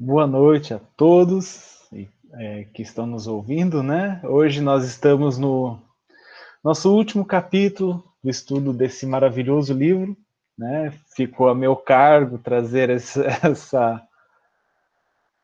[0.00, 1.82] Boa noite a todos
[2.34, 4.20] é, que estão nos ouvindo, né?
[4.22, 5.82] Hoje nós estamos no
[6.62, 10.16] nosso último capítulo do estudo desse maravilhoso livro,
[10.56, 10.92] né?
[11.16, 14.00] Ficou a meu cargo trazer esse, essa,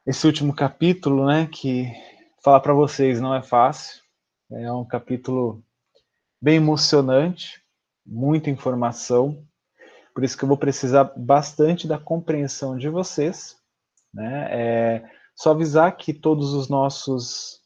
[0.07, 1.49] esse último capítulo, né?
[1.51, 1.93] Que
[2.41, 4.01] falar para vocês não é fácil,
[4.53, 5.65] é um capítulo
[6.41, 7.61] bem emocionante,
[8.07, 9.45] muita informação,
[10.15, 13.57] por isso que eu vou precisar bastante da compreensão de vocês,
[14.15, 14.49] né?
[14.51, 17.61] É, só avisar que todos os nossos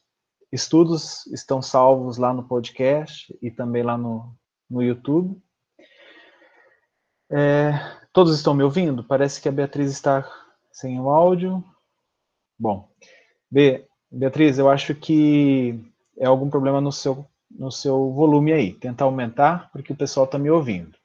[0.51, 4.35] estudos estão salvos lá no podcast e também lá no,
[4.69, 5.39] no YouTube.
[7.31, 7.71] É,
[8.11, 9.03] todos estão me ouvindo?
[9.03, 10.27] Parece que a Beatriz está
[10.71, 11.63] sem o áudio.
[12.57, 12.89] Bom,
[13.49, 15.79] B, Beatriz, eu acho que
[16.17, 18.73] é algum problema no seu, no seu volume aí.
[18.73, 20.97] Tentar aumentar, porque o pessoal está me ouvindo.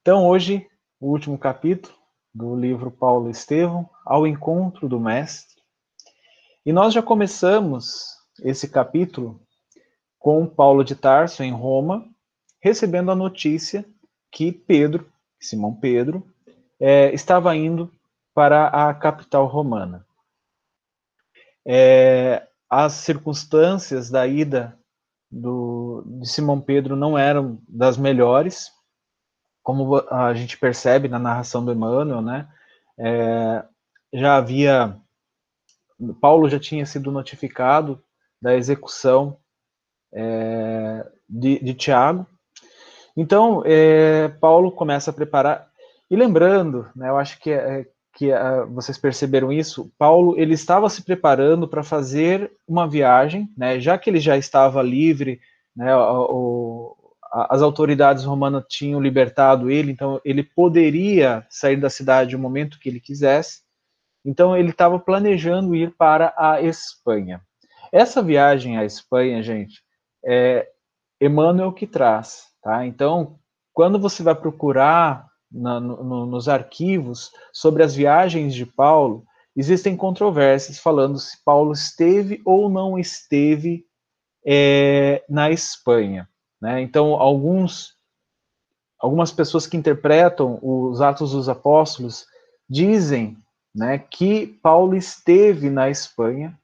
[0.00, 0.70] Então, hoje,
[1.00, 1.95] o último capítulo
[2.36, 5.56] do livro Paulo Estevão, Ao Encontro do Mestre.
[6.66, 8.04] E nós já começamos
[8.42, 9.40] esse capítulo
[10.18, 12.06] com Paulo de Tarso, em Roma,
[12.60, 13.86] recebendo a notícia
[14.30, 16.26] que Pedro, Simão Pedro,
[16.78, 17.90] é, estava indo
[18.34, 20.04] para a capital romana.
[21.66, 24.78] É, as circunstâncias da ida
[25.30, 28.70] do, de Simão Pedro não eram das melhores,
[29.66, 32.46] como a gente percebe na narração do Emmanuel, né,
[32.96, 33.64] é,
[34.12, 34.96] já havia,
[36.20, 38.00] Paulo já tinha sido notificado
[38.40, 39.38] da execução
[40.14, 42.24] é, de, de, Tiago.
[43.16, 45.68] Então, é, Paulo começa a preparar,
[46.08, 50.88] e lembrando, né, eu acho que, é, que uh, vocês perceberam isso, Paulo ele estava
[50.88, 55.40] se preparando para fazer uma viagem, né, já que ele já estava livre,
[55.74, 56.96] né, o,
[57.32, 62.88] as autoridades romanas tinham libertado ele, então ele poderia sair da cidade no momento que
[62.88, 63.60] ele quisesse.
[64.24, 67.40] Então ele estava planejando ir para a Espanha.
[67.92, 69.82] Essa viagem à Espanha, gente,
[70.24, 70.68] é
[71.20, 72.84] Emmanuel que traz, tá?
[72.84, 73.38] Então,
[73.72, 80.78] quando você vai procurar na, no, nos arquivos sobre as viagens de Paulo, existem controvérsias
[80.78, 83.84] falando se Paulo esteve ou não esteve
[84.44, 86.28] é, na Espanha.
[86.66, 86.82] Né?
[86.82, 87.94] Então, alguns,
[88.98, 92.26] algumas pessoas que interpretam os Atos dos Apóstolos
[92.68, 93.38] dizem
[93.72, 96.58] né, que Paulo esteve na Espanha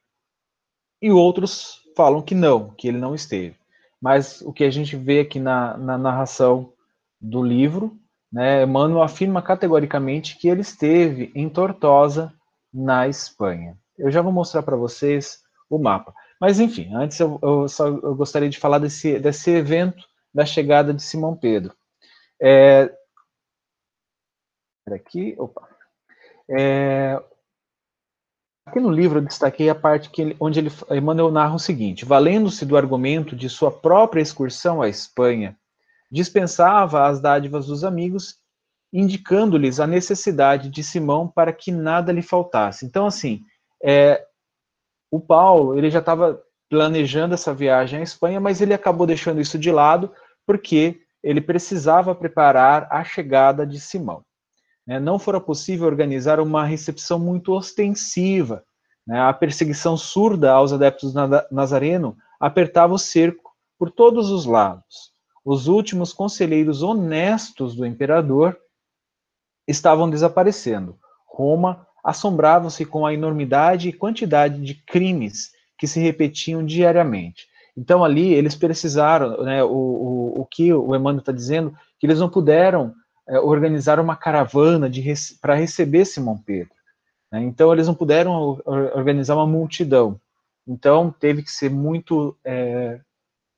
[1.01, 3.55] e outros falam que não, que ele não esteve.
[4.01, 6.73] Mas o que a gente vê aqui na, na narração
[7.21, 7.97] do livro,
[8.33, 12.35] né, Emmanuel afirma categoricamente que ele esteve em Tortosa,
[12.75, 13.79] na Espanha.
[13.97, 15.39] Eu já vou mostrar para vocês
[15.71, 16.13] o mapa.
[16.43, 20.05] Mas, enfim, antes eu, eu só eu gostaria de falar desse, desse evento
[20.35, 21.73] da chegada de Simão Pedro.
[22.43, 22.93] É,
[24.93, 25.69] aqui, opa.
[26.51, 27.23] É,
[28.67, 32.05] aqui no livro eu destaquei a parte que ele, onde ele, Emmanuel narra o seguinte:
[32.05, 35.57] valendo-se do argumento de sua própria excursão à Espanha,
[36.11, 38.41] dispensava as dádivas dos amigos,
[38.93, 42.85] indicando-lhes a necessidade de Simão para que nada lhe faltasse.
[42.85, 43.45] Então, assim,
[43.81, 44.27] é,
[45.13, 49.59] o Paulo, ele já estava planejando essa viagem à Espanha, mas ele acabou deixando isso
[49.59, 50.11] de lado
[50.47, 54.25] porque ele precisava preparar a chegada de Simão.
[54.87, 54.99] Né?
[54.99, 58.65] Não fora possível organizar uma recepção muito ostensiva.
[59.07, 59.21] Né?
[59.21, 61.13] A perseguição surda aos adeptos
[61.51, 65.13] Nazareno apertava o cerco por todos os lados.
[65.45, 68.59] Os últimos conselheiros honestos do imperador
[69.69, 70.99] estavam desaparecendo.
[71.27, 77.47] Roma assombravam-se com a enormidade e quantidade de crimes que se repetiam diariamente.
[77.77, 82.19] Então, ali, eles precisaram, né, o, o, o que o Emmanuel está dizendo, que eles
[82.19, 82.95] não puderam
[83.29, 84.91] é, organizar uma caravana
[85.41, 86.75] para receber Simão Pedro.
[87.31, 87.43] Né?
[87.43, 90.21] Então, eles não puderam organizar uma multidão.
[90.67, 93.01] Então, teve que ser muito é,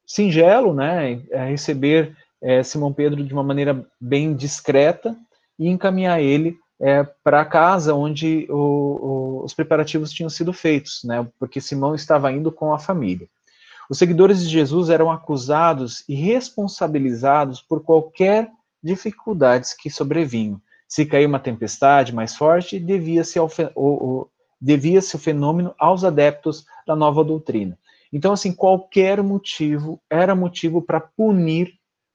[0.06, 5.16] singelo, né, é, receber é, Simão Pedro de uma maneira bem discreta
[5.59, 11.27] e encaminhar ele é, para casa onde o, o, os preparativos tinham sido feitos, né?
[11.39, 13.27] Porque Simão estava indo com a família.
[13.89, 18.51] Os seguidores de Jesus eram acusados e responsabilizados por qualquer
[18.83, 20.60] dificuldades que sobrevinham.
[20.86, 23.39] Se caía uma tempestade mais forte, devia-se
[24.60, 27.78] devia o fenômeno aos adeptos da nova doutrina.
[28.13, 31.72] Então, assim, qualquer motivo era motivo para punir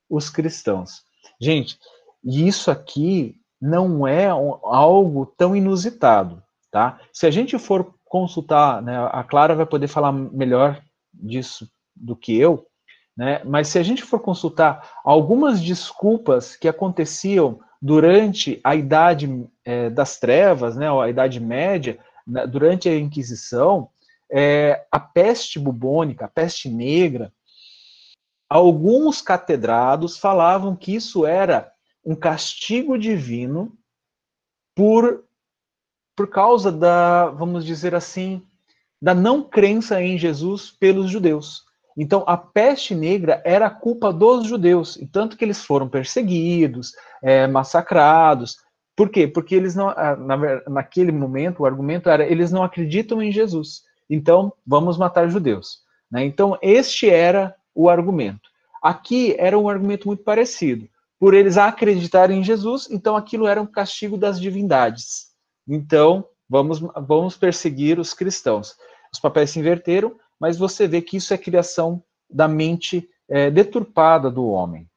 [0.07, 1.01] os cristãos.
[1.41, 1.79] Gente,
[2.23, 6.41] isso aqui não é algo tão inusitado,
[6.71, 6.99] tá?
[7.11, 10.81] Se a gente for consultar, né, a Clara vai poder falar melhor
[11.13, 12.65] disso do que eu,
[13.15, 13.41] né?
[13.43, 20.17] Mas se a gente for consultar algumas desculpas que aconteciam durante a Idade é, das
[20.19, 21.99] Trevas, né, a Idade Média,
[22.49, 23.89] durante a Inquisição,
[24.31, 27.33] é, a peste bubônica, a peste negra,
[28.49, 31.71] alguns catedrados falavam que isso era
[32.09, 33.71] um castigo divino
[34.75, 35.23] por,
[36.15, 38.41] por causa da, vamos dizer assim,
[38.99, 41.63] da não crença em Jesus pelos judeus.
[41.95, 46.93] Então, a peste negra era a culpa dos judeus, e tanto que eles foram perseguidos,
[47.21, 48.57] é, massacrados.
[48.95, 49.27] Por quê?
[49.27, 53.83] Porque eles não, ah, na, naquele momento, o argumento era, eles não acreditam em Jesus.
[54.09, 55.83] Então, vamos matar judeus.
[56.09, 56.25] Né?
[56.25, 58.49] Então, este era o argumento.
[58.81, 60.89] Aqui era um argumento muito parecido.
[61.19, 65.27] Por eles acreditarem em Jesus, então aquilo era um castigo das divindades.
[65.67, 68.75] Então, vamos, vamos perseguir os cristãos.
[69.11, 74.31] Os papéis se inverteram, mas você vê que isso é criação da mente é, deturpada
[74.31, 74.89] do homem.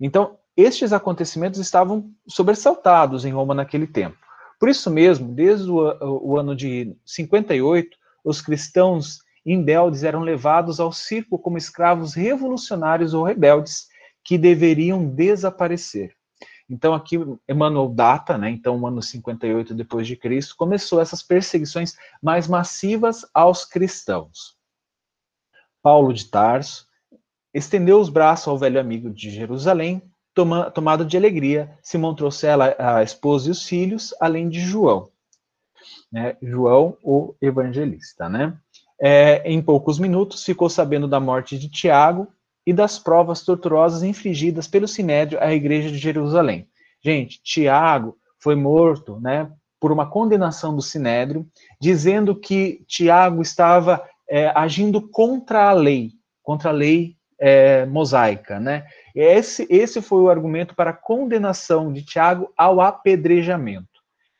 [0.00, 4.18] Então, estes acontecimentos estavam sobressaltados em Roma naquele tempo.
[4.58, 10.92] Por isso mesmo, desde o, o ano de 58, os cristãos rebeldes eram levados ao
[10.92, 13.86] circo como escravos revolucionários ou rebeldes
[14.30, 16.14] que deveriam desaparecer.
[16.68, 17.16] Então aqui
[17.48, 18.48] Emmanuel data, né?
[18.48, 24.56] Então o ano 58 depois de Cristo começou essas perseguições mais massivas aos cristãos.
[25.82, 26.86] Paulo de Tarso
[27.52, 30.00] estendeu os braços ao velho amigo de Jerusalém,
[30.32, 35.10] toma, tomado de alegria, se trouxe ela a esposa e os filhos, além de João,
[36.12, 36.36] né?
[36.40, 38.56] João o evangelista, né?
[39.00, 42.28] é, em poucos minutos, ficou sabendo da morte de Tiago
[42.66, 46.68] e das provas torturosas infligidas pelo Sinédrio à igreja de Jerusalém.
[47.02, 51.46] Gente, Tiago foi morto né, por uma condenação do Sinédrio,
[51.80, 56.12] dizendo que Tiago estava é, agindo contra a lei,
[56.42, 58.60] contra a lei é, mosaica.
[58.60, 58.86] Né?
[59.14, 63.88] Esse, esse foi o argumento para a condenação de Tiago ao apedrejamento.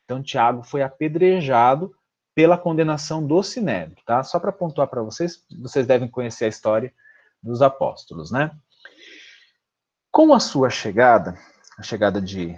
[0.05, 1.91] Então, Tiago foi apedrejado
[2.35, 4.23] pela condenação do Sinédrio, tá?
[4.23, 6.93] Só para pontuar para vocês, vocês devem conhecer a história
[7.41, 8.51] dos apóstolos, né?
[10.11, 11.37] Com a sua chegada,
[11.77, 12.55] a chegada de,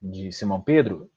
[0.00, 1.10] de Simão Pedro,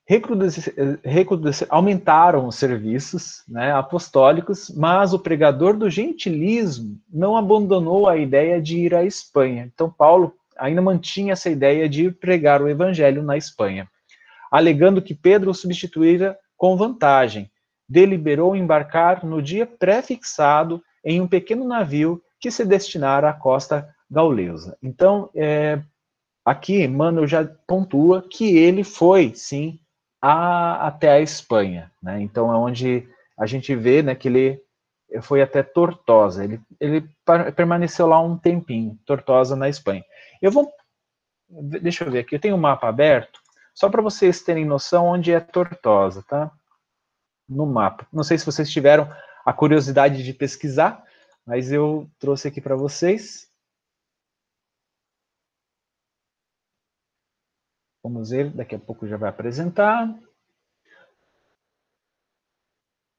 [1.69, 8.79] aumentaram os serviços né, apostólicos, mas o pregador do gentilismo não abandonou a ideia de
[8.79, 9.69] ir à Espanha.
[9.71, 13.87] Então, Paulo ainda mantinha essa ideia de pregar o evangelho na Espanha,
[14.51, 17.49] alegando que Pedro o substituíra com vantagem,
[17.87, 24.77] deliberou embarcar no dia pré-fixado em um pequeno navio que se destinara à costa gaulesa.
[24.81, 25.81] Então, é,
[26.43, 29.79] aqui, Mano já pontua que ele foi, sim,
[30.21, 31.91] a, até a Espanha.
[32.01, 32.21] Né?
[32.21, 33.07] Então, é onde
[33.37, 34.61] a gente vê né, que ele
[35.21, 36.43] foi até Tortosa.
[36.43, 37.09] Ele, ele
[37.55, 40.03] permaneceu lá um tempinho, Tortosa, na Espanha.
[40.41, 40.71] Eu vou.
[41.49, 43.39] Deixa eu ver aqui, eu tenho um mapa aberto,
[43.73, 46.51] só para vocês terem noção onde é Tortosa, tá?
[47.49, 48.05] no mapa.
[48.13, 49.11] Não sei se vocês tiveram
[49.43, 51.03] a curiosidade de pesquisar,
[51.49, 53.51] mas eu trouxe aqui para vocês.
[58.03, 60.15] Vamos ver, daqui a pouco já vai apresentar.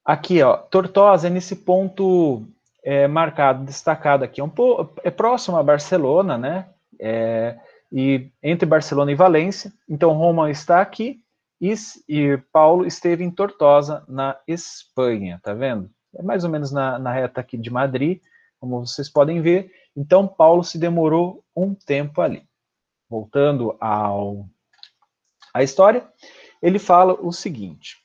[0.05, 2.47] Aqui, ó, Tortosa nesse ponto
[2.85, 4.41] é, marcado, destacado aqui.
[4.41, 4.45] É,
[5.03, 6.73] é próximo a Barcelona, né?
[7.01, 7.59] É,
[7.91, 9.73] e entre Barcelona e Valência.
[9.89, 11.21] Então, Roma está aqui
[11.61, 11.75] e,
[12.09, 15.91] e Paulo esteve em Tortosa, na Espanha, tá vendo?
[16.15, 18.21] É mais ou menos na, na reta aqui de Madrid,
[18.59, 19.73] como vocês podem ver.
[19.97, 22.45] Então, Paulo se demorou um tempo ali.
[23.09, 24.47] Voltando ao
[25.53, 26.07] a história,
[26.63, 27.97] ele fala o seguinte: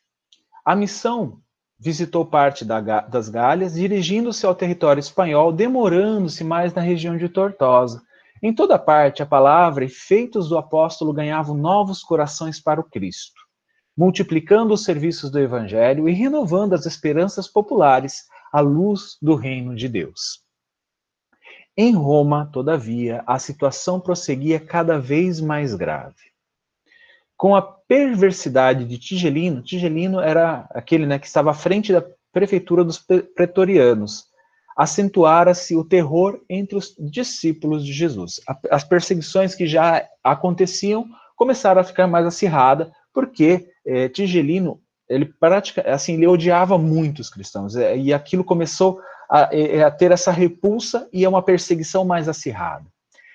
[0.63, 1.39] a missão
[1.77, 8.01] visitou parte da, das Galhas, dirigindo-se ao território espanhol, demorando-se mais na região de Tortosa.
[8.41, 13.34] Em toda parte, a palavra e feitos do apóstolo ganhavam novos corações para o Cristo
[13.97, 19.87] multiplicando os serviços do Evangelho e renovando as esperanças populares à luz do reino de
[19.87, 20.43] Deus.
[21.77, 26.15] Em Roma, todavia, a situação prosseguia cada vez mais grave.
[27.35, 32.83] Com a perversidade de Tigelino, Tigelino era aquele né, que estava à frente da prefeitura
[32.83, 34.25] dos pretorianos,
[34.75, 38.41] acentuara-se o terror entre os discípulos de Jesus.
[38.69, 45.93] As perseguições que já aconteciam começaram a ficar mais acirradas, porque é, Tigelino, ele praticamente,
[45.93, 48.99] assim, ele odiava muito os cristãos, é, e aquilo começou
[49.29, 52.85] a, é, a, ter essa repulsa e é uma perseguição mais acirrada.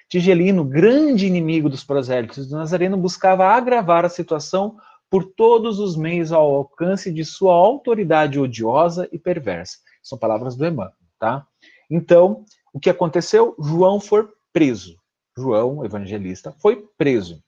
[0.09, 4.77] Tigelino, grande inimigo dos prosélitos do Nazareno, buscava agravar a situação
[5.09, 9.79] por todos os meios ao alcance de sua autoridade odiosa e perversa.
[10.03, 11.47] São palavras do Emmanuel, tá?
[11.89, 13.55] Então, o que aconteceu?
[13.61, 14.99] João foi preso.
[15.37, 17.43] João, evangelista, foi preso.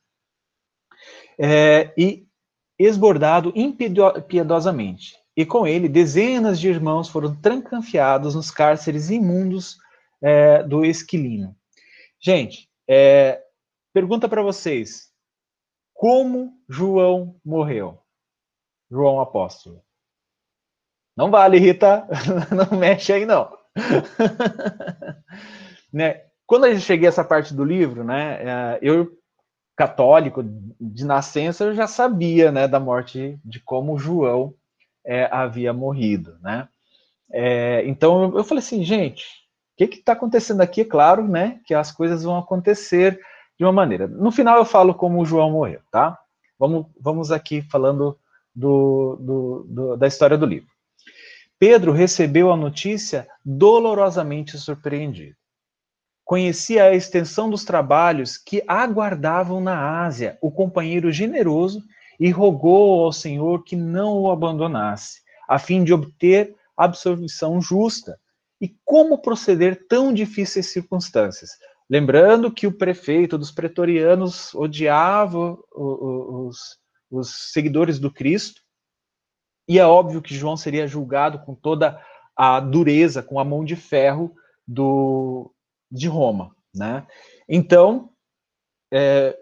[1.39, 2.27] é, e
[2.85, 5.17] esbordado impiedosamente.
[5.37, 9.79] E com ele, dezenas de irmãos foram trancanfiados nos cárceres imundos
[10.21, 11.57] é, do Esquilino.
[12.21, 13.43] Gente, é,
[13.93, 15.11] pergunta para vocês:
[15.95, 17.99] como João morreu?
[18.91, 19.83] João Apóstolo.
[21.17, 22.07] Não vale, Rita,
[22.51, 23.57] não mexe aí não.
[25.93, 26.25] né?
[26.47, 29.11] Quando eu cheguei a essa parte do livro, né, é, eu
[29.77, 30.45] católico
[30.81, 34.55] de nascença, eu já sabia, né, da morte de como João
[35.05, 36.69] é, havia morrido, né?
[37.33, 39.25] É, então eu falei assim, gente,
[39.73, 40.83] o que está acontecendo aqui?
[40.83, 43.19] É claro, né, que as coisas vão acontecer
[43.59, 44.07] de uma maneira.
[44.07, 46.19] No final eu falo como o João morreu, tá?
[46.59, 48.19] Vamos, vamos aqui falando
[48.55, 50.69] do, do, do, da história do livro.
[51.59, 55.37] Pedro recebeu a notícia dolorosamente surpreendido.
[56.25, 61.83] Conhecia a extensão dos trabalhos que aguardavam na Ásia o companheiro generoso
[62.19, 68.19] e rogou ao Senhor que não o abandonasse, a fim de obter absolvição justa.
[68.61, 71.51] E como proceder tão difíceis circunstâncias?
[71.91, 76.79] Lembrando que o prefeito dos pretorianos odiava os,
[77.11, 78.63] os seguidores do Cristo,
[79.69, 82.01] e é óbvio que João seria julgado com toda
[82.37, 84.35] a dureza, com a mão de ferro
[84.67, 85.52] do,
[85.93, 87.07] de Roma, né?
[87.47, 88.11] Então,
[88.93, 89.37] é,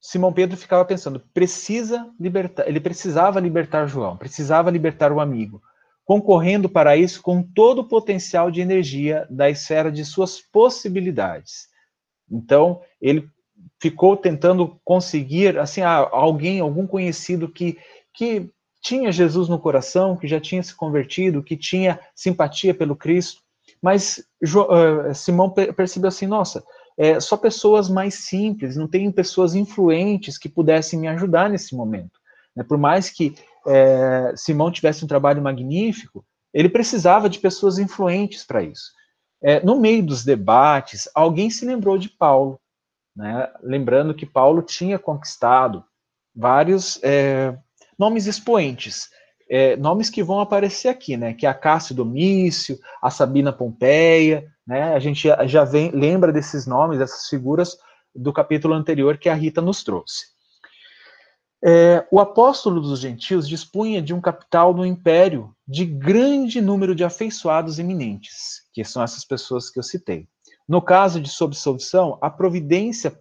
[0.00, 5.60] Simão Pedro ficava pensando, precisa libertar, ele precisava libertar João, precisava libertar o amigo,
[6.04, 11.66] concorrendo para isso com todo o potencial de energia da esfera de suas possibilidades.
[12.30, 13.28] Então, ele
[13.82, 17.78] ficou tentando conseguir, assim, alguém, algum conhecido que,
[18.14, 18.48] que
[18.80, 23.42] tinha Jesus no coração, que já tinha se convertido, que tinha simpatia pelo Cristo,
[23.82, 26.62] mas uh, Simão percebeu assim, nossa,
[26.98, 32.18] é, só pessoas mais simples, não tem pessoas influentes que pudessem me ajudar nesse momento.
[32.54, 32.64] Né?
[32.64, 33.34] Por mais que
[33.66, 38.92] é, Simão tivesse um trabalho magnífico, ele precisava de pessoas influentes para isso.
[39.42, 42.58] É, no meio dos debates, alguém se lembrou de Paulo,
[43.14, 43.52] né?
[43.62, 45.84] lembrando que Paulo tinha conquistado
[46.34, 47.56] vários é,
[47.98, 49.10] nomes expoentes,
[49.48, 51.32] é, nomes que vão aparecer aqui, né?
[51.32, 54.94] Que é a Cássio Domício, a Sabina Pompeia, né?
[54.94, 57.76] A gente já, vem, lembra desses nomes, dessas figuras
[58.14, 60.34] do capítulo anterior que a Rita nos trouxe.
[61.64, 67.02] É, o apóstolo dos gentios dispunha de um capital no império de grande número de
[67.02, 70.28] afeiçoados eminentes, que são essas pessoas que eu citei.
[70.68, 73.18] No caso de absolvição, a providência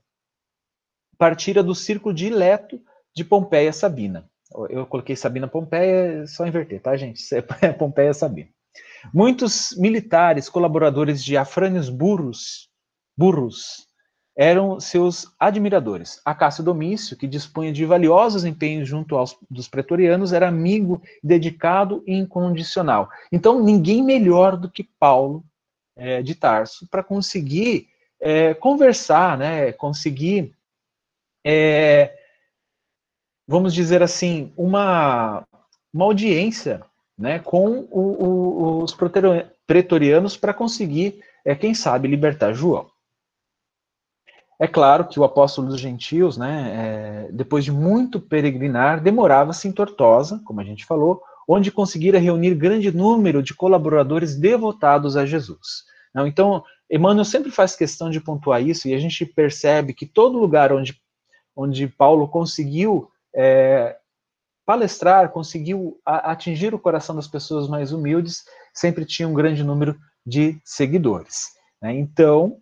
[1.18, 2.82] partira do círculo dileto
[3.16, 4.30] de Pompeia Sabina.
[4.70, 7.24] Eu coloquei Sabina Pompeia, é só inverter, tá, gente?
[7.34, 7.42] É
[7.74, 8.50] Pompeia Sabina.
[9.14, 12.70] Muitos militares, colaboradores de Afrânios Burros,
[13.18, 13.88] Burros,
[14.38, 16.20] eram seus admiradores.
[16.26, 22.16] Acácio Domício, que dispunha de valiosos empenhos junto aos dos pretorianos, era amigo, dedicado e
[22.16, 23.10] incondicional.
[23.32, 25.44] Então, ninguém melhor do que Paulo
[25.96, 27.88] é, de Tarso para conseguir
[28.20, 30.54] é, conversar, né, conseguir
[31.46, 32.14] é,
[33.48, 35.44] vamos dizer assim, uma,
[35.94, 36.82] uma audiência
[37.18, 38.96] né, com o, o, os
[39.66, 42.88] pretorianos para conseguir, é, quem sabe, libertar João.
[44.60, 49.72] É claro que o apóstolo dos gentios, né, é, depois de muito peregrinar, demorava-se em
[49.72, 55.84] Tortosa, como a gente falou, onde conseguira reunir grande número de colaboradores devotados a Jesus.
[56.14, 60.40] Não, então, Emmanuel sempre faz questão de pontuar isso, e a gente percebe que todo
[60.40, 60.98] lugar onde,
[61.56, 63.98] onde Paulo conseguiu é,
[64.66, 70.60] palestrar, conseguiu atingir o coração das pessoas mais humildes, sempre tinha um grande número de
[70.64, 71.50] seguidores.
[71.82, 71.94] Né?
[71.94, 72.58] Então,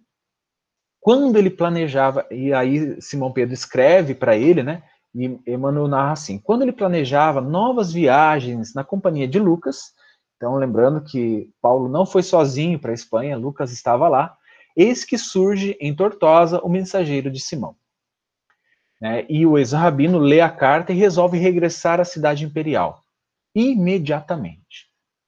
[1.00, 4.84] quando ele planejava, e aí Simão Pedro escreve para ele, né?
[5.14, 9.94] E Emmanuel narra assim: quando ele planejava novas viagens na companhia de Lucas,
[10.38, 14.36] então lembrando que Paulo não foi sozinho para a Espanha, Lucas estava lá,
[14.76, 17.76] eis que surge em Tortosa o mensageiro de Simão.
[19.04, 19.26] Né?
[19.28, 23.02] E o ex-rabino lê a carta e resolve regressar à cidade imperial.
[23.54, 24.88] Imediatamente.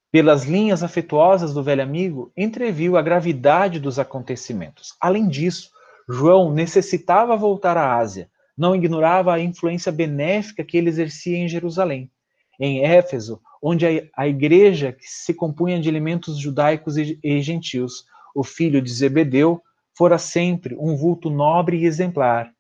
[0.10, 4.96] Pelas linhas afetuosas do velho amigo, entreviu a gravidade dos acontecimentos.
[5.02, 5.72] Além disso,
[6.08, 12.10] João necessitava voltar à Ásia, não ignorava a influência benéfica que ele exercia em Jerusalém.
[12.58, 18.82] Em Éfeso, onde a, igreja que se compunha de elementos judaicos e, gentios, o filho
[18.82, 19.62] de Zebedeu,
[19.98, 22.55] fora sempre um vulto nobre e exemplar,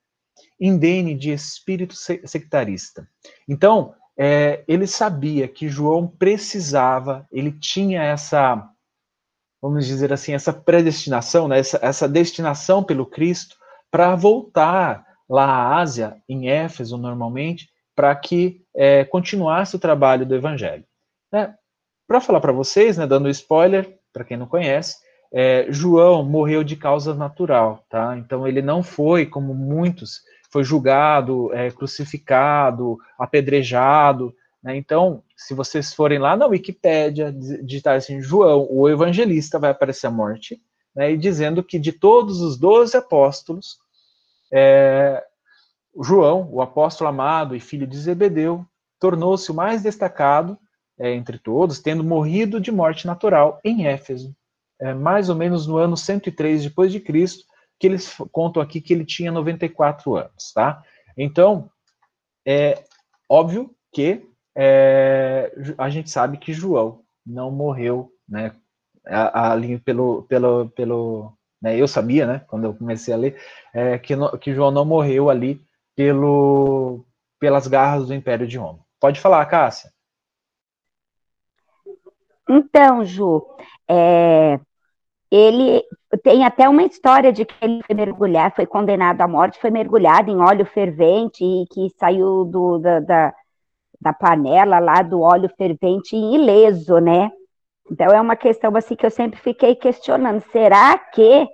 [0.59, 3.07] indene de espírito sectarista.
[3.47, 8.67] Então, é, ele sabia que João precisava, ele tinha essa,
[9.61, 13.55] vamos dizer assim, essa predestinação, né, essa, essa destinação pelo Cristo
[13.91, 20.35] para voltar lá à Ásia, em Éfeso normalmente, para que é, continuasse o trabalho do
[20.35, 20.85] evangelho.
[21.31, 21.53] Né?
[22.07, 24.95] Para falar para vocês, né, dando spoiler, para quem não conhece,
[25.33, 28.17] é, João morreu de causa natural, tá?
[28.17, 30.21] Então ele não foi, como muitos,
[30.55, 34.33] foi julgado, é, crucificado, apedrejado.
[34.63, 34.77] Né?
[34.77, 37.29] Então, se vocês forem lá na Wikipédia,
[37.61, 40.61] digitar assim, João, o evangelista, vai aparecer a morte,
[40.95, 43.79] né, e dizendo que de todos os doze apóstolos,
[44.49, 45.21] é,
[46.01, 48.65] João, o apóstolo amado e filho de Zebedeu,
[48.97, 50.57] tornou-se o mais destacado
[50.97, 54.33] é, entre todos, tendo morrido de morte natural em Éfeso,
[54.79, 57.43] é, mais ou menos no ano 103 depois de Cristo,
[57.79, 60.83] que eles contam aqui que ele tinha 94 anos, tá?
[61.17, 61.69] Então,
[62.45, 62.83] é
[63.29, 68.53] óbvio que é, a gente sabe que João não morreu, né,
[69.05, 73.39] ali pelo, pelo, pelo né, eu sabia, né, quando eu comecei a ler,
[73.73, 75.61] é, que, no, que João não morreu ali
[75.95, 77.05] pelo,
[77.39, 78.79] pelas garras do Império de Roma.
[78.99, 79.91] Pode falar, Cássia.
[82.47, 83.45] Então, Ju,
[83.87, 84.59] é,
[85.31, 85.83] ele
[86.23, 90.31] tem até uma história de que ele foi mergulhar, foi condenado à morte, foi mergulhado
[90.31, 93.33] em óleo fervente e que saiu do, da, da,
[93.99, 97.31] da panela lá do óleo fervente ileso, né?
[97.91, 101.47] Então é uma questão assim que eu sempre fiquei questionando, será que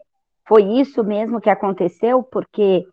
[0.47, 2.23] foi isso mesmo que aconteceu?
[2.23, 2.85] Porque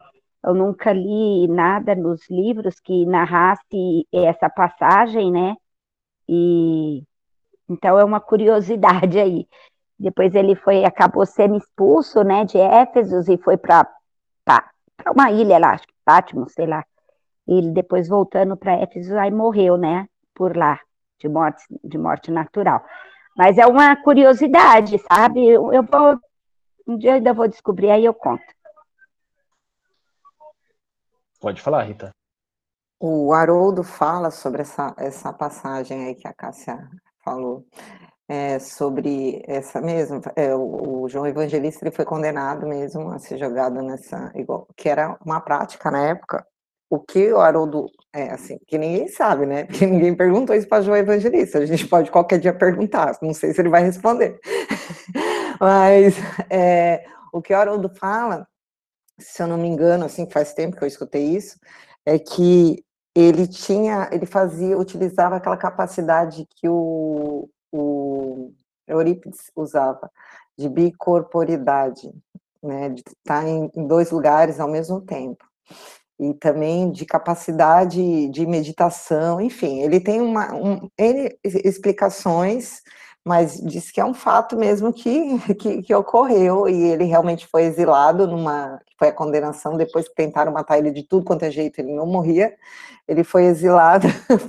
[0.45, 5.57] eu nunca li nada nos livros que narrasse essa passagem, né?
[6.29, 7.03] E
[7.69, 9.47] então é uma curiosidade aí.
[9.99, 13.87] Depois ele foi, acabou sendo expulso, né, de Éfeso e foi para
[15.11, 16.85] uma ilha lá, acho que Patmos, sei lá.
[17.47, 20.81] E ele depois voltando para Éfeso, aí morreu, né, por lá,
[21.19, 22.85] de morte, de morte natural.
[23.37, 25.47] Mas é uma curiosidade, sabe?
[25.47, 26.19] Eu, eu vou,
[26.87, 28.43] um dia ainda vou descobrir, aí eu conto.
[31.41, 32.11] Pode falar, Rita.
[33.01, 36.89] O Haroldo fala sobre essa, essa passagem aí que a Cássia
[37.25, 37.65] falou,
[38.29, 43.39] é, sobre essa mesmo, é, o, o, João Evangelista ele foi condenado mesmo a ser
[43.39, 46.47] jogado nessa, igual, que era uma prática na época,
[46.91, 50.83] o que o Haroldo, é assim, que ninguém sabe, né, porque ninguém perguntou isso para
[50.83, 54.39] João Evangelista, a gente pode qualquer dia perguntar, não sei se ele vai responder,
[55.59, 56.15] mas
[56.51, 58.47] é, o que o Haroldo fala,
[59.19, 61.59] se eu não me engano, assim, faz tempo que eu escutei isso,
[62.05, 68.53] é que ele tinha, ele fazia, utilizava aquela capacidade que o, o
[68.87, 70.11] Eurípides usava,
[70.57, 72.11] de bicorporidade,
[72.63, 75.45] né, de estar em, em dois lugares ao mesmo tempo.
[76.19, 82.83] E também de capacidade de meditação, enfim, ele tem uma, um, ele, explicações
[83.25, 87.65] mas diz que é um fato mesmo que, que, que, ocorreu e ele realmente foi
[87.65, 91.79] exilado numa foi a condenação depois que tentaram matar ele de tudo quanto é jeito
[91.79, 92.57] ele não morria.
[93.07, 94.07] Ele foi exilado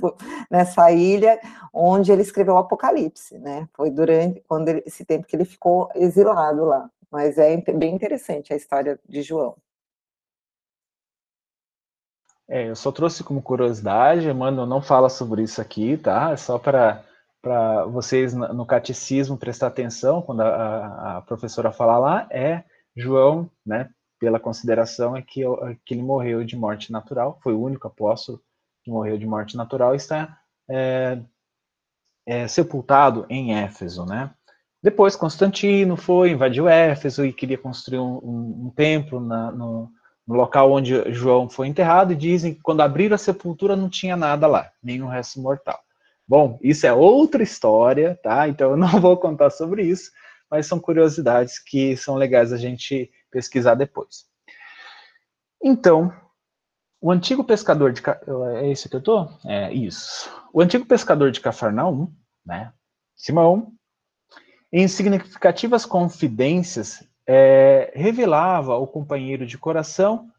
[0.50, 1.38] nessa ilha
[1.72, 3.68] onde ele escreveu o Apocalipse né?
[3.74, 6.90] Foi durante quando ele, esse tempo que ele ficou exilado lá.
[7.10, 9.56] Mas é bem interessante a história de João.
[12.48, 16.32] É, eu só trouxe como curiosidade, Emmanuel não fala sobre isso aqui, tá?
[16.32, 17.04] É só para
[17.42, 23.88] para vocês no catecismo prestar atenção quando a, a, professora falar lá é João, né,
[24.18, 25.42] pela consideração é que,
[25.84, 28.42] que ele morreu de morte natural, foi o único apóstolo
[28.82, 31.18] que morreu de morte natural está é,
[32.26, 34.30] é, sepultado em Éfeso, né.
[34.82, 39.90] Depois Constantino foi, invadiu Éfeso e queria construir um, um, um templo na, no,
[40.26, 44.16] no, local onde João foi enterrado e dizem que quando abriram a sepultura não tinha
[44.16, 45.78] nada lá, nenhum resto mortal.
[46.30, 48.46] Bom, isso é outra história, tá?
[48.46, 50.12] Então eu não vou contar sobre isso,
[50.48, 54.26] mas são curiosidades que são legais a gente pesquisar depois.
[55.60, 56.14] Então,
[57.00, 58.00] o antigo pescador de
[58.60, 59.28] é isso que eu tô?
[59.44, 60.30] É isso.
[60.52, 62.14] O antigo pescador de Cafarnaum,
[62.46, 62.72] né?
[63.16, 63.72] Simão,
[64.72, 70.30] em significativas confidências, é, revelava ao companheiro de coração,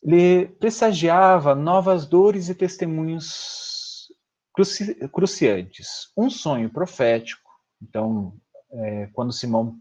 [0.00, 3.67] lhe pressagiava novas dores e testemunhos
[4.58, 6.10] cruci cruciantes.
[6.16, 7.48] Um sonho profético,
[7.80, 8.34] então,
[8.72, 9.78] é, quando Simão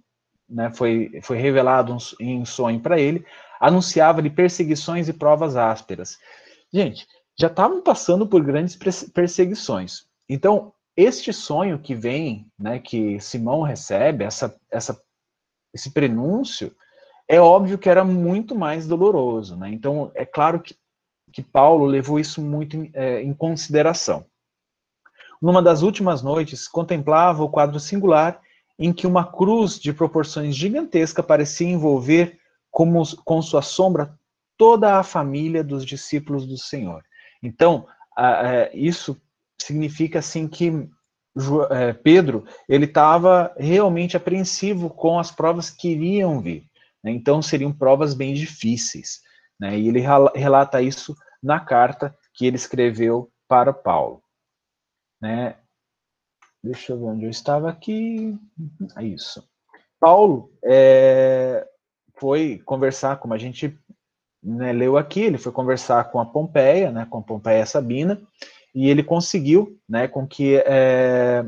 [0.47, 3.25] né, foi, foi revelado um, em sonho para ele,
[3.59, 6.17] anunciava-lhe perseguições e provas ásperas.
[6.71, 7.07] Gente,
[7.39, 8.77] já estavam passando por grandes
[9.13, 10.05] perseguições.
[10.29, 14.99] Então, este sonho que vem, né, que Simão recebe, essa, essa,
[15.73, 16.75] esse prenúncio,
[17.27, 19.55] é óbvio que era muito mais doloroso.
[19.57, 19.69] Né?
[19.71, 20.75] Então, é claro que,
[21.31, 24.25] que Paulo levou isso muito em, é, em consideração.
[25.41, 28.39] Numa das últimas noites, contemplava o quadro singular
[28.79, 32.37] em que uma cruz de proporções gigantescas parecia envolver
[32.71, 34.17] como, com sua sombra
[34.57, 37.03] toda a família dos discípulos do Senhor.
[37.41, 37.87] Então,
[38.73, 39.19] isso
[39.59, 40.87] significa assim que
[41.69, 46.65] é, Pedro ele estava realmente apreensivo com as provas que iriam vir.
[47.03, 47.11] Né?
[47.11, 49.21] Então, seriam provas bem difíceis.
[49.59, 49.77] Né?
[49.77, 50.03] E ele
[50.35, 54.21] relata isso na carta que ele escreveu para Paulo.
[55.21, 55.55] Né?
[56.63, 58.37] Deixa eu ver onde eu estava aqui.
[58.95, 59.47] É isso.
[59.99, 61.67] Paulo é,
[62.19, 63.77] foi conversar, como a gente
[64.43, 68.21] né, leu aqui, ele foi conversar com a Pompeia, né, com a Pompeia Sabina,
[68.73, 71.45] e ele conseguiu, né, com que é,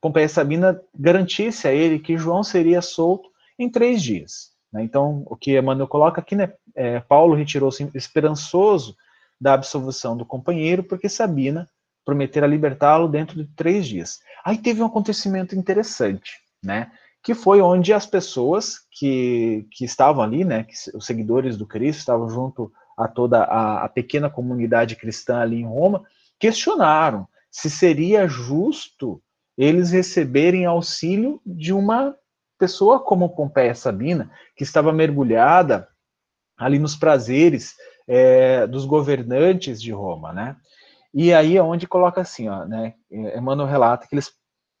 [0.00, 3.28] Pompeia Sabina garantisse a ele que João seria solto
[3.58, 4.52] em três dias.
[4.72, 4.82] Né?
[4.82, 8.96] Então, o que Emmanuel coloca aqui, né, é, Paulo retirou-se esperançoso
[9.40, 11.68] da absolvição do companheiro, porque Sabina
[12.08, 14.20] prometera libertá-lo dentro de três dias.
[14.42, 16.90] Aí teve um acontecimento interessante, né?
[17.22, 20.64] Que foi onde as pessoas que, que estavam ali, né?
[20.64, 25.60] Que os seguidores do Cristo estavam junto a toda a, a pequena comunidade cristã ali
[25.60, 26.02] em Roma,
[26.40, 29.22] questionaram se seria justo
[29.58, 32.16] eles receberem auxílio de uma
[32.58, 35.86] pessoa como Pompeia Sabina, que estava mergulhada
[36.56, 37.74] ali nos prazeres
[38.08, 40.56] é, dos governantes de Roma, né?
[41.12, 42.94] E aí é onde coloca assim, ó, né?
[43.10, 44.32] Emmanuel relata que eles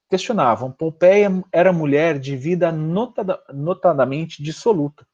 [0.08, 0.72] questionavam.
[0.72, 5.06] Pompeia era mulher de vida notada, notadamente dissoluta.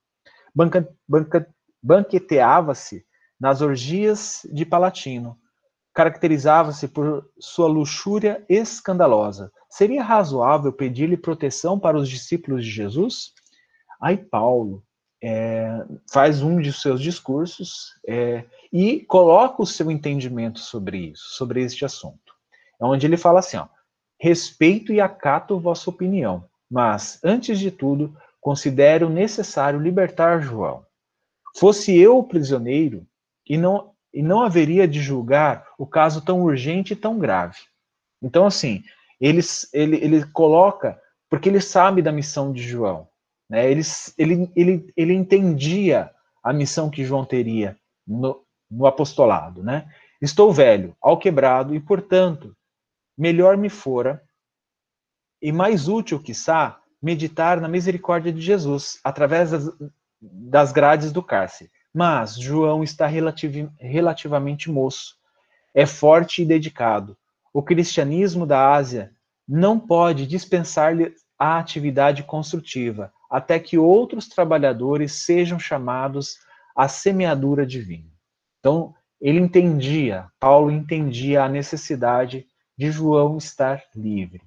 [0.55, 1.49] Banca, banca,
[1.83, 3.05] banqueteava-se
[3.39, 5.39] nas orgias de Palatino.
[5.93, 9.53] Caracterizava-se por sua luxúria escandalosa.
[9.69, 13.33] Seria razoável pedir-lhe proteção para os discípulos de Jesus?
[14.01, 14.85] Aí Paulo
[15.27, 15.83] é,
[16.13, 21.83] faz um de seus discursos é, e coloca o seu entendimento sobre isso, sobre este
[21.83, 22.35] assunto.
[22.79, 23.67] É onde ele fala assim: ó,
[24.21, 30.85] respeito e acato vossa opinião, mas, antes de tudo, considero necessário libertar João.
[31.57, 33.07] Fosse eu o prisioneiro,
[33.49, 37.59] e não, e não haveria de julgar o caso tão urgente e tão grave.
[38.21, 38.83] Então, assim,
[39.19, 39.41] ele,
[39.73, 43.09] ele, ele coloca, porque ele sabe da missão de João.
[43.49, 43.71] Né?
[43.71, 43.83] Ele,
[44.19, 46.11] ele, ele, ele entendia
[46.43, 47.77] a missão que João teria
[48.07, 49.63] no, no apostolado.
[49.63, 49.89] Né?
[50.21, 52.57] Estou velho, ao quebrado, e, portanto,
[53.17, 54.23] melhor me fora
[55.41, 59.71] e mais útil, quiçá, meditar na misericórdia de Jesus, através das,
[60.21, 61.71] das grades do cárcere.
[61.93, 65.17] Mas João está relativ, relativamente moço,
[65.75, 67.17] é forte e dedicado.
[67.53, 69.13] O cristianismo da Ásia
[69.47, 76.39] não pode dispensar-lhe a atividade construtiva, até que outros trabalhadores sejam chamados
[76.77, 78.09] à semeadura divina.
[78.61, 82.47] Então, ele entendia, Paulo entendia a necessidade
[82.79, 84.41] de João estar livre.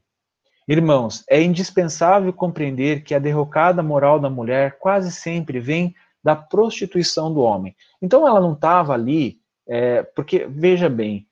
[0.65, 7.33] Irmãos, é indispensável compreender que a derrocada moral da mulher quase sempre vem da prostituição
[7.33, 7.75] do homem.
[8.01, 11.26] Então, ela não estava ali, é, porque, veja bem,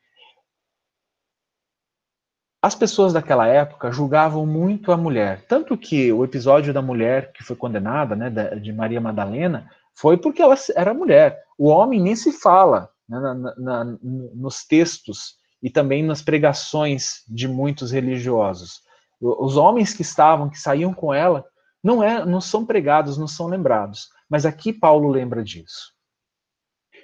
[2.65, 7.43] as pessoas daquela época julgavam muito a mulher, tanto que o episódio da mulher que
[7.43, 8.27] foi condenada, né,
[8.59, 11.43] de Maria Madalena, foi porque ela era mulher.
[11.59, 17.47] O homem nem se fala né, na, na, nos textos e também nas pregações de
[17.47, 18.81] muitos religiosos.
[19.21, 21.45] Os homens que estavam, que saíam com ela,
[21.83, 24.09] não, é, não são pregados, não são lembrados.
[24.27, 25.93] Mas aqui Paulo lembra disso.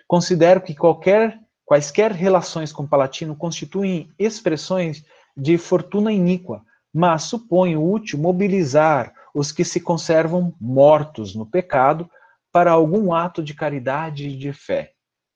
[0.08, 6.64] Considero que qualquer, quaisquer relações com o Palatino constituem expressões de fortuna iníqua,
[6.94, 12.10] mas suponho útil mobilizar os que se conservam mortos no pecado
[12.52, 14.92] para algum ato de caridade e de fé,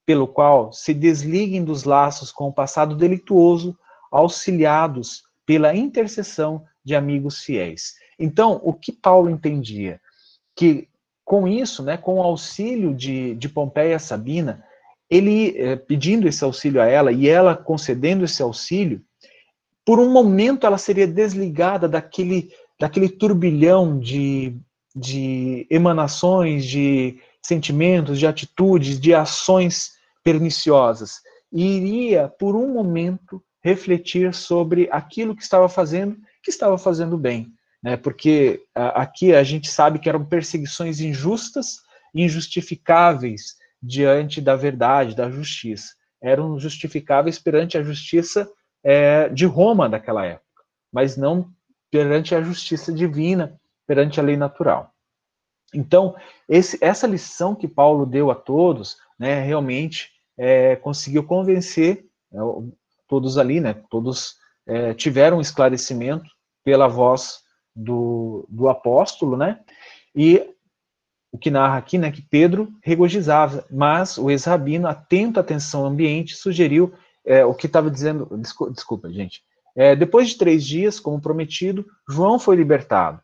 [0.05, 3.77] pelo qual se desliguem dos laços com o passado delituoso,
[4.11, 7.93] auxiliados pela intercessão de amigos fiéis.
[8.19, 9.99] Então, o que Paulo entendia?
[10.55, 10.89] Que
[11.23, 14.63] com isso, né, com o auxílio de, de Pompeia Sabina,
[15.09, 19.01] ele eh, pedindo esse auxílio a ela e ela concedendo esse auxílio,
[19.85, 24.57] por um momento ela seria desligada daquele, daquele turbilhão de,
[24.95, 29.91] de emanações, de sentimentos, de atitudes, de ações
[30.23, 31.21] perniciosas.
[31.53, 37.47] E iria, por um momento, refletir sobre aquilo que estava fazendo, que estava fazendo bem.
[37.83, 37.95] Né?
[37.95, 41.77] Porque aqui a gente sabe que eram perseguições injustas,
[42.13, 45.93] injustificáveis diante da verdade, da justiça.
[46.21, 48.49] Eram justificáveis perante a justiça
[48.85, 51.49] é, de Roma daquela época, mas não
[51.89, 54.91] perante a justiça divina, perante a lei natural.
[55.73, 56.15] Então,
[56.47, 62.37] esse, essa lição que Paulo deu a todos, né, realmente é, conseguiu convencer é,
[63.07, 64.35] todos ali, né, todos
[64.67, 66.29] é, tiveram esclarecimento
[66.63, 67.39] pela voz
[67.75, 69.59] do, do apóstolo, né,
[70.15, 70.47] e
[71.31, 76.35] o que narra aqui, né, que Pedro regozijava, mas o ex-rabino, atento à atenção ambiente,
[76.35, 76.93] sugeriu
[77.25, 79.43] é, o que estava dizendo, desculpa, desculpa gente.
[79.75, 83.19] É, depois de três dias, como prometido, João foi libertado.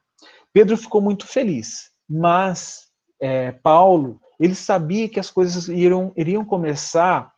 [0.52, 2.90] Pedro ficou muito feliz, mas
[3.22, 7.32] é, Paulo, ele sabia que as coisas iriam, iriam começar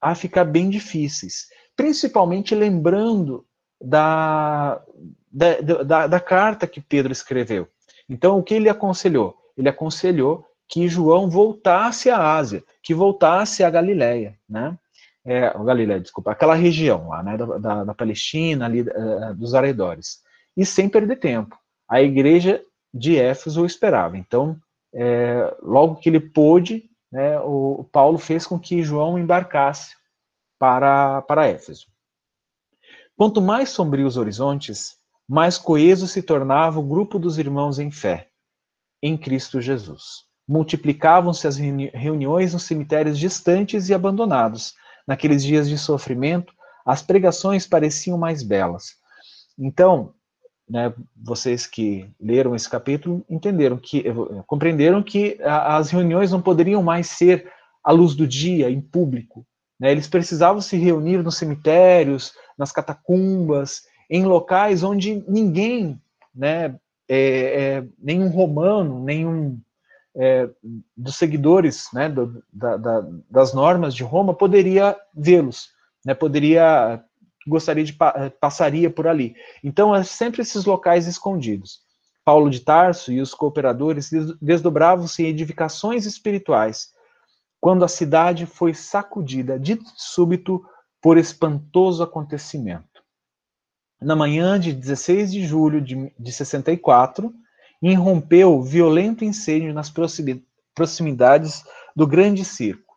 [0.00, 1.46] a ficar bem difíceis,
[1.76, 3.46] principalmente lembrando
[3.80, 4.82] da,
[5.30, 7.68] da, da, da carta que Pedro escreveu.
[8.08, 9.36] Então, o que ele aconselhou?
[9.56, 14.78] Ele aconselhou que João voltasse à Ásia, que voltasse à Galileia, né?
[15.24, 20.22] É, Galileia, desculpa, aquela região lá, né, da, da, da Palestina, ali, uh, dos arredores.
[20.56, 21.58] E sem perder tempo.
[21.88, 24.16] A igreja de Éfeso o esperava.
[24.16, 24.56] Então,
[24.92, 29.94] é, logo que ele pôde, né, o, o, Paulo fez com que João embarcasse
[30.58, 31.86] para, para Éfeso.
[33.16, 34.96] Quanto mais sombrios os horizontes,
[35.28, 38.28] mais coeso se tornava o grupo dos irmãos em fé,
[39.02, 40.24] em Cristo Jesus.
[40.48, 44.74] Multiplicavam-se as reuniões nos cemitérios distantes e abandonados.
[45.10, 46.52] Naqueles dias de sofrimento,
[46.86, 48.94] as pregações pareciam mais belas.
[49.58, 50.14] Então,
[50.68, 54.04] né, vocês que leram esse capítulo entenderam que
[54.46, 57.50] compreenderam que as reuniões não poderiam mais ser
[57.82, 59.44] à luz do dia em público
[59.80, 66.00] né, eles precisavam se reunir nos cemitérios nas catacumbas em locais onde ninguém
[66.32, 66.76] né,
[67.08, 69.58] é, é, nenhum romano nenhum
[70.16, 70.48] é,
[70.96, 75.68] dos seguidores né, do, da, da, das normas de Roma poderia vê-los
[76.04, 77.02] né, poderia
[77.46, 79.34] gostaria de eh, passaria por ali.
[79.64, 81.80] Então, é sempre esses locais escondidos.
[82.24, 86.90] Paulo de Tarso e os cooperadores desdobravam-se em edificações espirituais,
[87.58, 90.62] quando a cidade foi sacudida de súbito
[91.00, 93.02] por espantoso acontecimento.
[94.00, 97.32] Na manhã de 16 de julho de, de 64,
[97.82, 99.90] irrompeu violento incêndio nas
[100.74, 101.64] proximidades
[101.96, 102.90] do Grande Circo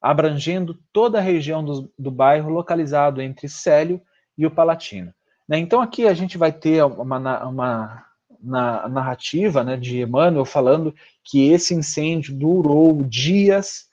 [0.00, 4.00] abrangendo toda a região do, do bairro localizado entre Célio
[4.36, 5.12] e o Palatino.
[5.48, 5.58] Né?
[5.58, 8.04] Então aqui a gente vai ter uma, uma,
[8.40, 13.88] narrativa né, de Emmanuel falando que esse incêndio durou dias,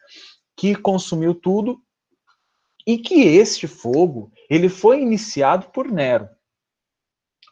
[0.55, 1.81] que consumiu tudo,
[2.87, 6.29] e que este fogo ele foi iniciado por Nero.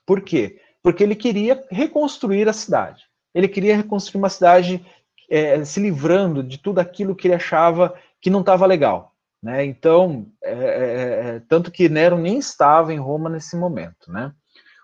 [0.05, 0.62] Por quê?
[0.83, 3.05] Porque ele queria reconstruir a cidade.
[3.33, 4.85] Ele queria reconstruir uma cidade
[5.29, 9.13] é, se livrando de tudo aquilo que ele achava que não estava legal.
[9.41, 9.65] Né?
[9.65, 14.11] Então, é, é, é, tanto que Nero nem estava em Roma nesse momento.
[14.11, 14.31] Né?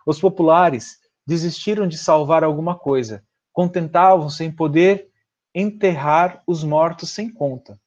[0.05, 5.09] Os populares desistiram de salvar alguma coisa, contentavam-se em poder
[5.53, 7.79] enterrar os mortos sem conta.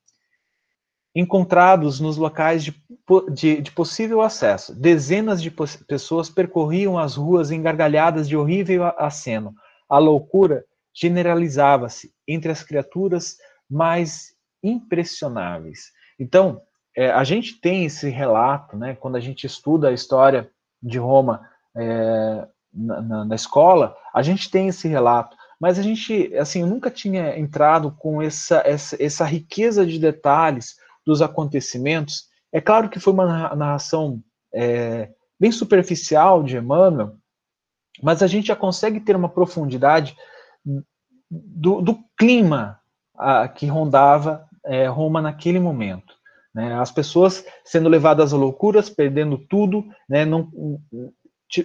[1.14, 2.74] Encontrados nos locais de,
[3.32, 5.50] de, de possível acesso, dezenas de
[5.86, 9.54] pessoas percorriam as ruas engargalhadas de horrível aceno.
[9.88, 13.36] A loucura generalizava-se entre as criaturas
[13.68, 15.92] mais impressionáveis.
[16.18, 16.62] Então,
[16.96, 20.50] é, a gente tem esse relato, né, quando a gente estuda a história
[20.82, 26.34] de Roma é, na, na, na, escola, a gente tem esse relato, mas a gente,
[26.36, 32.28] assim, nunca tinha entrado com essa, essa, essa riqueza de detalhes dos acontecimentos.
[32.52, 34.22] É claro que foi uma narração
[34.54, 37.16] é, bem superficial de Emmanuel,
[38.02, 40.16] mas a gente já consegue ter uma profundidade
[41.30, 42.80] do, do clima
[43.16, 46.14] a, que rondava é, Roma naquele momento.
[46.54, 46.74] Né?
[46.74, 50.24] As pessoas sendo levadas a loucuras, perdendo tudo, né?
[50.24, 50.50] não,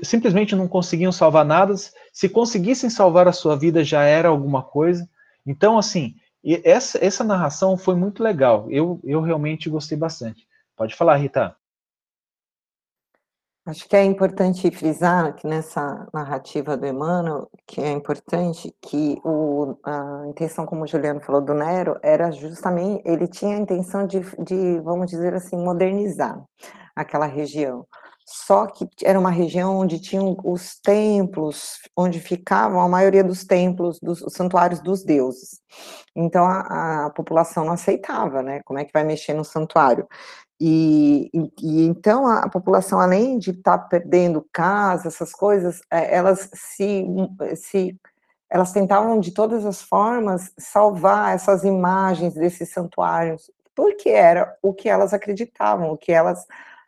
[0.04, 1.76] simplesmente não conseguiam salvar nada.
[2.14, 5.08] Se conseguissem salvar a sua vida, já era alguma coisa.
[5.46, 6.16] Então, assim,
[6.64, 8.68] essa, essa narração foi muito legal.
[8.70, 10.48] Eu, eu realmente gostei bastante.
[10.76, 11.56] Pode falar, Rita.
[13.66, 19.78] Acho que é importante frisar que nessa narrativa do Emmanuel, que é importante que o,
[19.84, 24.22] a intenção, como o Juliano falou, do Nero, era justamente, ele tinha a intenção de,
[24.42, 26.42] de, vamos dizer assim, modernizar
[26.96, 27.86] aquela região.
[28.30, 34.02] Só que era uma região onde tinham os templos, onde ficavam a maioria dos templos,
[34.02, 35.62] dos santuários dos deuses.
[36.14, 38.62] Então a, a população não aceitava, né?
[38.66, 40.06] Como é que vai mexer no santuário?
[40.60, 45.82] E, e, e, então a, a, população, além de estar tá perdendo casa, essas coisas,
[45.90, 47.06] é, elas se,
[47.56, 47.98] se
[48.50, 54.90] elas tentavam de todas as formas salvar essas imagens desses santuários, porque era o que
[54.90, 56.46] elas acreditavam, o que elas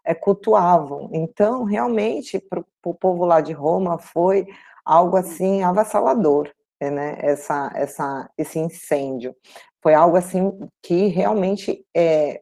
[0.09, 1.07] é, cultuavam.
[1.13, 4.47] Então, realmente, para o povo lá de Roma foi
[4.83, 6.49] algo assim avassalador,
[6.81, 7.15] né?
[7.19, 9.35] Essa, essa, esse incêndio
[9.83, 12.41] foi algo assim que realmente é,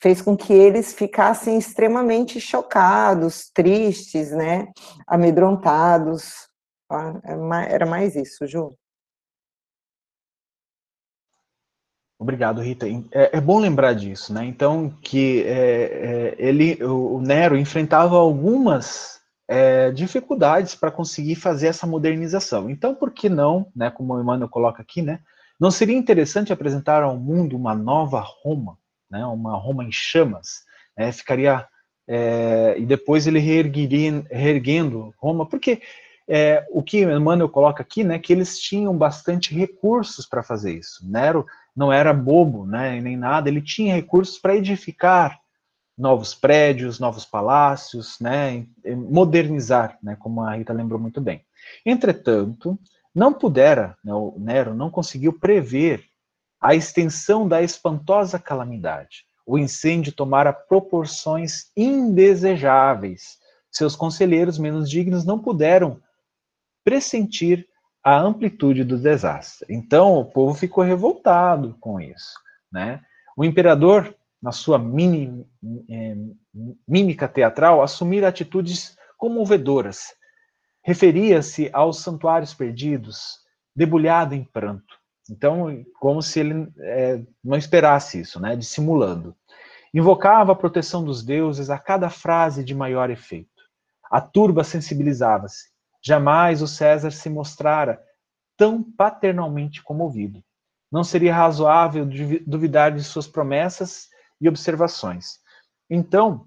[0.00, 4.68] fez com que eles ficassem extremamente chocados, tristes, né,
[5.06, 6.48] amedrontados.
[6.90, 8.70] Ah, é era mais isso, Ju.
[12.24, 12.86] Obrigado, Rita.
[13.12, 14.46] É, é, bom lembrar disso, né?
[14.46, 21.86] Então, que é, é, ele, o Nero enfrentava algumas é, dificuldades para conseguir fazer essa
[21.86, 22.70] modernização.
[22.70, 23.90] Então, por que não, né?
[23.90, 25.20] Como o Emmanuel coloca aqui, né?
[25.60, 28.78] Não seria interessante apresentar ao mundo uma nova Roma,
[29.10, 29.22] né?
[29.26, 30.62] Uma Roma em chamas,
[30.96, 31.12] né?
[31.12, 31.68] Ficaria
[32.08, 35.82] é, e depois ele reerguiria, reerguendo Roma, porque
[36.28, 41.00] é, o que Emmanuel coloca aqui, né, que eles tinham bastante recursos para fazer isso.
[41.06, 45.38] Nero não era bobo, né, nem nada, ele tinha recursos para edificar
[45.96, 48.66] novos prédios, novos palácios, né,
[49.08, 51.44] modernizar, né, como a Rita lembrou muito bem.
[51.84, 52.78] Entretanto,
[53.14, 56.04] não pudera, né, Nero não conseguiu prever
[56.60, 59.24] a extensão da espantosa calamidade.
[59.46, 63.38] O incêndio tomara proporções indesejáveis.
[63.70, 66.00] Seus conselheiros menos dignos não puderam
[66.84, 67.66] pressentir
[68.04, 69.66] a amplitude do desastre.
[69.74, 72.34] Então, o povo ficou revoltado com isso.
[72.70, 73.00] Né?
[73.36, 75.46] O imperador, na sua mini,
[75.88, 76.14] é,
[76.86, 80.12] mímica teatral, assumira atitudes comovedoras.
[80.82, 83.38] Referia-se aos santuários perdidos,
[83.74, 84.94] debulhado em pranto.
[85.30, 89.34] Então, como se ele é, não esperasse isso, né, dissimulando.
[89.94, 93.48] Invocava a proteção dos deuses a cada frase de maior efeito.
[94.10, 95.70] A turba sensibilizava-se,
[96.04, 98.02] Jamais o César se mostrara
[98.56, 100.44] tão paternalmente comovido.
[100.92, 102.06] Não seria razoável
[102.46, 104.08] duvidar de suas promessas
[104.40, 105.38] e observações.
[105.88, 106.46] Então,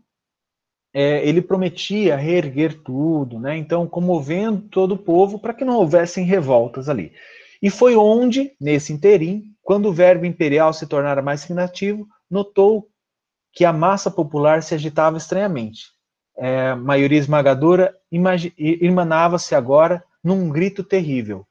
[0.93, 3.58] é, ele prometia reerguer tudo, né?
[3.58, 7.13] Então, comovendo todo o povo para que não houvessem revoltas ali.
[7.62, 12.89] E foi onde, nesse interim, quando o verbo imperial se tornara mais signativo, notou
[13.52, 15.97] que a massa popular se agitava estranhamente
[16.38, 17.95] é, maioria esmagadora,
[18.58, 21.45] emanava-se agora num grito terrível: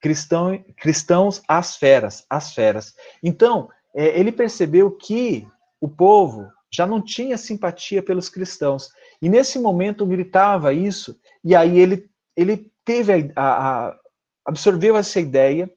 [0.00, 2.94] cristão, cristãos às feras, às feras.
[3.22, 5.46] Então, é, ele percebeu que
[5.80, 8.88] o povo já não tinha simpatia pelos cristãos.
[9.20, 13.96] E nesse momento gritava isso, e aí ele, ele teve a, a,
[14.44, 15.70] absorveu essa ideia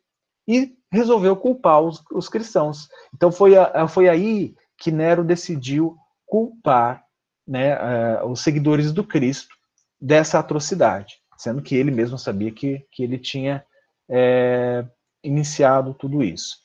[0.48, 2.88] e resolveu culpar os, os cristãos.
[3.14, 5.96] Então foi, a, foi aí que Nero decidiu
[6.26, 7.05] culpar
[7.48, 9.56] né, uh, os seguidores do Cristo
[10.00, 13.64] dessa atrocidade, sendo que ele mesmo sabia que, que ele tinha
[14.10, 14.86] é,
[15.24, 16.58] iniciado tudo isso.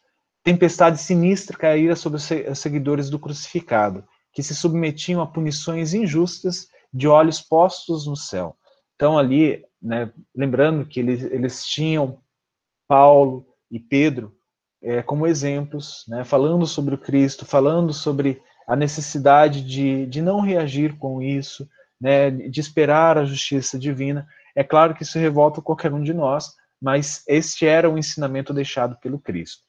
[0.42, 7.06] Tempestade sinistra caíra sobre os seguidores do crucificado, que se submetiam a punições injustas de
[7.06, 8.56] olhos postos no céu.
[8.94, 12.20] Então, ali, né, lembrando que eles, eles tinham
[12.88, 14.34] Paulo e Pedro
[14.82, 20.40] é, como exemplos, né, falando sobre o Cristo, falando sobre a necessidade de, de não
[20.40, 21.68] reagir com isso,
[22.00, 24.26] né, de esperar a justiça divina.
[24.54, 28.96] É claro que isso revolta qualquer um de nós, mas este era o ensinamento deixado
[28.96, 29.62] pelo Cristo.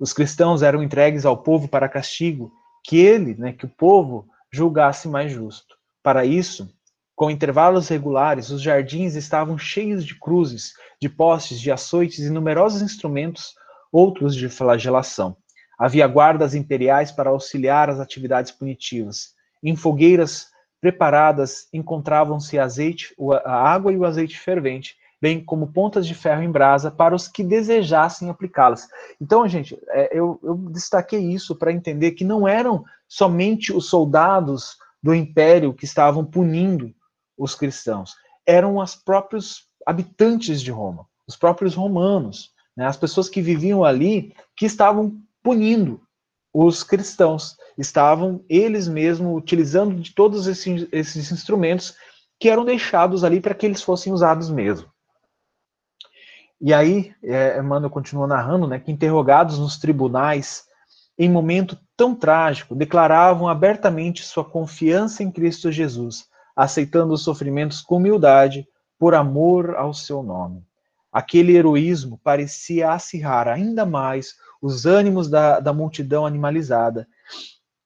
[0.00, 2.52] Os cristãos eram entregues ao povo para castigo,
[2.84, 5.76] que ele, né, que o povo julgasse mais justo.
[6.02, 6.72] Para isso,
[7.14, 12.82] com intervalos regulares, os jardins estavam cheios de cruzes, de postes, de açoites e numerosos
[12.82, 13.54] instrumentos,
[13.92, 15.36] outros de flagelação.
[15.78, 19.34] Havia guardas imperiais para auxiliar as atividades punitivas.
[19.62, 20.48] Em fogueiras
[20.80, 26.50] preparadas encontravam-se azeite, a água e o azeite fervente, bem como pontas de ferro em
[26.50, 28.86] brasa para os que desejassem aplicá-las.
[29.18, 34.76] Então, gente, é, eu, eu destaquei isso para entender que não eram somente os soldados
[35.02, 36.94] do império que estavam punindo
[37.38, 38.14] os cristãos,
[38.46, 44.34] eram os próprios habitantes de Roma, os próprios romanos, né, as pessoas que viviam ali,
[44.54, 46.00] que estavam punindo
[46.52, 47.56] os cristãos.
[47.76, 51.94] Estavam eles mesmos utilizando de todos esses, esses instrumentos
[52.40, 54.88] que eram deixados ali para que eles fossem usados mesmo.
[56.60, 60.64] E aí, é, Emmanuel continua narrando né, que interrogados nos tribunais,
[61.18, 66.26] em momento tão trágico, declaravam abertamente sua confiança em Cristo Jesus,
[66.56, 68.66] aceitando os sofrimentos com humildade,
[68.98, 70.64] por amor ao seu nome.
[71.12, 74.34] Aquele heroísmo parecia acirrar ainda mais
[74.64, 77.06] os ânimos da, da multidão animalizada,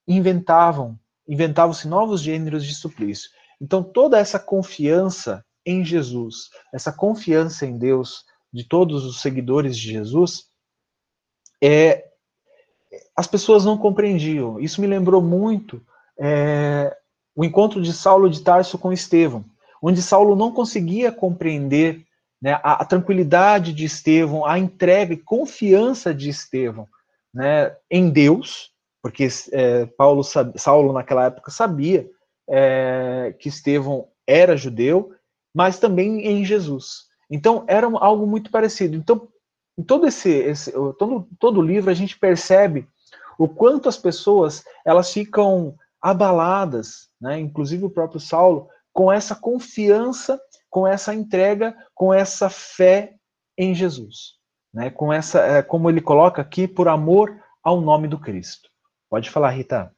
[0.07, 3.31] inventavam, inventavam-se novos gêneros de suplício.
[3.61, 9.91] Então, toda essa confiança em Jesus, essa confiança em Deus de todos os seguidores de
[9.91, 10.45] Jesus,
[11.61, 12.05] é,
[13.17, 14.61] as pessoas não compreendiam.
[14.61, 15.85] Isso me lembrou muito
[16.17, 16.97] é,
[17.35, 19.45] o encontro de Saulo de Tarso com Estevão,
[19.83, 22.07] onde Saulo não conseguia compreender
[22.41, 26.89] né, a, a, tranquilidade de Estevão, a entrega e confiança de Estevão
[27.35, 28.71] né, em Deus,
[29.03, 30.23] porque é, Paulo,
[30.57, 32.09] Saulo naquela época sabia
[32.49, 35.13] é, que Estevão era judeu,
[35.55, 37.07] mas também em Jesus.
[37.31, 38.97] Então era algo muito parecido.
[38.97, 39.29] Então
[39.79, 42.89] em todo esse, esse todo, todo o livro a gente percebe
[43.39, 47.39] o quanto as pessoas elas ficam abaladas, né?
[47.39, 53.15] inclusive o próprio Saulo, com essa confiança, com essa entrega, com essa fé
[53.57, 54.35] em Jesus,
[54.73, 54.91] né?
[54.91, 58.69] com essa, é, como ele coloca aqui, por amor ao nome do Cristo.
[59.11, 59.93] Pode falar, Rita.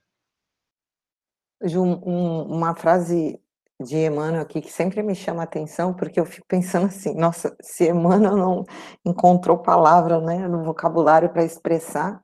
[1.62, 3.38] Ju, um, uma frase
[3.80, 7.56] de Emmanuel aqui que sempre me chama a atenção, porque eu fico pensando assim, nossa,
[7.62, 8.64] se Emmanuel não
[9.04, 12.22] encontrou palavra né, no vocabulário para expressar,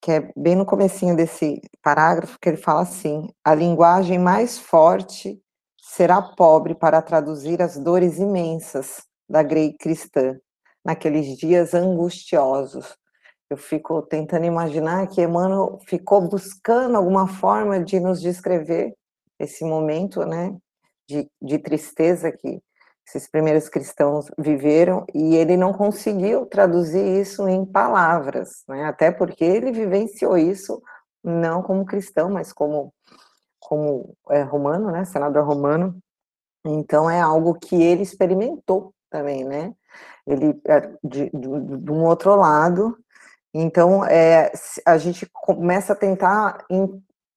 [0.00, 5.40] que é bem no comecinho desse parágrafo, que ele fala assim, a linguagem mais forte
[5.88, 10.38] será pobre para traduzir as dores imensas da grei cristã,
[10.84, 12.96] naqueles dias angustiosos.
[13.48, 18.94] Eu fico tentando imaginar que Emmanuel ficou buscando alguma forma de nos descrever
[19.38, 20.54] esse momento, né,
[21.08, 22.60] de, de tristeza que
[23.06, 28.84] esses primeiros cristãos viveram e ele não conseguiu traduzir isso em palavras, né?
[28.84, 30.82] Até porque ele vivenciou isso
[31.24, 32.92] não como cristão, mas como
[33.68, 35.04] como é, romano, né?
[35.04, 35.94] Senador romano.
[36.64, 39.74] Então é algo que ele experimentou também, né?
[40.26, 42.96] Ele é de, de, de um outro lado.
[43.52, 44.50] Então é,
[44.86, 46.64] a gente começa a tentar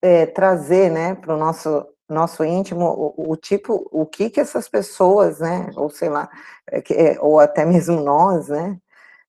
[0.01, 4.67] é, trazer, né, para o nosso nosso íntimo, o, o, tipo, o que que essas
[4.67, 6.29] pessoas, né, ou sei lá,
[6.69, 8.77] é, é, ou até mesmo nós, né,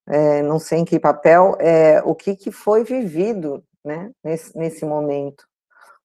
[0.09, 4.85] é, não sei em que papel, é, o que que foi vivido, né, nesse, nesse
[4.85, 5.47] momento.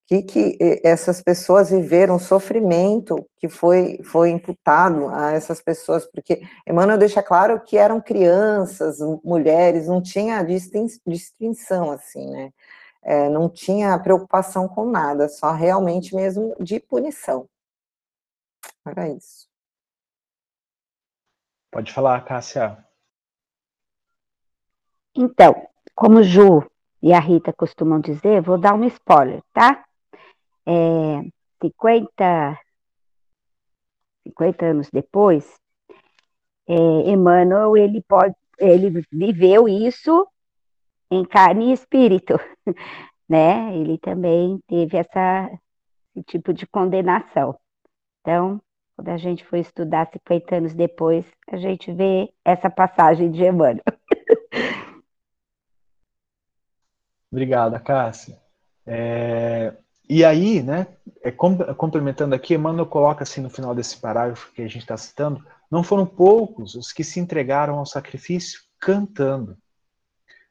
[0.09, 6.05] O que que essas pessoas viveram, o sofrimento que foi, foi imputado a essas pessoas,
[6.05, 10.41] porque Emmanuel deixa claro que eram crianças, mulheres, não tinha
[11.05, 12.53] distinção, assim, né,
[13.03, 17.45] é, não tinha preocupação com nada, só realmente mesmo de punição.
[18.85, 19.45] Era isso.
[21.69, 22.77] Pode falar, Cássia.
[25.13, 26.65] Então, como Ju
[27.01, 29.83] e a Rita costumam dizer, vou dar um spoiler, tá?
[30.67, 31.21] É,
[31.61, 32.59] 50,
[34.23, 35.57] 50 anos depois,
[36.67, 40.27] é, Emmanuel, ele pode, ele viveu isso
[41.09, 42.37] em carne e espírito,
[43.27, 43.75] né?
[43.77, 45.49] Ele também teve essa,
[46.13, 47.57] esse tipo de condenação.
[48.21, 48.61] Então,
[48.95, 53.83] quando a gente for estudar 50 anos depois, a gente vê essa passagem de Emmanuel.
[57.31, 58.41] Obrigada, Cássia.
[58.85, 59.73] É,
[60.09, 60.87] e aí, né,
[61.21, 65.45] é, complementando aqui, Emmanuel coloca assim no final desse parágrafo que a gente está citando,
[65.69, 69.57] não foram poucos os que se entregaram ao sacrifício cantando.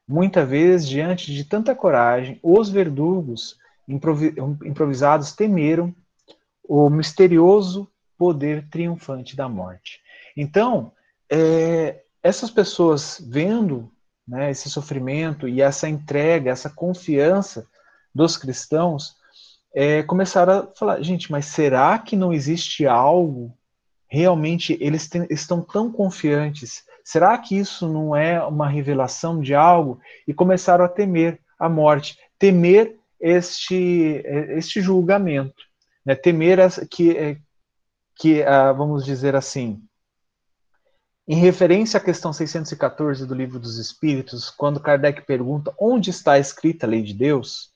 [0.07, 5.93] Muita vez, diante de tanta coragem, os verdugos improvisados temeram
[6.63, 9.99] o misterioso poder triunfante da morte.
[10.35, 10.91] Então,
[11.29, 13.91] é, essas pessoas vendo
[14.27, 17.67] né, esse sofrimento e essa entrega, essa confiança
[18.13, 19.16] dos cristãos,
[19.73, 23.55] é, começaram a falar: gente, mas será que não existe algo?
[24.09, 29.97] Realmente eles estão tão confiantes Será que isso não é uma revelação de algo?
[30.27, 34.21] E começaram a temer a morte, temer este,
[34.57, 35.55] este julgamento,
[36.05, 36.15] né?
[36.15, 36.59] temer
[36.89, 37.39] que,
[38.13, 39.81] que, ah, vamos dizer assim,
[41.25, 46.85] em referência à questão 614 do Livro dos Espíritos, quando Kardec pergunta onde está escrita
[46.85, 47.71] a lei de Deus,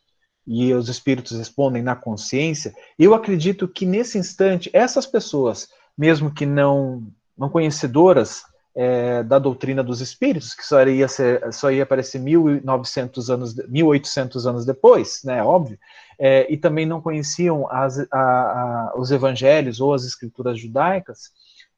[0.46, 6.46] e os espíritos respondem na consciência, eu acredito que nesse instante, essas pessoas, mesmo que
[6.46, 7.04] não,
[7.38, 8.44] não conhecedoras
[8.76, 14.48] é, da doutrina dos espíritos, que só ia, ser, só ia aparecer 1900 anos, 1800
[14.48, 15.78] anos depois, né, óbvio,
[16.18, 21.32] é, e também não conheciam as, a, a, os evangelhos ou as escrituras judaicas,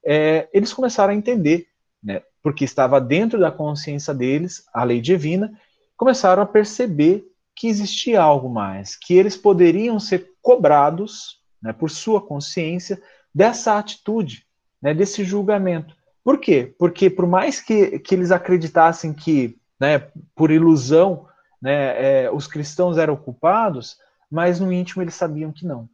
[0.06, 1.68] é, eles começaram a entender,
[2.04, 5.52] né, porque estava dentro da consciência deles a lei divina,
[5.98, 7.26] começaram a perceber
[7.56, 13.02] que existia algo mais, que eles poderiam ser cobrados né, por sua consciência
[13.34, 14.46] dessa atitude,
[14.82, 15.96] né, desse julgamento.
[16.24, 16.74] Por quê?
[16.78, 21.28] Porque por mais que, que eles acreditassem que, né, por ilusão,
[21.62, 23.98] né, é, os cristãos eram culpados,
[24.30, 25.88] mas no íntimo eles sabiam que não.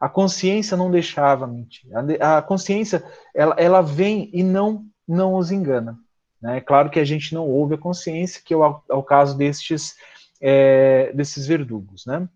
[0.00, 1.90] A consciência não deixava mentir.
[2.20, 3.02] A, a consciência,
[3.34, 5.98] ela, ela vem e não, não os engana.
[6.40, 6.58] Né?
[6.58, 9.36] É claro que a gente não ouve a consciência, que é o, é o caso
[9.36, 9.96] destes,
[10.40, 12.06] é, desses verdugos.
[12.06, 12.28] Né?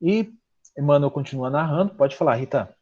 [0.00, 0.32] E
[0.76, 1.94] Emmanuel continua narrando.
[1.94, 2.74] Pode falar, Rita.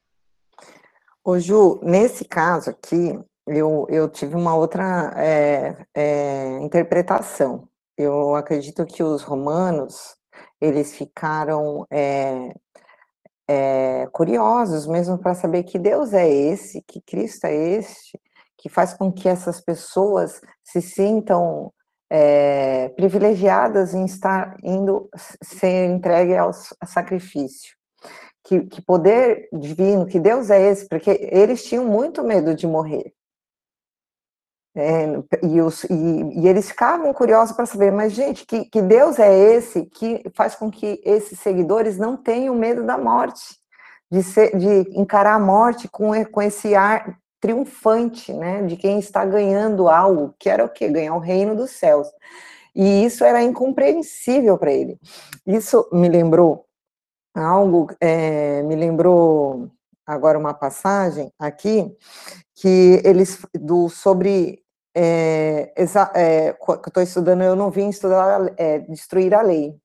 [1.25, 7.69] Ô Ju, nesse caso aqui, eu, eu tive uma outra é, é, interpretação.
[7.97, 10.17] Eu acredito que os romanos,
[10.61, 12.55] eles ficaram é,
[13.49, 18.21] é curiosos mesmo para saber que Deus é esse, que Cristo é este,
[18.57, 21.73] que faz com que essas pessoas se sintam
[22.11, 25.09] é, privilegiadas em estar indo
[25.43, 27.77] ser entregue ao sacrifício.
[28.45, 33.13] Que, que poder divino, que Deus é esse, porque eles tinham muito medo de morrer.
[34.75, 35.07] É,
[35.43, 39.37] e, os, e, e, eles ficavam curiosos para saber, mas gente, que, que Deus é
[39.37, 43.59] esse que faz com que esses seguidores não tenham medo da morte,
[44.11, 49.25] de, ser, de encarar a morte com, com esse ar triunfante, né, de quem está
[49.25, 50.89] ganhando algo, que era o quê?
[50.89, 52.09] Ganhar o reino dos céus.
[52.75, 54.99] E isso era incompreensível para ele.
[55.47, 56.67] Isso me lembrou
[57.35, 59.71] algo, é, me lembrou
[60.07, 61.95] agora uma passagem aqui
[62.55, 64.63] que eles do sobre
[64.95, 65.73] é,
[66.15, 69.77] é, que eu estou estudando, eu não vim estudar é, destruir a lei,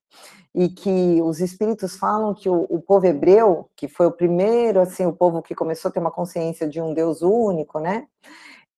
[0.53, 5.05] e que os espíritos falam que o, o, povo hebreu, que foi o primeiro, assim,
[5.05, 8.05] o povo que começou a ter uma consciência de um Deus único, né?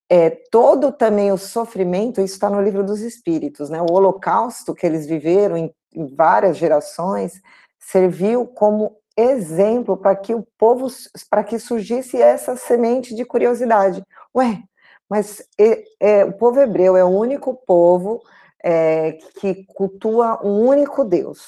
[0.10, 3.82] É, todo também o sofrimento, isso está no livro dos espíritos, né?
[3.82, 7.42] O holocausto que eles viveram em, em várias gerações
[7.80, 10.88] serviu como exemplo para que o povo,
[11.30, 14.04] para que surgisse essa semente de curiosidade.
[14.36, 14.64] Ué,
[15.10, 18.22] mas é, é, o povo hebreu é o único povo
[18.66, 21.45] é, que cultua um único Deus.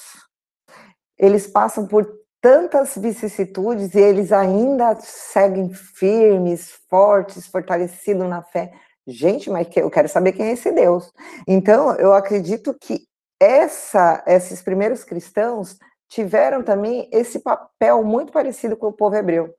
[1.18, 2.08] Eles passam por
[2.40, 8.70] tantas vicissitudes e eles ainda seguem firmes, fortes, fortalecidos na fé.
[9.04, 11.12] Gente, mas eu quero saber quem é esse Deus.
[11.46, 13.08] Então, eu acredito que
[13.40, 15.76] essa, esses primeiros cristãos
[16.08, 19.52] tiveram também esse papel muito parecido com o povo hebreu,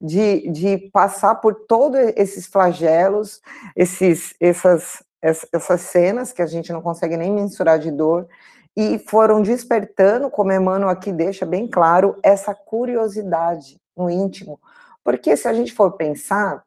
[0.00, 3.40] de, de passar por todos esses flagelos,
[3.74, 8.28] esses, essas, essas cenas que a gente não consegue nem mensurar de dor,
[8.76, 14.60] e foram despertando, como Emmanuel aqui deixa bem claro, essa curiosidade no íntimo.
[15.02, 16.62] Porque se a gente for pensar,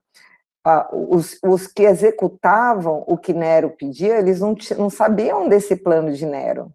[0.92, 6.26] os, os que executavam o que Nero pedia, eles não, não sabiam desse plano de
[6.26, 6.74] Nero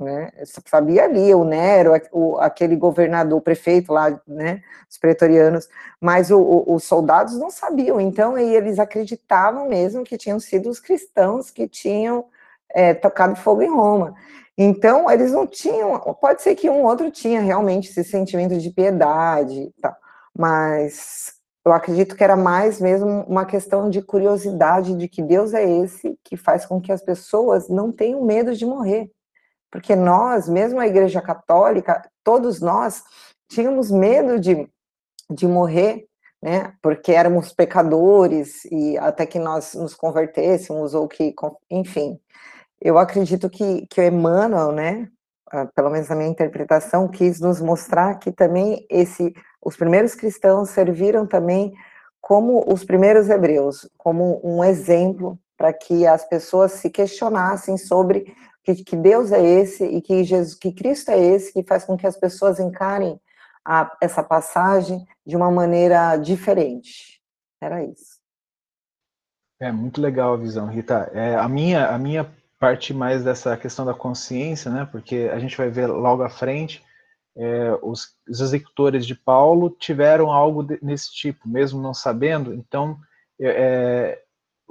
[0.00, 0.30] né?
[0.66, 4.62] Sabia ali o Nero, o, aquele governador, o prefeito lá, né?
[4.88, 5.68] Os pretorianos,
[6.00, 8.00] mas o, o, os soldados não sabiam.
[8.00, 12.24] Então, eles acreditavam mesmo que tinham sido os cristãos que tinham
[12.70, 14.14] é, tocado fogo em Roma.
[14.56, 15.98] Então, eles não tinham.
[16.20, 19.96] Pode ser que um outro tinha realmente esse sentimento de piedade, tá?
[20.36, 21.34] Mas
[21.64, 26.18] eu acredito que era mais mesmo uma questão de curiosidade de que Deus é esse
[26.24, 29.10] que faz com que as pessoas não tenham medo de morrer
[29.70, 33.02] porque nós, mesmo a Igreja Católica, todos nós
[33.48, 34.68] tínhamos medo de,
[35.30, 36.06] de morrer,
[36.42, 36.72] né?
[36.82, 41.34] Porque éramos pecadores e até que nós nos convertêssemos ou que,
[41.70, 42.18] enfim.
[42.80, 45.08] Eu acredito que, que o Emmanuel, né?
[45.74, 51.26] Pelo menos a minha interpretação, quis nos mostrar que também esse, os primeiros cristãos serviram
[51.26, 51.72] também
[52.20, 58.84] como os primeiros hebreus, como um exemplo para que as pessoas se questionassem sobre que,
[58.84, 62.06] que Deus é esse e que Jesus, que Cristo é esse que faz com que
[62.06, 63.20] as pessoas encarem
[63.64, 67.20] a, essa passagem de uma maneira diferente.
[67.60, 68.20] Era isso.
[69.60, 71.10] É muito legal a visão, Rita.
[71.12, 74.88] É, a minha a minha parte mais dessa questão da consciência, né?
[74.90, 76.82] Porque a gente vai ver logo à frente
[77.36, 82.52] é, os, os, executores de Paulo tiveram algo de, nesse tipo, mesmo não sabendo.
[82.52, 82.98] Então
[83.40, 84.20] é,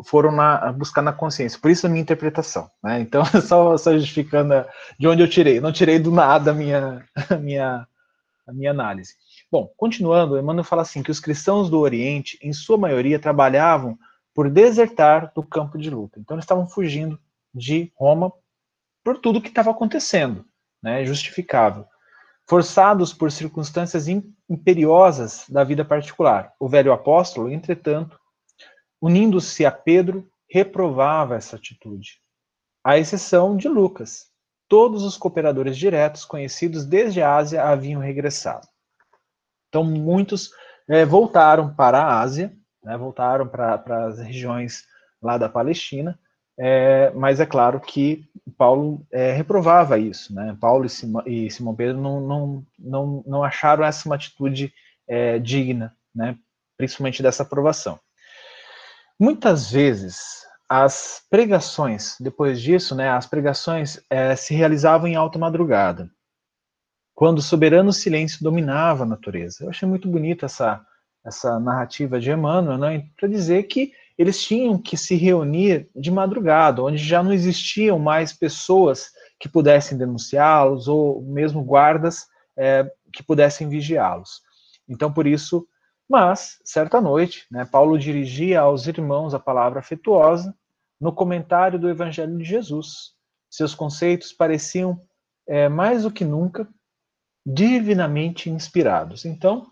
[0.04, 1.60] foram na, buscar na consciência.
[1.60, 2.70] Por isso a minha interpretação.
[2.84, 3.02] Né?
[3.02, 4.66] Então, só, só justificando
[4.98, 5.60] de onde eu tirei.
[5.60, 7.88] Não tirei do nada a minha, a minha,
[8.48, 9.16] a minha análise.
[9.52, 13.98] Bom, continuando, Emmanuel fala assim, que os cristãos do Oriente, em sua maioria, trabalhavam
[14.34, 16.20] por desertar do campo de luta.
[16.20, 17.20] Então, eles estavam fugindo
[17.54, 18.32] de Roma
[19.04, 20.46] por tudo que estava acontecendo,
[20.82, 21.86] né, justificável.
[22.48, 26.54] Forçados por circunstâncias imperiosas da vida particular.
[26.60, 28.19] O velho apóstolo, entretanto,
[29.02, 32.20] unindo-se a Pedro, reprovava essa atitude,
[32.84, 34.28] à exceção de Lucas.
[34.68, 38.68] Todos os cooperadores diretos conhecidos desde a Ásia haviam regressado.
[39.68, 40.52] Então, muitos
[40.88, 42.52] é, voltaram para a Ásia,
[42.84, 44.86] né, voltaram para, as regiões
[45.22, 46.20] lá da Palestina,
[46.58, 48.26] é, mas é claro que
[48.58, 50.34] Paulo é, reprovava isso.
[50.34, 50.58] Né?
[50.60, 54.74] Paulo e Simão, e Simão Pedro não, não, não, não acharam essa uma atitude
[55.08, 56.38] é, digna, né?
[56.78, 58.00] principalmente dessa aprovação.
[59.20, 66.10] Muitas vezes as pregações, depois disso, né, as pregações é, se realizavam em alta madrugada,
[67.14, 69.66] quando o soberano silêncio dominava a natureza.
[69.66, 70.82] Eu achei muito bonita essa,
[71.26, 76.82] essa narrativa de Emmanuel, né, para dizer que eles tinham que se reunir de madrugada,
[76.82, 82.26] onde já não existiam mais pessoas que pudessem denunciá-los, ou mesmo guardas
[82.58, 84.42] é, que pudessem vigiá-los.
[84.88, 85.68] Então, por isso,
[86.10, 90.56] Mas, certa noite, né, Paulo dirigia aos irmãos a palavra afetuosa
[91.00, 93.14] no comentário do Evangelho de Jesus.
[93.48, 95.00] Seus conceitos pareciam,
[95.48, 96.68] é, mais do que nunca,
[97.46, 99.24] divinamente inspirados.
[99.24, 99.72] Então,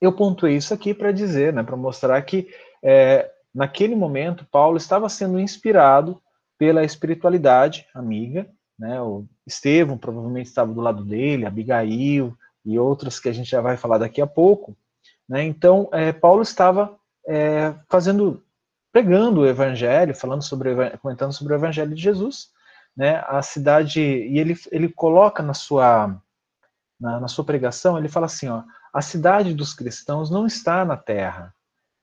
[0.00, 2.46] eu pontuei isso aqui para dizer, né, para mostrar que
[2.82, 6.20] é, naquele momento Paulo estava sendo inspirado
[6.58, 8.46] pela espiritualidade amiga,
[8.78, 13.62] né, o Estevão provavelmente estava do lado dele, Abigail e outras que a gente já
[13.62, 14.76] vai falar daqui a pouco,
[15.28, 16.96] né, então é, Paulo estava
[17.26, 18.42] é, fazendo,
[18.92, 22.50] pregando o evangelho, falando sobre, comentando sobre o evangelho de Jesus,
[22.96, 26.16] né, a cidade, e ele, ele coloca na sua,
[27.00, 28.62] na, na sua pregação, ele fala assim, ó,
[28.92, 31.52] a cidade dos cristãos não está na terra.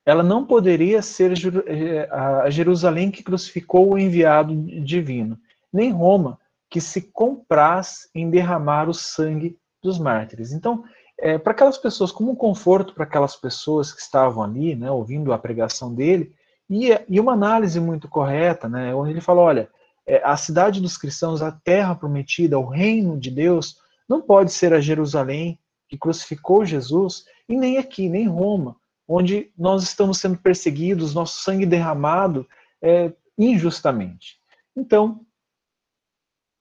[0.06, 1.32] Ela não poderia ser
[1.68, 4.54] eh, a Jerusalém que crucificou o enviado
[4.84, 5.40] divino,
[5.72, 6.38] nem Roma,
[6.70, 10.52] que se compraz em derramar o sangue dos mártires.
[10.52, 10.84] Então,
[11.22, 15.32] é, para aquelas pessoas, como um conforto para aquelas pessoas que estavam ali, né, ouvindo
[15.32, 16.34] a pregação dele,
[16.68, 19.70] e, e uma análise muito correta, né, onde ele fala, olha,
[20.06, 23.78] é, a cidade dos cristãos, a terra prometida, o reino de Deus,
[24.10, 28.76] não pode ser a Jerusalém que crucificou Jesus, e nem aqui, nem Roma,
[29.08, 32.48] onde nós estamos sendo perseguidos, nosso sangue derramado
[32.82, 34.40] é, injustamente.
[34.76, 35.22] Então,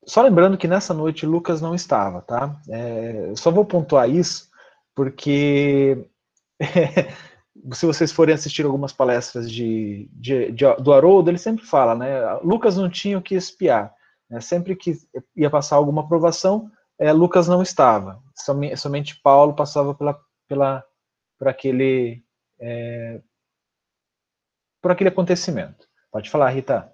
[0.04, 2.60] só lembrando que nessa noite Lucas não estava, tá?
[2.68, 4.49] É, só vou pontuar isso,
[4.94, 6.08] porque
[7.72, 12.34] se vocês forem assistir algumas palestras de, de, de, do Haroldo, ele sempre fala, né?
[12.42, 13.94] Lucas não tinha o que espiar.
[14.28, 14.40] Né?
[14.40, 14.96] Sempre que
[15.36, 18.22] ia passar alguma aprovação, é, Lucas não estava.
[18.34, 20.18] Somente, somente Paulo passava pela,
[20.48, 20.84] pela,
[21.38, 22.22] por aquele
[22.60, 23.20] é,
[24.80, 25.88] por aquele acontecimento.
[26.10, 26.92] Pode falar, Rita.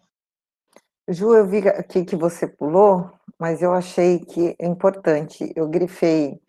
[1.09, 5.53] Ju, eu vi aqui que você pulou, mas eu achei que é importante.
[5.55, 6.41] Eu grifei.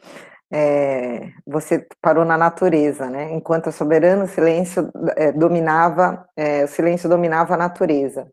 [0.51, 3.33] É, você parou na natureza, né?
[3.33, 8.27] Enquanto o soberano silêncio é, dominava, é, o silêncio dominava a natureza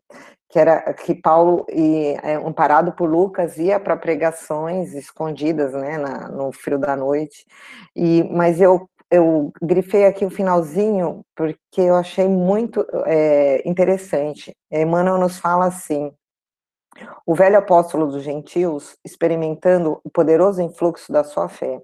[0.51, 6.29] que era que Paulo, e, é, amparado por Lucas, ia para pregações escondidas, né, na,
[6.29, 7.45] no frio da noite.
[7.97, 14.57] E, mas eu eu grifei aqui o finalzinho porque eu achei muito é, interessante.
[14.71, 16.13] Emmanuel nos fala assim:
[17.27, 21.81] o velho apóstolo dos gentios, experimentando o poderoso influxo da sua fé.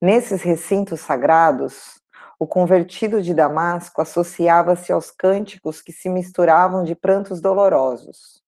[0.00, 2.00] Nesses recintos sagrados,
[2.38, 8.42] o convertido de Damasco associava-se aos cânticos que se misturavam de prantos dolorosos.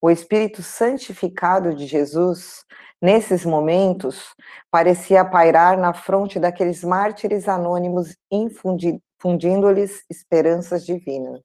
[0.00, 2.64] O espírito santificado de Jesus,
[3.02, 4.34] nesses momentos,
[4.70, 11.40] parecia pairar na fronte daqueles mártires anônimos, infundindo-lhes esperanças divinas.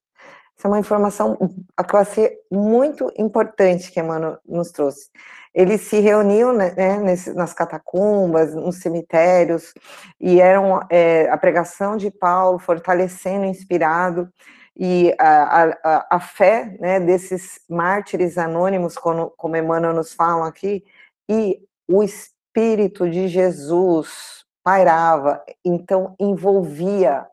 [0.60, 5.10] Essa é uma informação que achei muito importante que Emmanuel nos trouxe.
[5.55, 9.74] Eles se reuniam né, né nas catacumbas, nos cemitérios,
[10.20, 14.30] e eram é, a pregação de Paulo fortalecendo, inspirado,
[14.76, 20.84] e a, a, a fé né, desses mártires anônimos, como, como Emmanuel nos fala aqui,
[21.30, 21.57] e
[21.88, 27.26] o Espírito de Jesus pairava, então envolvia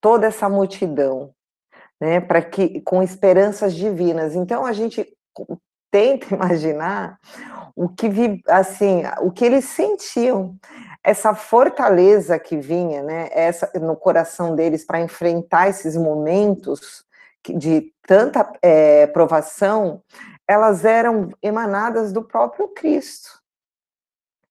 [0.00, 1.34] toda essa multidão
[2.00, 4.34] né, para que com esperanças divinas.
[4.34, 5.06] Então a gente
[5.90, 7.18] tenta imaginar
[7.74, 10.56] o que vi, assim, o que eles sentiam,
[11.02, 17.04] essa fortaleza que vinha, né, essa no coração deles para enfrentar esses momentos
[17.48, 20.02] de tanta é, provação,
[20.46, 23.40] elas eram emanadas do próprio Cristo,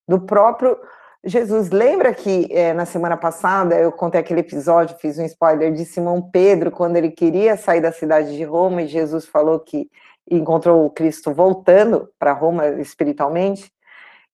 [0.07, 0.79] do próprio
[1.27, 5.83] Jesus, lembra que é, na semana passada eu contei aquele episódio, fiz um spoiler de
[5.83, 9.89] Simão Pedro, quando ele queria sair da cidade de Roma e Jesus falou que
[10.31, 13.69] encontrou o Cristo voltando para Roma espiritualmente?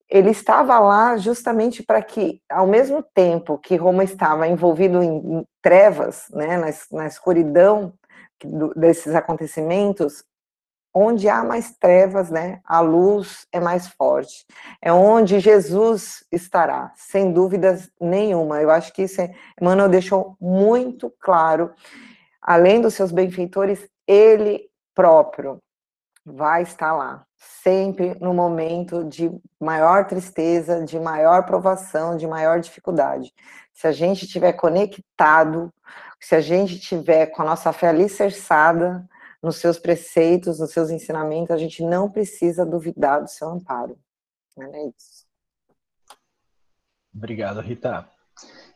[0.08, 6.26] Ele estava lá justamente para que, ao mesmo tempo que Roma estava envolvido em, trevas,
[6.30, 7.92] né, na, na escuridão
[8.76, 10.24] desses acontecimentos,
[10.94, 14.46] onde há mais trevas, né, a luz é mais forte.
[14.82, 18.62] É onde Jesus estará, sem dúvidas nenhuma.
[18.62, 21.72] Eu acho que isso, é, Emmanuel deixou muito claro.
[22.42, 25.60] Além dos seus benfeitores, ele próprio
[26.26, 33.34] vai estar lá, sempre no momento de maior tristeza, de maior provação, de maior dificuldade.
[33.74, 35.74] Se a gente estiver conectado,
[36.20, 39.06] se a gente estiver com a nossa fé alicerçada,
[39.44, 44.00] nos seus preceitos, nos seus ensinamentos, a gente não precisa duvidar do seu amparo.
[44.58, 45.28] É isso.
[47.14, 48.08] Obrigado, Rita.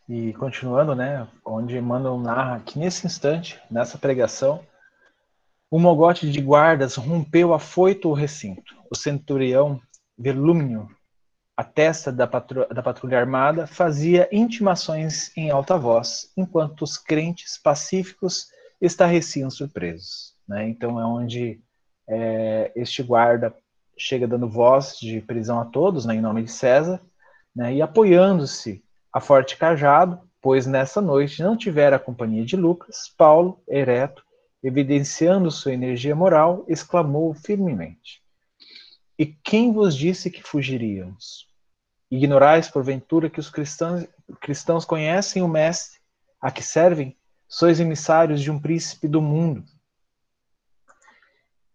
[0.09, 4.65] E continuando, né, onde Emmanuel narra que nesse instante, nessa pregação,
[5.72, 8.76] o mogote de guardas rompeu afoito o recinto.
[8.91, 9.82] O centurião
[10.18, 10.89] Verlúmio
[11.57, 17.57] a testa da, patru da patrulha armada, fazia intimações em alta voz, enquanto os crentes
[17.57, 18.49] pacíficos
[18.80, 20.36] estarreciam surpresos.
[20.48, 20.70] Né?
[20.70, 21.62] Então é onde
[22.08, 23.54] é, este guarda
[23.98, 27.02] chega dando voz de prisão a todos, né, em nome de César,
[27.56, 33.12] né, e apoiando-se a forte cajado, pois nessa noite não tivera a companhia de Lucas,
[33.18, 34.24] Paulo, ereto,
[34.64, 38.22] evidenciando sua energia moral, exclamou firmemente:
[39.18, 41.48] E quem vos disse que fugiríamos?
[42.10, 44.08] Ignorais, porventura, que os cristãos,
[44.39, 46.00] cristãos conhecem o Mestre
[46.39, 47.18] a que servem?
[47.50, 49.64] Sois emissários de um príncipe do mundo,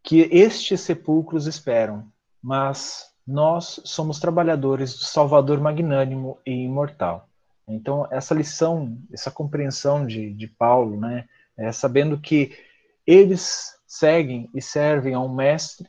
[0.03, 2.11] que estes sepulcros esperam,
[2.43, 7.29] mas nós somos trabalhadores do Salvador magnânimo e imortal.
[7.69, 12.57] Então, essa lição, essa compreensão de, de Paulo, né, é sabendo que
[13.07, 15.89] eles seguem e servem a um mestre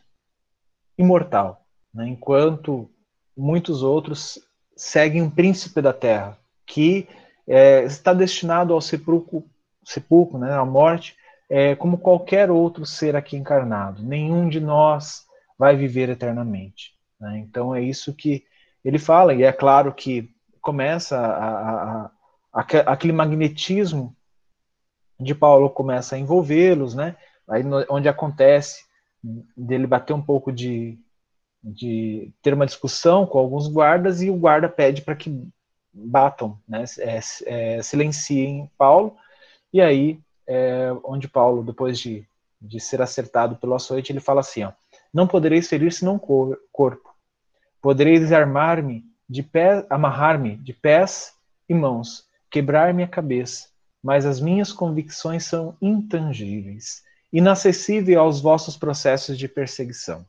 [0.98, 2.90] imortal, né, enquanto
[3.36, 4.40] muitos outros
[4.76, 7.08] seguem um príncipe da terra, que
[7.48, 9.44] é, está destinado ao sepulcro,
[9.84, 11.18] sepulcro né, à morte,
[11.54, 14.02] é, como qualquer outro ser aqui encarnado.
[14.02, 16.96] Nenhum de nós vai viver eternamente.
[17.20, 17.38] Né?
[17.38, 18.44] Então é isso que
[18.84, 22.12] ele fala, e é claro que começa a, a,
[22.52, 24.16] a, aquele magnetismo
[25.20, 27.16] de Paulo começa a envolvê-los, né?
[27.48, 28.84] Aí no, onde acontece
[29.56, 30.98] dele bater um pouco de,
[31.64, 35.48] de ter uma discussão com alguns guardas e o guarda pede para que
[35.94, 36.84] batam, né?
[36.98, 39.16] É, é, silenciem Paulo
[39.72, 42.28] e aí é, onde Paulo depois de,
[42.62, 44.72] de ser acertado pelo açoite ele fala assim, ó,
[45.14, 47.14] não podereis ferir senão cor, corpo.
[47.82, 51.34] Podereis armar-me de pé, amarrar-me de pés
[51.68, 53.68] e mãos, quebrar-me a cabeça,
[54.02, 60.26] mas as minhas convicções são intangíveis, inacessíveis aos vossos processos de perseguição.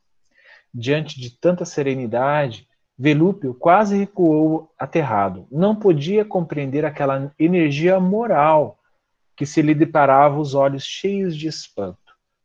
[0.73, 5.47] Diante de tanta serenidade, Velúpio quase recuou aterrado.
[5.51, 8.79] Não podia compreender aquela energia moral
[9.37, 11.99] que se lhe deparava os olhos cheios de espanto.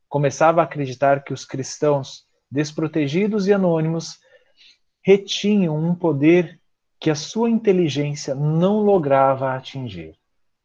[0.08, 4.20] Começava a acreditar que os cristãos desprotegidos e anônimos,
[5.02, 6.60] retinham um poder
[7.00, 10.16] que a sua inteligência não lograva atingir.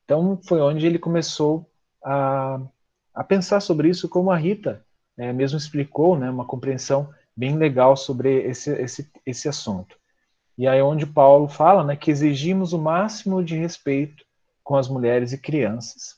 [0.05, 1.69] Então foi onde ele começou
[2.03, 2.61] a,
[3.15, 4.85] a pensar sobre isso, como a Rita
[5.17, 9.97] é, mesmo explicou, né, uma compreensão bem legal sobre esse, esse, esse assunto.
[10.57, 14.25] E aí onde Paulo fala né, que exigimos o máximo de respeito
[14.65, 16.17] com as mulheres e crianças.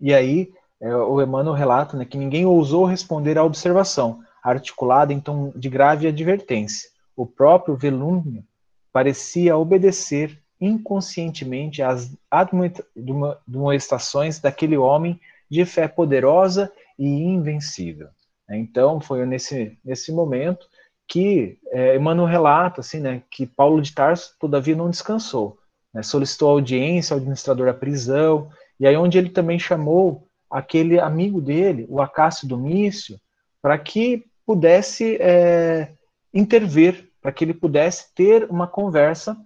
[0.00, 0.50] E aí
[0.80, 5.68] é, o Emmanuel relata né, que ninguém ousou responder à observação, articulada em tom de
[5.68, 6.88] grave advertência.
[7.16, 8.44] O próprio Velúmio
[8.92, 18.08] parecia obedecer inconscientemente às admoestações daquele homem de fé poderosa e invencível.
[18.50, 20.66] Então, foi nesse, nesse momento
[21.06, 25.57] que é, Emmanuel relata assim, né, que Paulo de Tarso, todavia, não descansou.
[25.92, 31.40] Né, solicitou audiência ao administrador da prisão, e aí onde ele também chamou aquele amigo
[31.40, 33.18] dele, o Acácio Domício,
[33.60, 35.92] para que pudesse é,
[36.32, 39.36] intervir, para que ele pudesse ter uma conversa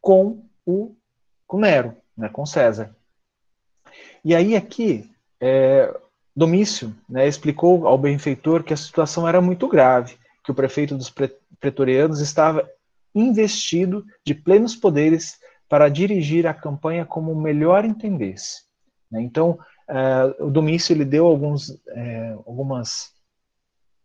[0.00, 0.96] com o
[1.46, 2.94] com Nero, né, com César.
[4.24, 5.08] E aí aqui,
[5.40, 5.94] é,
[6.34, 11.12] Domício né, explicou ao benfeitor que a situação era muito grave, que o prefeito dos
[11.60, 12.68] pretorianos estava
[13.14, 15.38] investido de plenos poderes
[15.68, 18.62] para dirigir a campanha como melhor entendesse.
[19.10, 19.22] Né.
[19.22, 19.58] Então,
[19.88, 23.12] é, o Domício ele deu alguns, é, algumas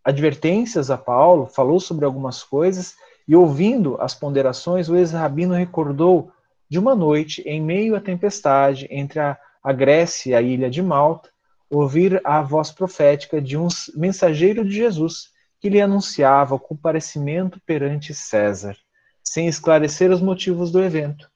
[0.03, 2.95] advertências a Paulo, falou sobre algumas coisas,
[3.27, 6.31] e ouvindo as ponderações, o ex-rabino recordou
[6.69, 10.81] de uma noite, em meio à tempestade, entre a, a Grécia e a ilha de
[10.81, 11.29] Malta,
[11.69, 18.13] ouvir a voz profética de um mensageiro de Jesus, que lhe anunciava o comparecimento perante
[18.13, 18.75] César,
[19.23, 21.30] sem esclarecer os motivos do evento.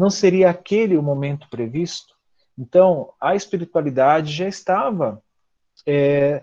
[0.00, 2.14] Não seria aquele o momento previsto?
[2.58, 5.22] Então, a espiritualidade já estava
[5.86, 6.42] é,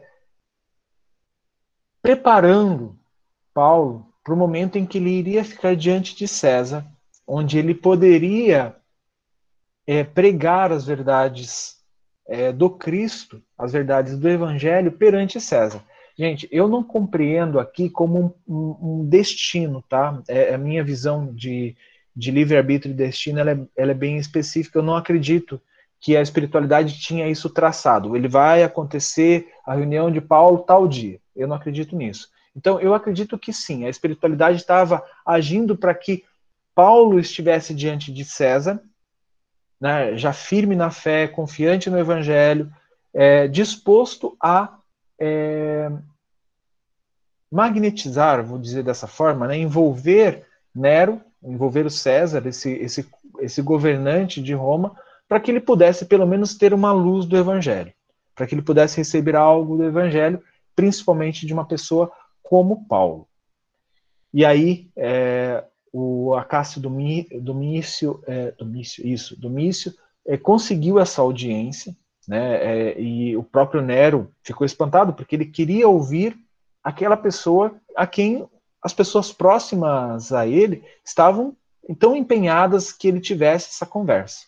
[1.99, 2.95] preparando
[3.55, 6.85] Paulo para o momento em que ele iria ficar diante de César,
[7.25, 8.75] onde ele poderia
[9.87, 11.77] é, pregar as verdades
[12.27, 15.83] é, do Cristo, as verdades do Evangelho perante César.
[16.15, 20.21] Gente, eu não compreendo aqui como um, um, um destino, tá?
[20.27, 21.75] É, a minha visão de,
[22.17, 24.79] de livre-arbítrio e destino ela é, ela é bem específica.
[24.79, 25.61] Eu não acredito
[26.01, 28.15] que a espiritualidade tinha isso traçado.
[28.15, 31.19] Ele vai acontecer a reunião de Paulo tal dia.
[31.35, 32.29] Eu não acredito nisso.
[32.55, 36.23] Então, eu acredito que sim, a espiritualidade estava agindo para que
[36.73, 38.81] Paulo estivesse diante de César,
[39.79, 42.71] né, já firme na fé, confiante no evangelho,
[43.13, 44.75] é, disposto a
[45.19, 45.91] é,
[47.51, 53.07] magnetizar, vou dizer dessa forma, né, envolver Nero, envolver o César, esse, esse,
[53.39, 54.95] esse governante de Roma,
[55.27, 57.93] para que ele pudesse pelo menos ter uma luz do Evangelho,
[58.35, 60.41] para que ele pudesse receber algo do Evangelho,
[60.75, 62.11] principalmente de uma pessoa
[62.43, 63.27] como Paulo.
[64.33, 69.93] E aí, é, o Acácio Domício, é, Domício, isso, Domício,
[70.25, 71.95] é, conseguiu essa audiência,
[72.27, 72.55] né,
[72.91, 76.37] é, e o próprio Nero ficou espantado, porque ele queria ouvir
[76.83, 78.47] aquela pessoa a quem
[78.81, 81.55] as pessoas próximas a ele estavam
[81.99, 84.45] tão empenhadas que ele tivesse essa conversa.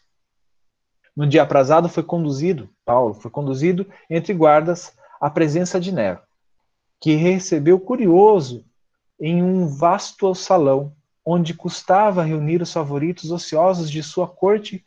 [1.15, 6.21] No dia aprazado foi conduzido, Paulo foi conduzido entre guardas à presença de Nero,
[6.99, 8.65] que recebeu curioso
[9.19, 10.93] em um vasto salão
[11.25, 14.83] onde custava reunir os favoritos ociosos de sua corte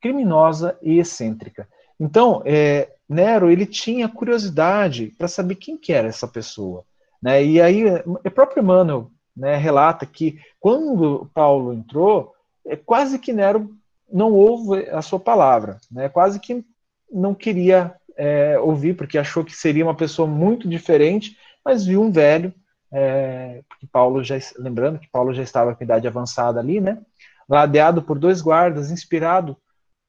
[0.00, 1.68] criminosa e excêntrica.
[1.98, 6.84] Então, é, Nero ele tinha curiosidade para saber quem que era essa pessoa.
[7.24, 7.42] Né?
[7.42, 12.34] E aí, o próprio Emmanuel né, relata que quando Paulo entrou,
[12.66, 13.70] é quase que Nero
[14.12, 16.10] não ouve a sua palavra, né?
[16.10, 16.62] quase que
[17.10, 22.12] não queria é, ouvir, porque achou que seria uma pessoa muito diferente, mas viu um
[22.12, 22.52] velho
[22.92, 27.00] é, porque Paulo já, lembrando que Paulo já estava com idade avançada ali, né?
[27.48, 29.56] Ladeado por dois guardas, inspirado,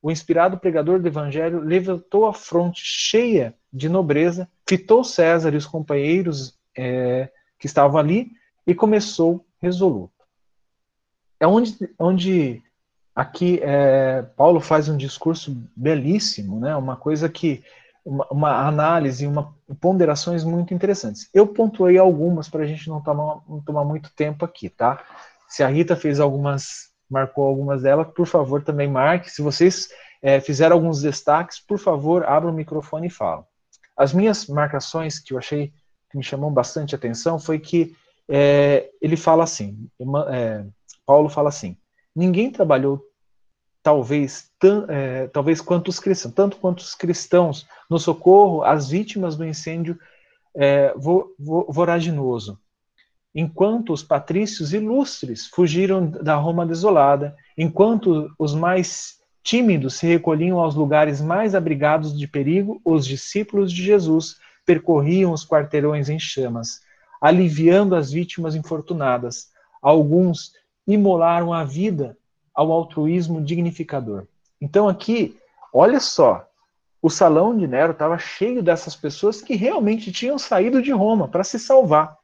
[0.02, 5.66] o inspirado pregador do evangelho levantou a fronte cheia de nobreza, fitou César e os
[5.66, 8.32] companheiros é, que estavam ali
[8.66, 10.14] e começou resoluto.
[11.40, 12.62] É onde, onde
[13.16, 16.76] aqui é, Paulo faz um discurso belíssimo, né?
[16.76, 17.64] Uma coisa que
[18.06, 21.28] uma, uma análise, uma ponderações muito interessantes.
[21.34, 25.04] Eu pontuei algumas para a gente não tomar, não tomar muito tempo aqui, tá?
[25.48, 29.32] Se a Rita fez algumas, marcou algumas delas, por favor, também marque.
[29.32, 29.90] Se vocês
[30.22, 33.46] é, fizeram alguns destaques, por favor, abra o microfone e fala.
[33.98, 35.74] As minhas marcações que eu achei
[36.10, 37.96] que me chamou bastante atenção foi que
[38.28, 39.88] é, ele fala assim,
[40.30, 40.66] é,
[41.06, 41.78] Paulo fala assim,
[42.16, 43.04] ninguém trabalhou
[43.84, 44.50] talvez,
[44.88, 49.98] é, talvez quantos cristãos, tanto quanto os cristãos no socorro às vítimas do incêndio
[50.56, 52.60] é, vo, vo, voraginoso.
[53.34, 60.74] Enquanto os patrícios ilustres fugiram da Roma desolada, enquanto os mais tímidos se recolhiam aos
[60.74, 66.82] lugares mais abrigados de perigo, os discípulos de Jesus percorriam os quarteirões em chamas,
[67.22, 69.52] aliviando as vítimas infortunadas.
[69.82, 70.54] Alguns
[70.88, 72.18] imolaram a vida
[72.54, 74.26] ao altruísmo dignificador.
[74.60, 75.38] Então aqui,
[75.74, 76.48] olha só,
[77.02, 81.44] o salão de Nero estava cheio dessas pessoas que realmente tinham saído de Roma para
[81.44, 82.18] se salvar.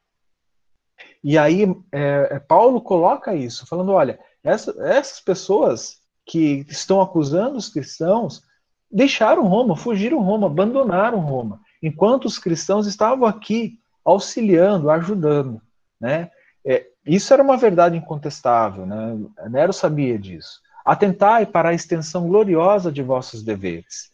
[1.24, 7.58] E aí é, é, Paulo coloca isso, falando: olha, essa, essas pessoas que estão acusando
[7.58, 8.42] os cristãos
[8.89, 15.62] deixaram Roma, fugiram Roma, abandonaram Roma, enquanto os cristãos estavam aqui auxiliando, ajudando,
[16.00, 16.30] né?
[16.66, 19.18] É, isso era uma verdade incontestável, né?
[19.50, 20.62] Nero sabia disso.
[20.86, 24.12] Atentai para a extensão gloriosa de vossos deveres.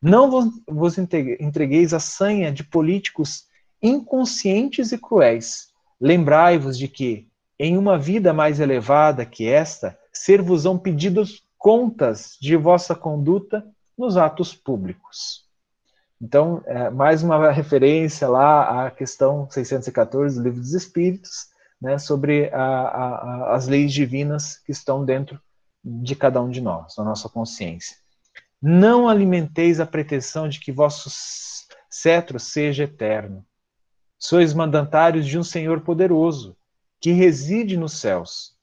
[0.00, 3.44] Não vos entregueis a sanha de políticos
[3.82, 5.68] inconscientes e cruéis.
[6.00, 12.94] Lembrai-vos de que, em uma vida mais elevada que esta, ser-vos-ão pedidos contas de vossa
[12.94, 13.66] conduta
[13.96, 15.49] nos atos públicos.
[16.20, 21.48] Então, é, mais uma referência lá à questão 614 do Livro dos Espíritos,
[21.80, 25.40] né, sobre a, a, as leis divinas que estão dentro
[25.82, 27.96] de cada um de nós, na nossa consciência.
[28.60, 31.08] Não alimenteis a pretensão de que vosso
[31.88, 33.46] cetro seja eterno.
[34.18, 36.54] Sois mandatários de um Senhor poderoso,
[37.00, 38.54] que reside nos céus.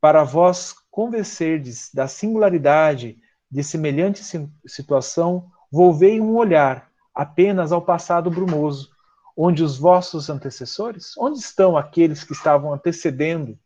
[0.00, 3.16] Para vós convencerdes da singularidade
[3.48, 4.22] de semelhante
[4.66, 8.90] situação, volvei um olhar apenas ao passado brumoso,
[9.36, 13.58] onde os vossos antecessores, onde estão aqueles que estavam antecedendo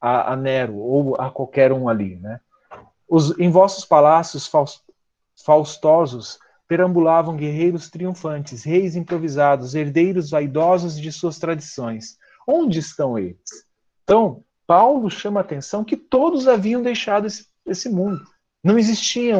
[0.00, 2.40] a, a Nero ou a qualquer um ali, né?
[3.08, 4.50] Os, em vossos palácios
[5.44, 12.16] faustosos perambulavam guerreiros triunfantes, reis improvisados, herdeiros vaidosos de suas tradições.
[12.46, 13.64] Onde estão eles?
[14.02, 18.20] Então, Paulo chama a atenção que todos haviam deixado esse, esse mundo.
[18.62, 19.36] Não existia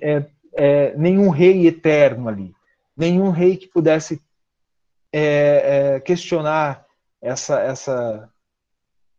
[0.00, 0.26] é,
[0.56, 2.54] é, nenhum rei eterno ali,
[2.96, 4.20] nenhum rei que pudesse
[5.12, 6.84] é, é, questionar
[7.20, 8.30] essa, essa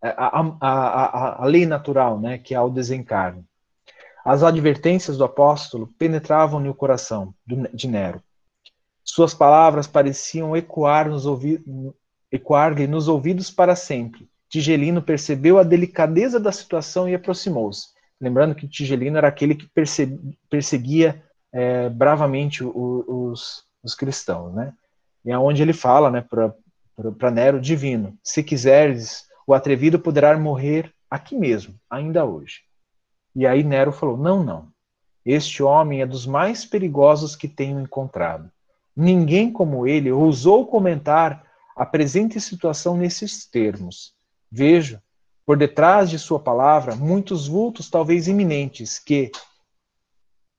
[0.02, 3.46] a, a, a, a, lei natural, né, que é o desencarne.
[4.24, 7.34] As advertências do apóstolo penetravam no coração
[7.74, 8.22] de Nero.
[9.04, 11.26] Suas palavras pareciam ecoar nos
[12.32, 14.28] ecoar-lhe nos ouvidos para sempre.
[14.50, 17.95] Tigelino percebeu a delicadeza da situação e aproximou-se.
[18.20, 19.70] Lembrando que Tigelino era aquele que
[20.50, 24.74] perseguia é, bravamente os, os cristãos, né?
[25.26, 31.36] e aonde ele fala, né, para Nero divino, se quiseres, o atrevido poderá morrer aqui
[31.36, 32.62] mesmo, ainda hoje.
[33.36, 34.70] E aí Nero falou: não, não.
[35.26, 38.52] Este homem é dos mais perigosos que tenho encontrado.
[38.96, 41.44] Ninguém como ele ousou comentar
[41.76, 44.14] a presente situação nesses termos.
[44.50, 45.02] Vejo,
[45.46, 49.32] por detrás de sua palavra, muitos vultos, talvez iminentes, que,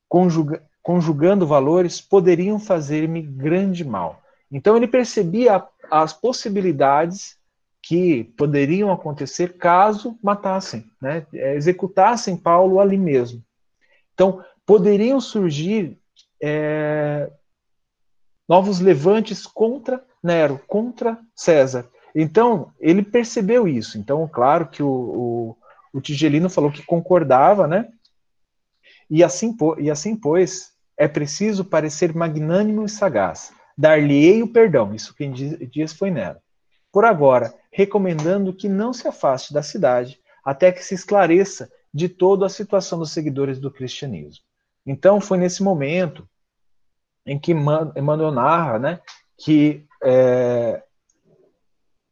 [0.08, 4.22] conjuga, conjugando valores, poderiam fazer-me grande mal.
[4.50, 7.36] Então ele percebia as possibilidades
[7.82, 13.42] que poderiam acontecer caso matassem, né, executassem Paulo ali mesmo.
[14.14, 15.98] Então poderiam surgir
[16.40, 17.30] é,
[18.48, 21.88] novos levantes contra Nero, contra César.
[22.18, 23.98] Então ele percebeu isso.
[23.98, 25.56] Então claro que o, o,
[25.92, 27.90] o Tigelino falou que concordava, né?
[29.10, 33.52] E assim, e assim pois, é preciso parecer magnânimo e sagaz.
[33.76, 34.94] Dar-lhe-ei o perdão.
[34.94, 36.38] Isso quem diz foi Nero.
[36.90, 42.44] Por agora, recomendando que não se afaste da cidade até que se esclareça de todo
[42.44, 44.42] a situação dos seguidores do cristianismo.
[44.86, 46.26] Então, foi nesse momento
[47.26, 49.00] em que Emmanuel narra né,
[49.36, 50.82] que é,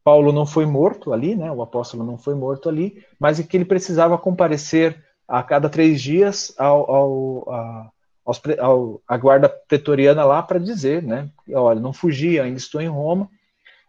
[0.05, 3.65] Paulo não foi morto ali, né, o apóstolo não foi morto ali, mas que ele
[3.65, 7.91] precisava comparecer a cada três dias ao, ao, a,
[8.23, 12.87] aos, ao, a guarda pretoriana lá para dizer, né, olha, não fugi, ainda estou em
[12.87, 13.27] Roma,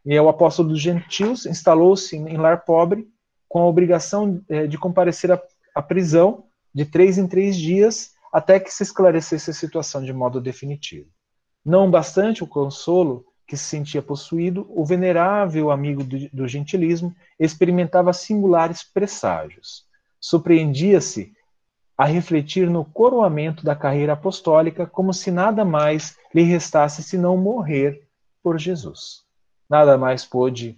[0.06, 3.06] e o apóstolo dos gentios instalou-se em lar pobre
[3.46, 5.42] com a obrigação é, de comparecer à,
[5.74, 6.44] à prisão
[6.74, 11.10] de três em três dias até que se esclarecesse a situação de modo definitivo.
[11.62, 18.12] Não bastante o consolo que se sentia possuído, o venerável amigo do, do gentilismo experimentava
[18.12, 19.86] singulares presságios.
[20.20, 21.32] Surpreendia-se
[21.96, 28.06] a refletir no coroamento da carreira apostólica como se nada mais lhe restasse senão morrer
[28.42, 29.24] por Jesus.
[29.68, 30.76] Nada mais pôde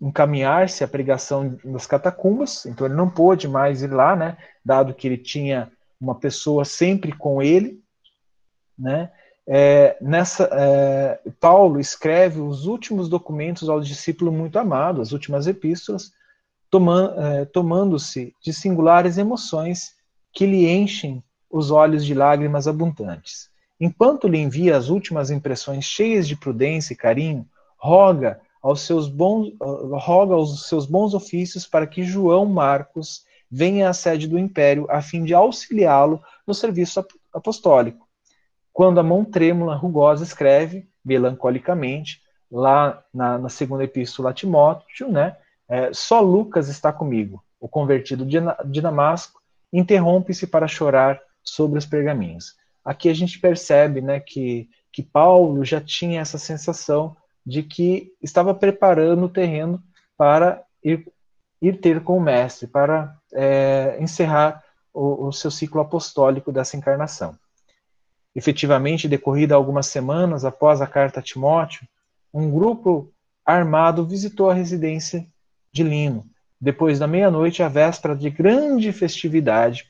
[0.00, 5.06] encaminhar-se à pregação nas catacumbas, então ele não pôde mais ir lá, né, dado que
[5.06, 7.82] ele tinha uma pessoa sempre com ele,
[8.78, 9.12] né,
[9.52, 16.12] é, nessa, é, Paulo escreve os últimos documentos ao discípulo muito amado, as últimas epístolas,
[17.18, 19.96] é, tomando-se de singulares emoções
[20.32, 21.20] que lhe enchem
[21.50, 23.50] os olhos de lágrimas abundantes.
[23.80, 27.44] Enquanto lhe envia as últimas impressões cheias de prudência e carinho,
[27.76, 33.92] roga aos seus bons, roga aos seus bons ofícios para que João Marcos venha à
[33.92, 38.08] sede do império a fim de auxiliá-lo no serviço apostólico.
[38.72, 45.36] Quando a mão trêmula, rugosa, escreve, melancolicamente, lá na, na segunda epístola a Timóteo, né,
[45.68, 49.40] é, só Lucas está comigo, o convertido de, de Damasco,
[49.72, 52.56] interrompe-se para chorar sobre os pergaminhos.
[52.84, 57.16] Aqui a gente percebe né, que, que Paulo já tinha essa sensação
[57.46, 59.82] de que estava preparando o terreno
[60.16, 61.06] para ir,
[61.60, 64.62] ir ter com o Mestre, para é, encerrar
[64.92, 67.36] o, o seu ciclo apostólico dessa encarnação.
[68.34, 71.86] Efetivamente, decorrida algumas semanas após a carta a Timóteo,
[72.32, 73.12] um grupo
[73.44, 75.26] armado visitou a residência
[75.72, 76.24] de Lino,
[76.60, 79.86] depois da meia-noite, a véspera de grande festividade,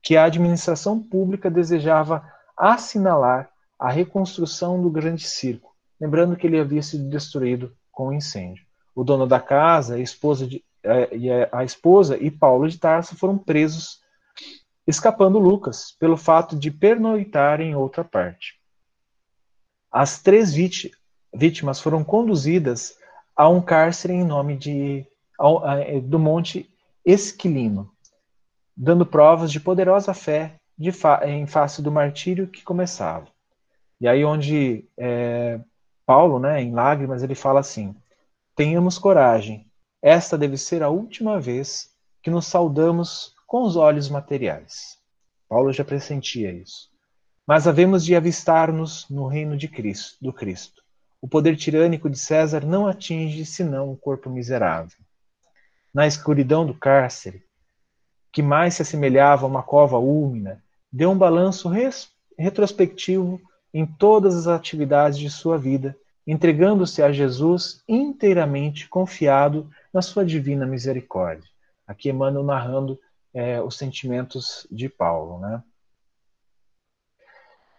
[0.00, 2.24] que a administração pública desejava
[2.56, 8.64] assinalar a reconstrução do grande circo, lembrando que ele havia sido destruído com o incêndio.
[8.94, 13.36] O dono da casa, a esposa, de, a, a esposa e Paulo de Tarso foram
[13.36, 14.00] presos,
[14.86, 18.60] escapando Lucas, pelo fato de pernoitar em outra parte.
[19.90, 20.52] As três
[21.34, 22.96] vítimas foram conduzidas
[23.36, 25.06] a um cárcere em nome de
[26.04, 26.70] do Monte
[27.04, 27.90] Esquilino,
[28.76, 33.26] dando provas de poderosa fé de fa em face do martírio que começava.
[34.00, 35.60] E aí onde é,
[36.06, 37.94] Paulo, né, em lágrimas, ele fala assim:
[38.54, 39.66] tenhamos coragem,
[40.00, 41.90] esta deve ser a última vez
[42.22, 44.96] que nos saudamos com os olhos materiais.
[45.46, 46.88] Paulo já pressentia isso.
[47.46, 50.80] Mas havemos de avistar-nos no reino de Cristo, do Cristo.
[51.20, 54.96] O poder tirânico de César não atinge senão o corpo miserável
[55.92, 57.42] na escuridão do cárcere,
[58.32, 61.70] que mais se assemelhava a uma cova úmida, deu um balanço
[62.38, 63.38] retrospectivo
[63.74, 65.94] em todas as atividades de sua vida,
[66.26, 71.50] entregando-se a Jesus inteiramente confiado na sua divina misericórdia.
[71.86, 72.98] Aqui Emmanuel narrando
[73.34, 75.62] é, os sentimentos de Paulo, né?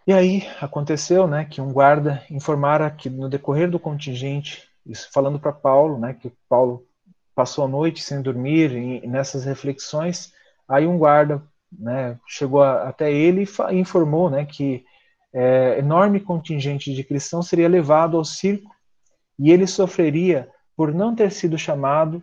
[0.06, 5.40] E aí aconteceu, né, que um guarda informara que no decorrer do contingente, isso falando
[5.40, 6.86] para Paulo, né, que Paulo
[7.34, 10.30] passou a noite sem dormir e nessas reflexões.
[10.68, 11.42] Aí um guarda
[11.72, 14.84] né, chegou a, até ele e informou né, que
[15.32, 18.74] é, enorme contingente de cristãos seria levado ao circo
[19.38, 22.22] e ele sofreria por não ter sido chamado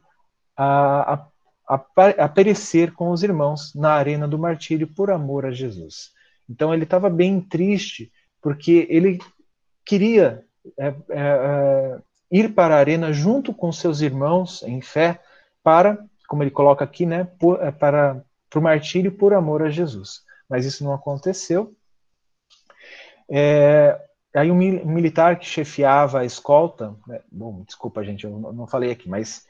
[0.55, 1.27] a, a,
[1.71, 6.11] a, perecer com os irmãos na arena do martírio por amor a Jesus.
[6.49, 8.11] Então ele estava bem triste
[8.41, 9.19] porque ele
[9.85, 10.43] queria
[10.77, 11.99] é, é, é,
[12.29, 15.21] ir para a arena junto com seus irmãos em fé
[15.63, 19.69] para, como ele coloca aqui, né, por, é, para, para o martírio por amor a
[19.69, 20.23] Jesus.
[20.49, 21.73] Mas isso não aconteceu.
[23.29, 23.97] É,
[24.35, 29.07] aí um militar que chefiava a escolta, né, bom, desculpa gente, eu não falei aqui,
[29.07, 29.45] mas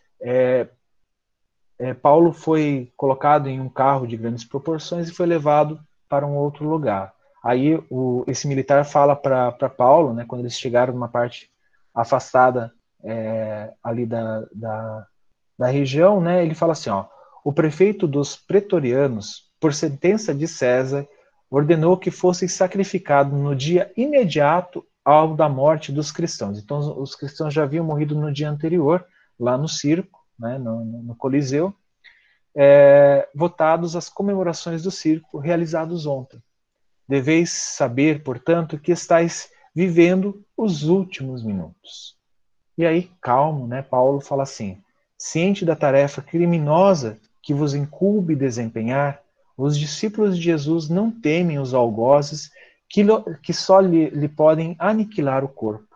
[1.82, 6.36] é, Paulo foi colocado em um carro de grandes proporções e foi levado para um
[6.38, 7.12] outro lugar.
[7.44, 11.50] Aí o, esse militar fala para Paulo, né, quando eles chegaram numa parte
[11.92, 12.72] afastada
[13.04, 15.08] é, ali da, da,
[15.58, 17.06] da, região, né, ele fala assim, ó,
[17.44, 21.08] o prefeito dos pretorianos, por sentença de César,
[21.50, 26.60] ordenou que fosse sacrificado no dia imediato ao da morte dos cristãos.
[26.60, 29.04] Então os cristãos já haviam morrido no dia anterior,
[29.40, 31.74] lá no circo, né, no, no Coliseu,
[32.56, 36.42] é, votados as comemorações do circo realizados ontem.
[37.08, 42.18] Deveis saber, portanto, que estáis vivendo os últimos minutos.
[42.78, 43.82] E aí, calmo, né?
[43.82, 44.82] Paulo fala assim:
[45.18, 49.22] ciente da tarefa criminosa que vos incube desempenhar,
[49.58, 52.52] os discípulos de Jesus não temem os algozes
[52.90, 53.04] que,
[53.44, 55.88] que só lhe, lhe podem aniquilar o corpo.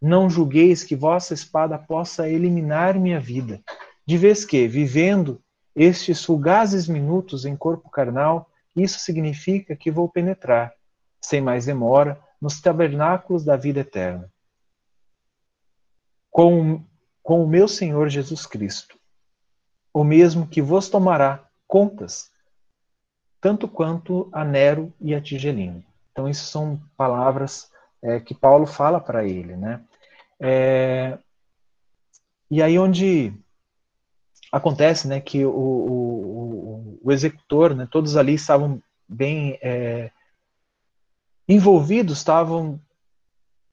[0.00, 3.60] Não julgueis que vossa espada possa eliminar minha vida
[4.08, 5.38] de vez que, vivendo
[5.76, 10.72] estes fugazes minutos em corpo carnal, isso significa que vou penetrar,
[11.20, 14.32] sem mais demora, nos tabernáculos da vida eterna.
[16.30, 16.82] Com,
[17.22, 18.98] com o meu Senhor Jesus Cristo,
[19.92, 22.30] o mesmo que vos tomará contas,
[23.42, 25.84] tanto quanto a Nero e a Tigelino.
[26.12, 29.84] Então, isso são palavras é, que Paulo fala para ele, né?
[30.40, 31.18] É,
[32.50, 33.38] e aí onde
[34.52, 40.10] acontece né, que o, o, o, executor, né, todos ali estavam bem é,
[41.48, 42.80] envolvidos, estavam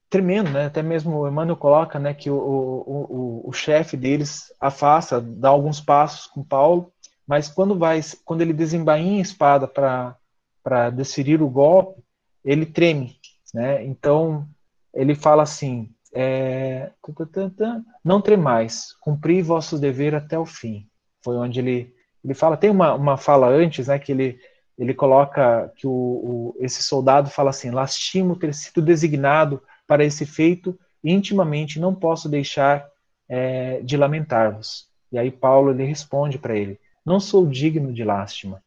[0.10, 0.66] tremendo, né?
[0.66, 5.82] até mesmo o Emmanuel coloca né, que o, o, o, chefe deles afasta, dá alguns
[5.82, 6.92] passos com Paulo,
[7.28, 12.02] mas quando vai, quando ele desembainha a espada para desferir o golpe,
[12.44, 13.18] ele treme,
[13.54, 13.84] né?
[13.84, 14.48] Então
[14.94, 16.92] ele fala assim: é,
[18.04, 20.88] não tremais, cumpri vosso dever até o fim.
[21.22, 21.94] Foi onde ele,
[22.24, 24.40] ele fala, tem uma, uma fala antes, né, que ele,
[24.80, 30.26] ele coloca que o, o, esse soldado fala assim, lastimo ter sido designado para esse
[30.26, 32.88] feito, intimamente não posso deixar
[33.28, 34.88] é, de lamentar-vos.
[35.12, 38.64] E aí Paulo ele responde para ele, não sou digno de lástima.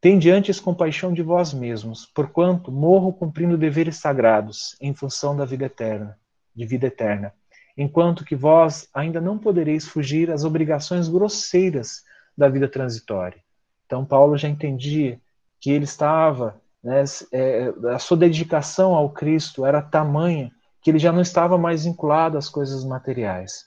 [0.00, 5.66] Tende antes compaixão de vós mesmos, porquanto morro cumprindo deveres sagrados, em função da vida
[5.66, 6.18] eterna
[6.54, 7.32] de vida eterna,
[7.76, 12.02] enquanto que vós ainda não podereis fugir às obrigações grosseiras
[12.36, 13.42] da vida transitória.
[13.86, 15.20] Então, Paulo já entendia
[15.60, 20.50] que ele estava, né, é, a sua dedicação ao Cristo era tamanha
[20.80, 23.66] que ele já não estava mais vinculado às coisas materiais.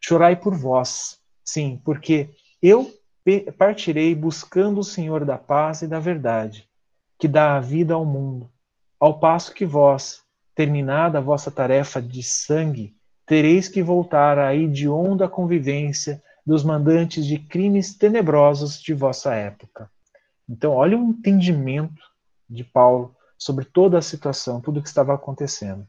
[0.00, 2.30] Chorai por vós, sim, porque
[2.62, 2.90] eu
[3.58, 6.66] partirei buscando o Senhor da paz e da verdade,
[7.18, 8.50] que dá a vida ao mundo,
[8.98, 10.22] ao passo que vós,
[10.60, 12.94] terminada a vossa tarefa de sangue,
[13.24, 19.90] tereis que voltar à hedionda convivência dos mandantes de crimes tenebrosos de vossa época.
[20.46, 22.02] Então, olha o entendimento
[22.46, 25.88] de Paulo sobre toda a situação, tudo o que estava acontecendo.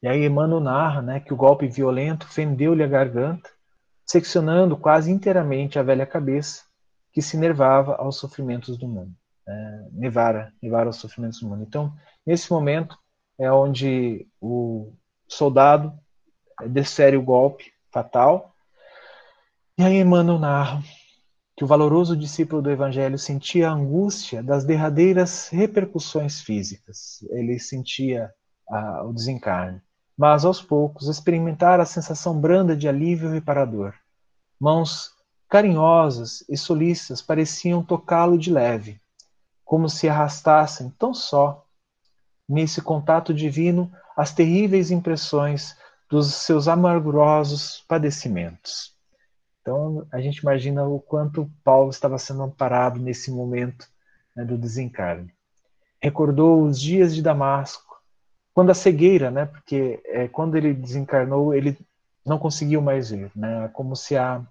[0.00, 3.50] E aí Emmanuel narra né, que o golpe violento fendeu-lhe a garganta,
[4.06, 6.62] seccionando quase inteiramente a velha cabeça,
[7.12, 9.12] que se nervava aos sofrimentos do mundo.
[9.48, 11.64] É, nevara, nevara aos sofrimentos do mundo.
[11.64, 11.92] Então,
[12.24, 13.01] nesse momento,
[13.42, 14.92] é onde o
[15.26, 15.92] soldado
[16.68, 18.54] desfere o golpe fatal.
[19.76, 20.82] E aí Emmanuel narra
[21.56, 27.26] que o valoroso discípulo do Evangelho sentia a angústia das derradeiras repercussões físicas.
[27.30, 28.32] Ele sentia
[28.70, 29.82] ah, o desencarne.
[30.16, 33.92] Mas, aos poucos, experimentara a sensação branda de alívio reparador.
[34.60, 35.10] Mãos
[35.48, 39.00] carinhosas e solícitas pareciam tocá-lo de leve,
[39.64, 41.66] como se arrastassem tão só
[42.48, 45.76] nesse contato divino as terríveis impressões
[46.08, 48.92] dos seus amargurosos padecimentos.
[49.60, 53.88] Então, a gente imagina o quanto Paulo estava sendo amparado nesse momento
[54.36, 55.32] né, do desencarne.
[56.00, 58.02] Recordou os dias de Damasco,
[58.52, 61.78] quando a cegueira, né, porque é, quando ele desencarnou, ele
[62.26, 64.44] não conseguiu mais ver, né, como se a,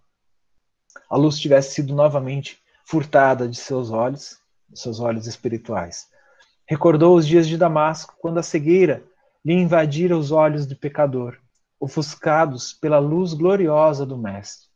[1.10, 4.40] a luz tivesse sido novamente furtada de seus olhos,
[4.74, 6.10] seus olhos espirituais.
[6.72, 9.04] Recordou os dias de Damasco, quando a cegueira
[9.44, 11.38] lhe invadira os olhos do pecador,
[11.78, 14.70] ofuscados pela luz gloriosa do Mestre.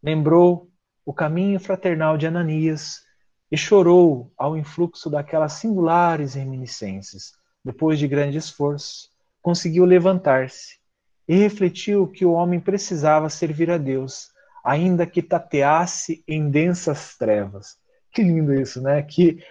[0.00, 0.70] Lembrou
[1.04, 3.00] o caminho fraternal de Ananias
[3.50, 7.32] e chorou ao influxo daquelas singulares reminiscências.
[7.64, 9.10] Depois de grande esforço,
[9.42, 10.78] conseguiu levantar-se
[11.26, 14.28] e refletiu que o homem precisava servir a Deus,
[14.62, 17.76] ainda que tateasse em densas trevas.
[18.12, 19.02] Que lindo isso, né?
[19.02, 19.42] Que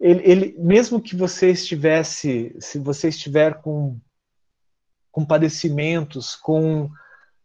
[0.00, 3.98] ele, ele mesmo que você estivesse, se você estiver com
[5.10, 6.90] com padecimentos, com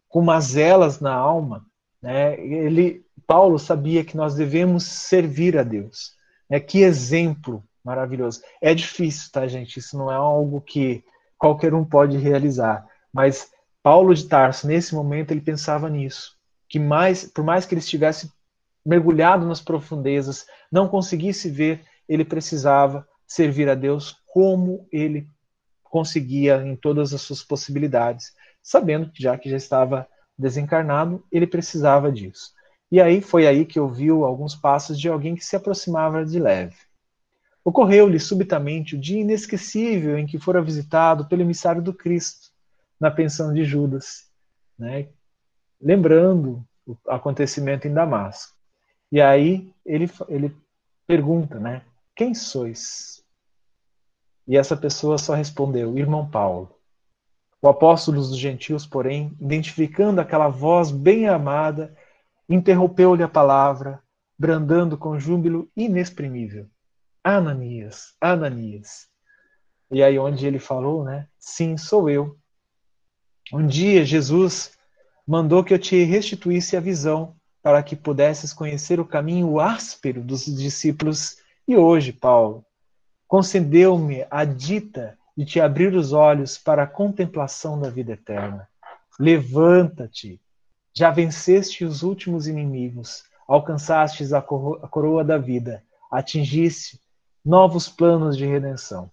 [0.09, 1.65] com mazelas na alma,
[2.01, 2.39] né?
[2.39, 6.13] Ele Paulo sabia que nós devemos servir a Deus.
[6.49, 8.41] É que exemplo maravilhoso.
[8.61, 9.77] É difícil, tá, gente?
[9.77, 11.03] Isso não é algo que
[11.37, 12.85] qualquer um pode realizar.
[13.11, 13.51] Mas
[13.81, 16.37] Paulo de Tarso, nesse momento, ele pensava nisso.
[16.69, 18.31] Que mais, por mais que ele estivesse
[18.85, 25.27] mergulhado nas profundezas, não conseguisse ver, ele precisava servir a Deus como ele
[25.83, 32.11] conseguia em todas as suas possibilidades, sabendo que já que já estava desencarnado, ele precisava
[32.11, 32.51] disso.
[32.91, 36.75] E aí foi aí que ouviu alguns passos de alguém que se aproximava de leve.
[37.63, 42.51] Ocorreu-lhe subitamente o dia inesquecível em que fora visitado pelo emissário do Cristo,
[42.99, 44.27] na pensão de Judas,
[44.77, 45.07] né?
[45.79, 48.57] lembrando o acontecimento em Damasco.
[49.11, 50.62] E aí ele, ele
[51.07, 51.83] pergunta, né?
[52.15, 53.23] Quem sois?
[54.47, 56.77] E essa pessoa só respondeu, irmão Paulo.
[57.61, 61.95] O apóstolo dos gentios, porém, identificando aquela voz bem amada,
[62.49, 64.03] interrompeu-lhe a palavra,
[64.37, 66.67] brandando com júbilo inexprimível.
[67.23, 69.07] Ananias, Ananias.
[69.89, 71.27] E aí onde ele falou, né?
[71.39, 72.37] Sim, sou eu.
[73.53, 74.77] Um dia Jesus
[75.25, 80.45] mandou que eu te restituísse a visão para que pudesses conhecer o caminho áspero dos
[80.45, 81.37] discípulos.
[81.65, 82.65] E hoje, Paulo,
[83.25, 88.67] concedeu-me a dita de te abrir os olhos para a contemplação da vida eterna.
[89.17, 90.41] Levanta-te,
[90.93, 95.81] já venceste os últimos inimigos, alcançastes a coroa da vida,
[96.11, 96.99] atingiste
[97.43, 99.09] novos planos de redenção.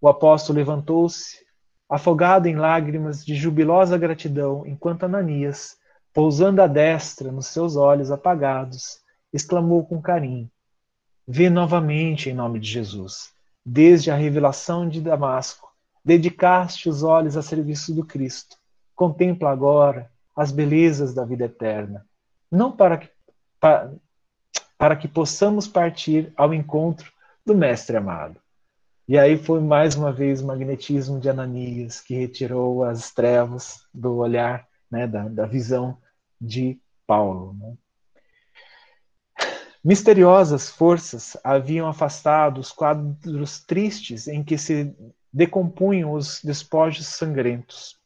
[0.00, 1.44] O apóstolo levantou-se,
[1.88, 5.76] afogado em lágrimas de jubilosa gratidão, enquanto Ananias,
[6.14, 9.00] pousando a destra nos seus olhos apagados,
[9.32, 10.48] exclamou com carinho:
[11.26, 13.34] Vê novamente em nome de Jesus.
[13.66, 15.72] Desde a revelação de Damasco,
[16.04, 18.56] dedicaste os olhos a serviço do Cristo.
[18.94, 22.06] Contempla agora as belezas da vida eterna,
[22.50, 23.08] não para que,
[23.58, 23.92] para,
[24.78, 27.10] para que possamos partir ao encontro
[27.44, 28.38] do Mestre amado.
[29.08, 34.16] E aí foi mais uma vez o magnetismo de Ananias que retirou as trevas do
[34.16, 35.98] olhar, né, da, da visão
[36.40, 37.56] de Paulo.
[37.58, 37.74] Né?
[39.84, 44.94] Misteriosas forças haviam afastado os quadros tristes em que se
[45.32, 47.96] decompunham os despojos sangrentos.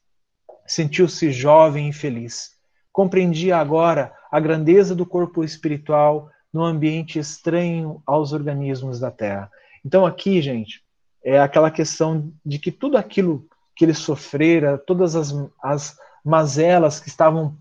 [0.66, 2.56] Sentiu-se jovem e feliz.
[2.92, 9.50] Compreendia agora a grandeza do corpo espiritual no ambiente estranho aos organismos da Terra.
[9.84, 10.82] Então, aqui, gente,
[11.22, 13.46] é aquela questão de que tudo aquilo
[13.76, 15.32] que ele sofrera, todas as,
[15.62, 17.56] as mazelas que estavam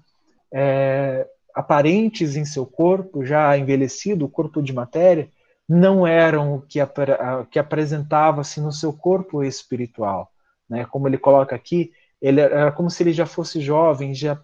[0.53, 5.29] é, aparentes em seu corpo, já envelhecido, o corpo de matéria,
[5.67, 6.79] não eram o que,
[7.51, 10.31] que apresentava-se no seu corpo espiritual.
[10.69, 10.85] Né?
[10.85, 11.91] Como ele coloca aqui,
[12.21, 14.41] ele era como se ele já fosse jovem, já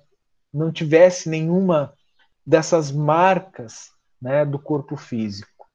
[0.54, 1.94] não tivesse nenhuma
[2.46, 5.68] dessas marcas né, do corpo físico.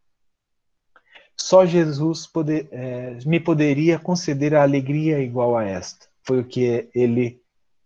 [1.37, 6.07] Só Jesus poder, é, me poderia conceder a alegria igual a esta.
[6.23, 7.41] Foi o que ele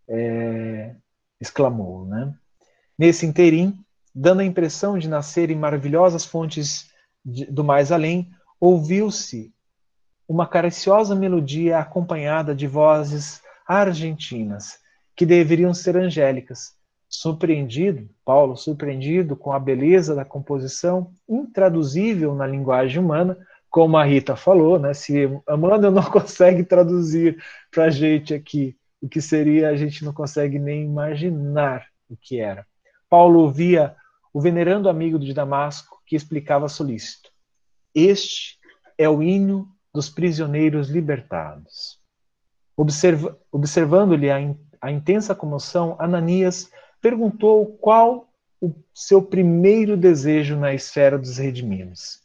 [0.08, 0.96] é,
[1.42, 2.06] exclamou.
[2.06, 2.32] Né?
[2.96, 3.76] Nesse interim,
[4.14, 6.90] dando a impressão de nascer em maravilhosas fontes
[7.24, 9.52] de, do mais além, ouviu-se
[10.28, 14.78] uma cariciosa melodia acompanhada de vozes argentinas,
[15.16, 16.74] que deveriam ser angélicas.
[17.08, 23.36] Surpreendido, Paulo, surpreendido com a beleza da composição, intraduzível na linguagem humana,
[23.68, 24.94] como a Rita falou, né?
[24.94, 30.12] Se Amanda não consegue traduzir para a gente aqui o que seria, a gente não
[30.12, 32.64] consegue nem imaginar o que era.
[33.10, 33.96] Paulo ouvia
[34.32, 37.30] o venerando amigo de Damasco que explicava solícito:
[37.92, 38.58] Este
[38.96, 42.00] é o hino dos prisioneiros libertados.
[42.76, 46.70] Observa, Observando-lhe a, in, a intensa comoção, Ananias
[47.00, 48.28] perguntou qual
[48.60, 52.20] o seu primeiro desejo na esfera dos redimidos.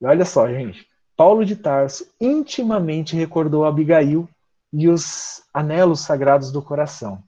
[0.00, 0.86] E olha só, gente,
[1.16, 4.28] Paulo de Tarso intimamente recordou Abigail
[4.76, 7.22] e os anelos sagrados do coração,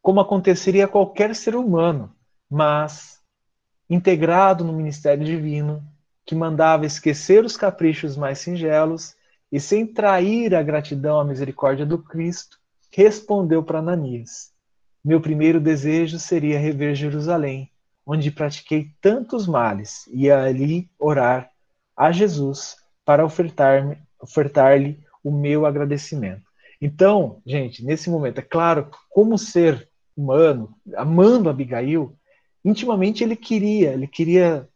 [0.00, 2.10] como aconteceria a qualquer ser humano,
[2.50, 3.20] mas
[3.90, 5.84] integrado no ministério divino,
[6.24, 9.14] que mandava esquecer os caprichos mais singelos
[9.52, 12.58] e sem trair a gratidão à misericórdia do Cristo,
[12.90, 14.50] respondeu para Ananias:
[15.04, 17.70] Meu primeiro desejo seria rever Jerusalém,
[18.06, 21.50] onde pratiquei tantos males, e ali orar
[21.94, 24.72] a Jesus para ofertar-lhe ofertar
[25.24, 26.42] o meu agradecimento.
[26.80, 32.14] Então, gente, nesse momento, é claro, como ser humano, amando Abigail,
[32.64, 34.68] intimamente ele queria, ele queria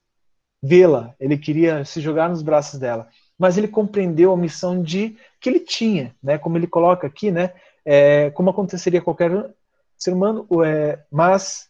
[0.63, 3.09] vê-la, ele queria se jogar nos braços dela,
[3.39, 6.39] mas ele compreendeu a missão de que ele tinha, né?
[6.39, 7.53] Como ele coloca aqui, né?
[7.85, 9.55] É, como aconteceria qualquer
[9.97, 11.69] ser humano, é, mas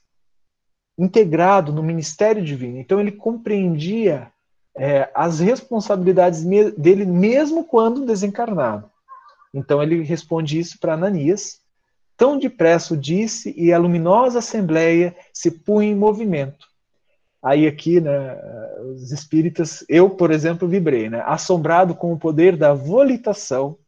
[0.98, 2.78] integrado no ministério divino.
[2.78, 4.32] Então ele compreendia
[4.78, 6.44] é, as responsabilidades
[6.76, 8.90] dele mesmo quando desencarnado.
[9.52, 11.60] Então ele responde isso para Ananias.
[12.16, 16.66] Tão depressa o disse e a luminosa assembleia se punha em movimento.
[17.42, 18.36] Aí aqui, né,
[18.92, 21.22] os espíritas, eu, por exemplo, vibrei, né?
[21.24, 23.78] Assombrado com o poder da volitação,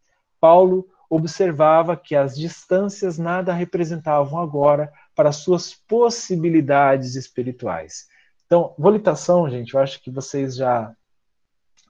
[0.40, 8.06] Paulo observava que as distâncias nada representavam agora para suas possibilidades espirituais.
[8.50, 10.92] Então, volitação, gente, eu acho que vocês já,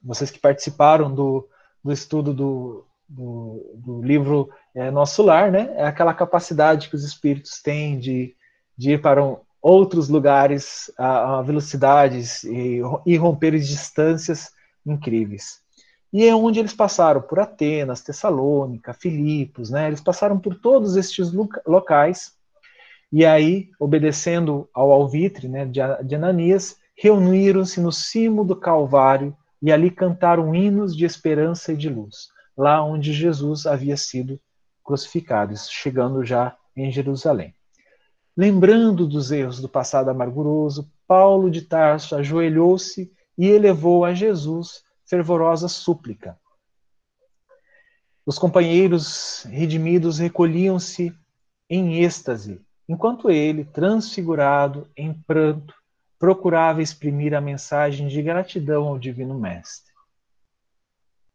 [0.04, 1.48] vocês que participaram do,
[1.82, 5.72] do estudo do, do, do livro é, Nosso Lar, né?
[5.74, 8.36] É aquela capacidade que os espíritos têm de,
[8.76, 14.50] de ir para um, outros lugares a, a velocidades e, e romper distâncias
[14.84, 15.62] incríveis.
[16.12, 19.86] E é onde eles passaram por Atenas, Tessalônica, Filipos, né?
[19.86, 21.32] Eles passaram por todos estes
[21.66, 22.38] locais.
[23.12, 29.90] E aí, obedecendo ao alvitre né, de Ananias, reuniram-se no cimo do Calvário e ali
[29.90, 34.40] cantaram hinos de esperança e de luz, lá onde Jesus havia sido
[34.84, 37.54] crucificado, chegando já em Jerusalém.
[38.36, 45.68] Lembrando dos erros do passado amarguroso, Paulo de Tarso ajoelhou-se e elevou a Jesus fervorosa
[45.68, 46.38] súplica.
[48.24, 51.12] Os companheiros redimidos recolhiam-se
[51.68, 52.60] em êxtase,
[52.90, 55.72] enquanto ele, transfigurado em pranto,
[56.18, 59.92] procurava exprimir a mensagem de gratidão ao Divino Mestre.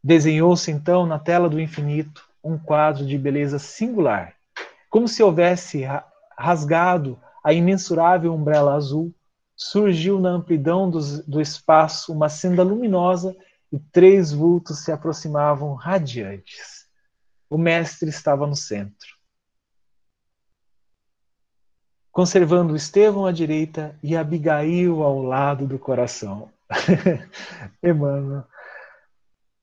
[0.03, 4.35] Desenhou-se então na tela do infinito um quadro de beleza singular,
[4.89, 5.85] como se houvesse
[6.37, 9.15] rasgado a imensurável umbrella azul,
[9.55, 13.33] surgiu na amplidão do, do espaço uma senda luminosa
[13.71, 16.85] e três vultos se aproximavam radiantes.
[17.49, 19.14] O mestre estava no centro.
[22.15, 26.47] Conservando Estevão à direita e Abigail ao lado do coração.
[27.83, 28.45] Emmanuel.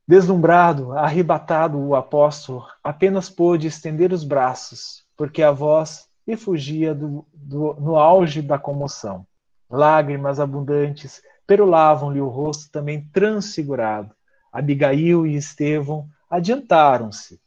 [0.06, 7.26] Deslumbrado, arrebatado, o apóstolo apenas pôde estender os braços, porque a voz e fugia do,
[7.32, 9.26] do, no auge da comoção.
[9.70, 14.14] Lágrimas abundantes perulavam-lhe o rosto também transfigurado.
[14.52, 17.40] Abigail e Estevão adiantaram-se.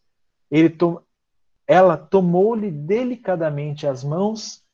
[0.79, 0.99] To,
[1.67, 4.64] ela tomou-lhe delicadamente as mãos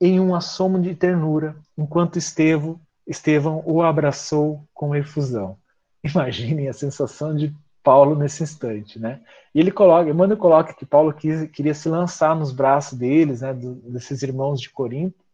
[0.00, 5.58] em um assomo de ternura, enquanto Estevão, Estevão o abraçou com efusão.
[6.04, 9.20] Imaginem a sensação de Paulo nesse instante, né?
[9.54, 13.54] E ele coloca, Emmanuel coloca que Paulo quis, queria se lançar nos braços deles, né,
[13.54, 15.24] do, desses irmãos de Corinto.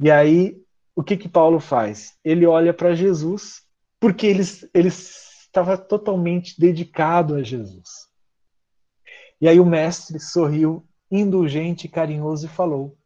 [0.00, 0.60] E aí,
[0.96, 2.14] o que que Paulo faz?
[2.24, 3.62] Ele olha para Jesus,
[4.00, 4.42] porque ele,
[4.72, 8.08] ele estava totalmente dedicado a Jesus.
[9.40, 12.96] E aí o mestre sorriu, indulgente e carinhoso, e falou: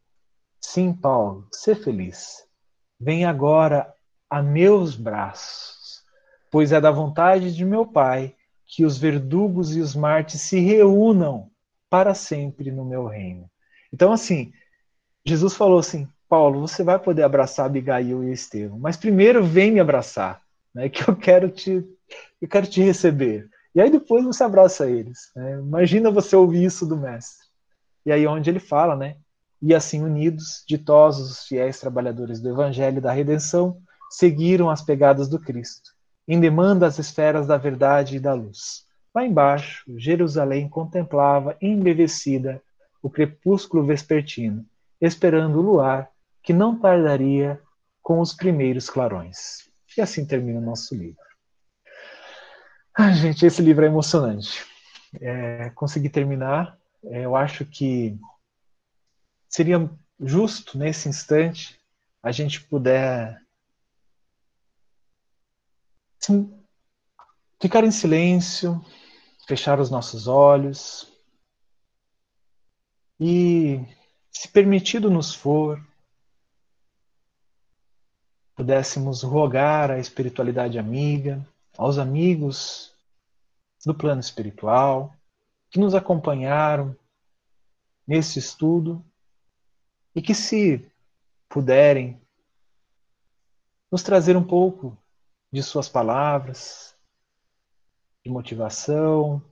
[0.74, 2.42] Sim, Paulo, ser feliz.
[2.98, 3.94] Vem agora
[4.28, 6.02] a meus braços,
[6.50, 8.34] pois é da vontade de meu Pai
[8.66, 11.48] que os verdugos e os mártires se reúnam
[11.88, 13.48] para sempre no meu reino.
[13.92, 14.52] Então, assim,
[15.24, 19.78] Jesus falou assim: Paulo, você vai poder abraçar Abigail e Estevão, mas primeiro vem me
[19.78, 20.42] abraçar,
[20.74, 21.88] né, que eu quero te,
[22.42, 23.48] eu quero te receber.
[23.76, 25.30] E aí depois você abraça eles.
[25.36, 25.52] Né?
[25.52, 27.46] Imagina você ouvir isso do mestre.
[28.04, 29.18] E aí onde ele fala, né?
[29.66, 33.78] E assim unidos, ditosos os fiéis trabalhadores do Evangelho da Redenção,
[34.10, 35.94] seguiram as pegadas do Cristo
[36.28, 38.84] em demanda às esferas da verdade e da luz.
[39.14, 42.62] Lá embaixo, Jerusalém contemplava embevecida
[43.02, 44.66] o crepúsculo vespertino,
[45.00, 46.10] esperando o luar
[46.42, 47.58] que não tardaria
[48.02, 49.70] com os primeiros clarões.
[49.96, 51.24] E assim termina o nosso livro.
[52.94, 54.62] Ah, gente, esse livro é emocionante.
[55.20, 56.76] É, consegui terminar.
[57.04, 58.18] É, eu acho que
[59.54, 61.80] seria justo nesse instante
[62.20, 63.40] a gente puder
[67.62, 68.84] ficar em silêncio,
[69.46, 71.08] fechar os nossos olhos
[73.20, 73.80] e,
[74.28, 75.80] se permitido nos for,
[78.56, 81.48] pudéssemos rogar à espiritualidade amiga,
[81.78, 82.92] aos amigos
[83.86, 85.14] do plano espiritual
[85.70, 86.96] que nos acompanharam
[88.04, 89.00] nesse estudo
[90.14, 90.90] e que, se
[91.48, 92.20] puderem,
[93.90, 94.96] nos trazer um pouco
[95.52, 96.96] de suas palavras,
[98.24, 99.42] de motivação,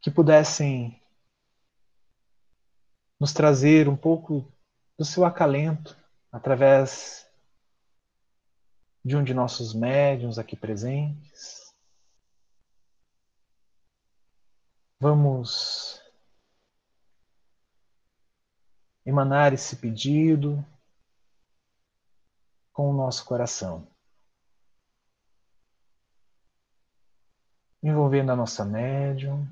[0.00, 1.00] que pudessem
[3.18, 4.50] nos trazer um pouco
[4.96, 5.96] do seu acalento
[6.30, 7.26] através
[9.04, 11.74] de um de nossos médiums aqui presentes.
[14.98, 15.93] Vamos
[19.04, 20.64] emanar esse pedido
[22.72, 23.86] com o nosso coração.
[27.82, 29.46] Envolvendo a nossa médium.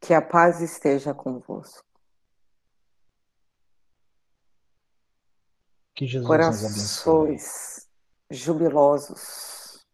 [0.00, 1.89] Que a paz esteja convosco.
[5.94, 7.88] Que Jesus Corações
[8.30, 9.86] jubilosos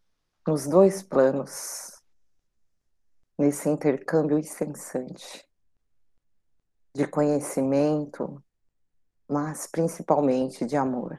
[0.47, 2.01] nos dois planos,
[3.39, 5.47] nesse intercâmbio incessante
[6.95, 8.43] de conhecimento,
[9.29, 11.19] mas principalmente de amor.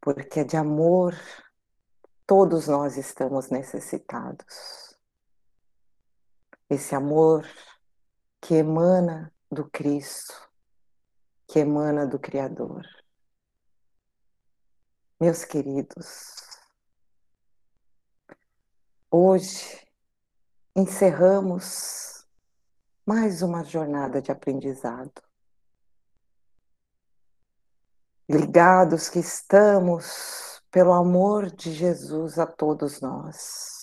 [0.00, 1.14] Porque de amor
[2.26, 4.86] todos nós estamos necessitados
[6.68, 7.46] esse amor
[8.40, 10.45] que emana do Cristo,
[11.46, 12.84] que emana do Criador.
[15.20, 16.34] Meus queridos,
[19.10, 19.86] hoje
[20.74, 22.26] encerramos
[23.06, 25.22] mais uma jornada de aprendizado.
[28.28, 33.76] Ligados que estamos pelo amor de Jesus a todos nós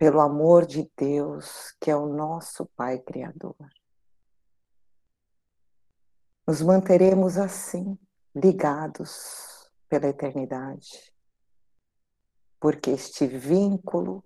[0.00, 3.54] pelo amor de Deus, que é o nosso Pai Criador.
[6.46, 7.98] Nos manteremos assim,
[8.34, 11.12] ligados pela eternidade,
[12.58, 14.24] porque este vínculo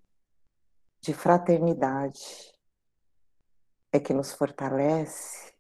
[1.01, 2.53] de fraternidade
[3.93, 5.55] é que nos fortalece,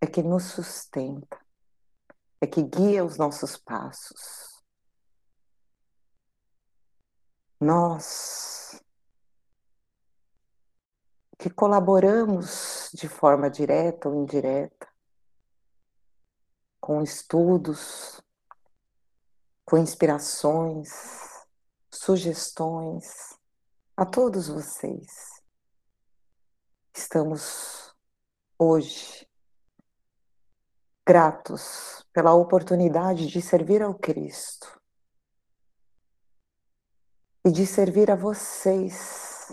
[0.00, 1.38] é que nos sustenta,
[2.40, 4.64] é que guia os nossos passos.
[7.60, 8.80] Nós
[11.38, 14.95] que colaboramos de forma direta ou indireta
[16.86, 18.22] com estudos,
[19.64, 20.88] com inspirações,
[21.90, 23.36] sugestões
[23.96, 25.42] a todos vocês.
[26.94, 27.92] Estamos
[28.56, 29.28] hoje
[31.04, 34.80] gratos pela oportunidade de servir ao Cristo
[37.44, 39.52] e de servir a vocês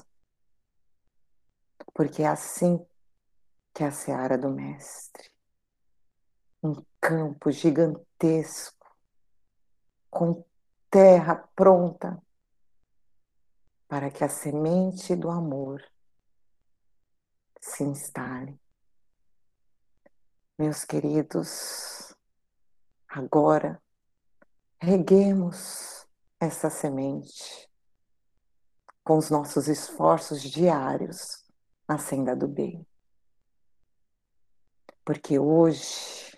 [1.96, 2.78] porque é assim
[3.74, 5.33] que é a seara do Mestre.
[7.06, 8.88] Campo gigantesco,
[10.10, 10.42] com
[10.90, 12.18] terra pronta
[13.90, 15.84] para que a semente do amor
[17.60, 18.58] se instale.
[20.58, 22.16] Meus queridos,
[23.10, 23.84] agora
[24.80, 26.08] reguemos
[26.40, 27.70] essa semente
[29.04, 31.44] com os nossos esforços diários
[31.86, 32.88] na senda do bem.
[35.04, 36.33] Porque hoje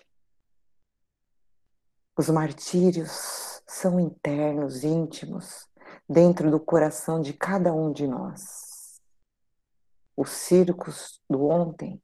[2.16, 5.68] os martírios são internos, íntimos,
[6.08, 9.00] dentro do coração de cada um de nós.
[10.16, 12.02] Os circos do ontem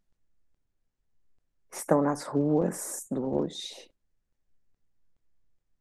[1.72, 3.90] estão nas ruas do hoje.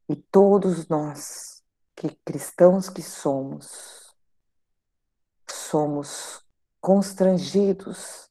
[0.08, 1.62] E todos nós,
[1.94, 4.16] que cristãos que somos,
[5.46, 6.42] somos
[6.80, 8.30] constrangidos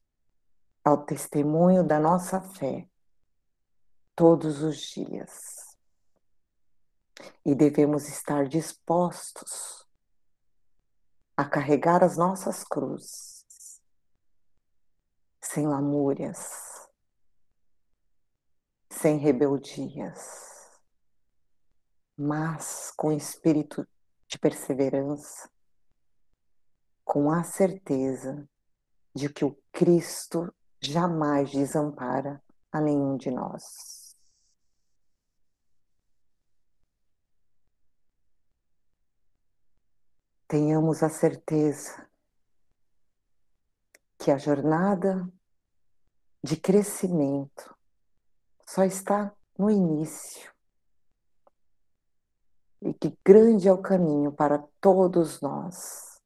[0.83, 2.89] ao testemunho da nossa fé
[4.15, 5.60] todos os dias.
[7.45, 9.87] E devemos estar dispostos
[11.35, 13.81] a carregar as nossas cruzes,
[15.41, 16.87] sem lamúrias,
[18.89, 20.69] sem rebeldias,
[22.17, 23.87] mas com espírito
[24.27, 25.49] de perseverança,
[27.03, 28.47] com a certeza
[29.13, 32.41] de que o Cristo jamais desampara
[32.71, 34.00] a nenhum de nós.
[40.51, 42.05] Tenhamos a certeza
[44.19, 45.25] que a jornada
[46.43, 47.73] de crescimento
[48.67, 50.53] só está no início
[52.81, 56.21] e que grande é o caminho para todos nós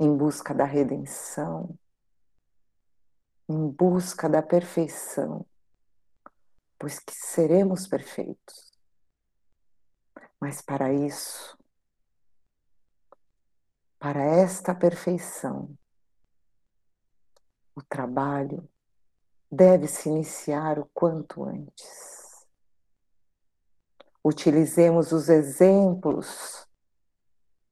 [0.00, 1.78] em busca da redenção,
[3.48, 5.46] em busca da perfeição,
[6.76, 8.72] pois que seremos perfeitos.
[10.40, 11.56] Mas para isso,
[13.98, 15.76] para esta perfeição,
[17.74, 18.68] o trabalho
[19.50, 22.46] deve se iniciar o quanto antes.
[24.22, 26.66] Utilizemos os exemplos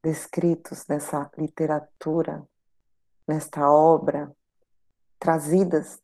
[0.03, 2.47] descritos nessa literatura,
[3.27, 4.35] nesta obra,
[5.19, 6.01] trazidas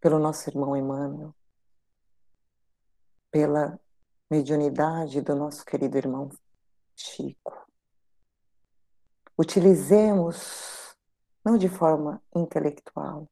[0.00, 1.34] pelo nosso irmão Emmanuel,
[3.30, 3.78] pela
[4.30, 6.28] mediunidade do nosso querido irmão
[6.96, 7.69] Chico.
[9.40, 10.94] Utilizemos,
[11.42, 13.26] não de forma intelectual,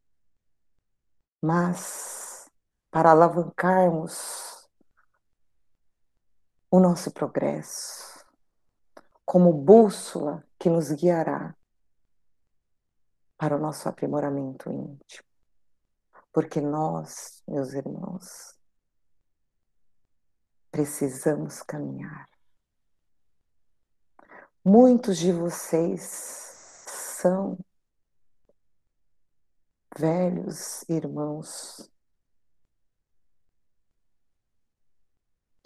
[1.38, 2.50] mas
[2.90, 4.66] para alavancarmos
[6.70, 8.24] o nosso progresso,
[9.22, 11.54] como bússola que nos guiará
[13.36, 15.28] para o nosso aprimoramento íntimo.
[16.32, 18.58] Porque nós, meus irmãos,
[20.70, 22.37] precisamos caminhar.
[24.70, 27.58] Muitos de vocês são
[29.96, 31.90] velhos irmãos,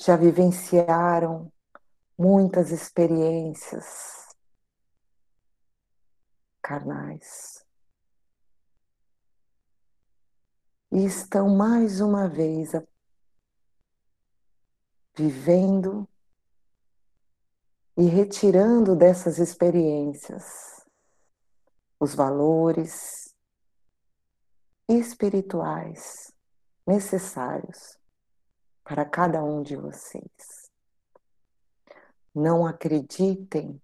[0.01, 1.53] já vivenciaram
[2.17, 4.37] muitas experiências
[6.63, 7.67] carnais.
[10.93, 12.71] E estão mais uma vez
[15.13, 16.09] vivendo
[17.97, 20.85] e retirando dessas experiências
[22.01, 23.35] os valores
[24.89, 26.33] espirituais
[26.87, 27.99] necessários
[28.83, 30.71] para cada um de vocês.
[32.35, 33.81] Não acreditem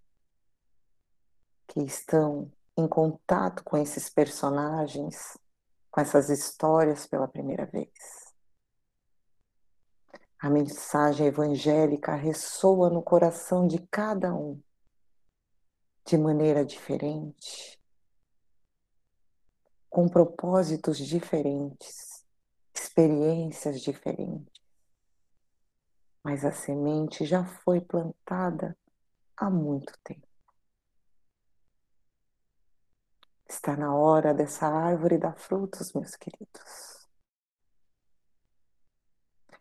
[1.69, 5.37] que estão em contato com esses personagens,
[5.91, 8.28] com essas histórias pela primeira vez.
[10.41, 14.63] A mensagem evangélica ressoa no coração de cada um
[16.07, 17.77] de maneira diferente,
[19.91, 22.25] com propósitos diferentes,
[22.73, 24.63] experiências diferentes.
[26.23, 28.79] Mas a semente já foi plantada
[29.37, 30.27] há muito tempo.
[33.49, 36.98] Está na hora dessa árvore dar frutos, meus queridos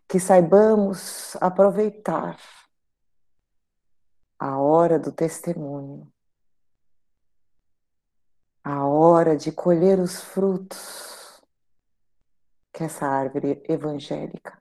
[0.08, 2.40] que saibamos aproveitar
[4.38, 6.10] a hora do testemunho,
[8.64, 11.42] a hora de colher os frutos
[12.72, 14.58] que essa árvore evangélica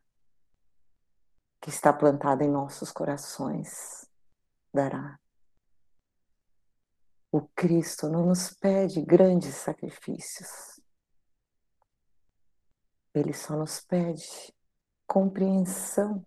[1.61, 4.05] que está plantada em nossos corações
[4.73, 5.17] dará.
[7.31, 10.81] O Cristo não nos pede grandes sacrifícios.
[13.13, 14.56] Ele só nos pede
[15.07, 16.23] compreensão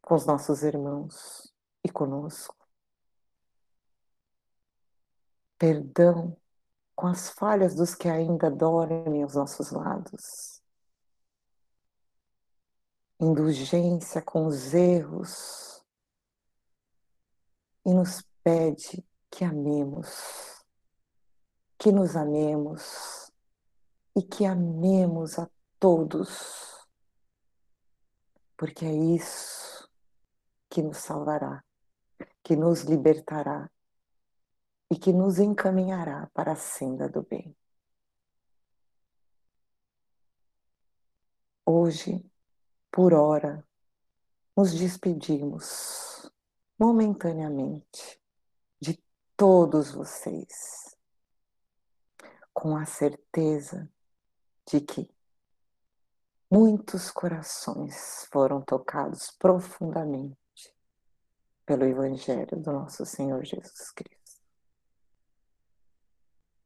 [0.00, 1.52] com os nossos irmãos
[1.82, 2.56] e conosco.
[5.58, 6.36] Perdão
[6.94, 10.62] com as falhas dos que ainda dormem aos nossos lados.
[13.18, 15.82] Indulgência com os erros.
[17.84, 20.64] E nos pede que amemos,
[21.78, 23.30] que nos amemos
[24.16, 26.73] e que amemos a todos
[28.56, 29.88] porque é isso
[30.68, 31.64] que nos salvará,
[32.42, 33.70] que nos libertará
[34.90, 37.56] e que nos encaminhará para a senda do bem.
[41.66, 42.24] Hoje,
[42.90, 43.66] por hora,
[44.56, 46.30] nos despedimos
[46.78, 48.20] momentaneamente
[48.80, 49.02] de
[49.36, 50.96] todos vocês,
[52.52, 53.90] com a certeza
[54.66, 55.13] de que
[56.56, 60.38] Muitos corações foram tocados profundamente
[61.66, 64.40] pelo Evangelho do nosso Senhor Jesus Cristo.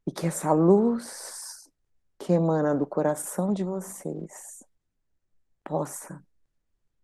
[0.07, 1.71] E que essa luz
[2.19, 4.63] que emana do coração de vocês
[5.65, 6.23] possa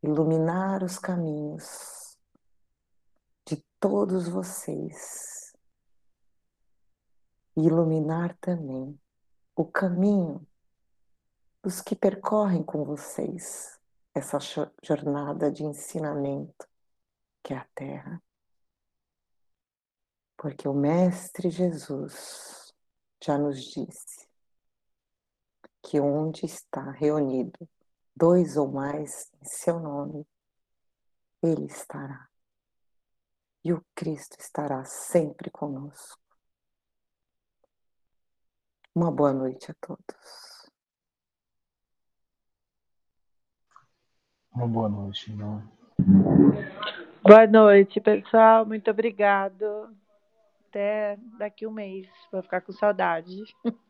[0.02, 2.19] iluminar os caminhos
[3.47, 5.55] de todos vocês
[7.56, 9.01] e iluminar também
[9.56, 10.47] o caminho
[11.65, 13.81] dos que percorrem com vocês
[14.15, 14.39] essa
[14.82, 16.69] jornada de ensinamento
[17.43, 18.23] que é a Terra.
[20.36, 22.74] Porque o Mestre Jesus
[23.24, 24.28] já nos disse
[25.82, 27.66] que onde está reunido
[28.15, 30.27] dois ou mais em seu nome,
[31.43, 32.28] Ele estará.
[33.65, 36.20] E o Cristo estará sempre conosco.
[38.95, 40.53] Uma boa noite a todos.
[44.55, 45.60] Uma boa noite, irmão.
[47.22, 48.64] Boa noite, pessoal.
[48.64, 49.93] Muito obrigado.
[50.68, 52.06] Até daqui um mês.
[52.31, 53.35] Vou ficar com saudade.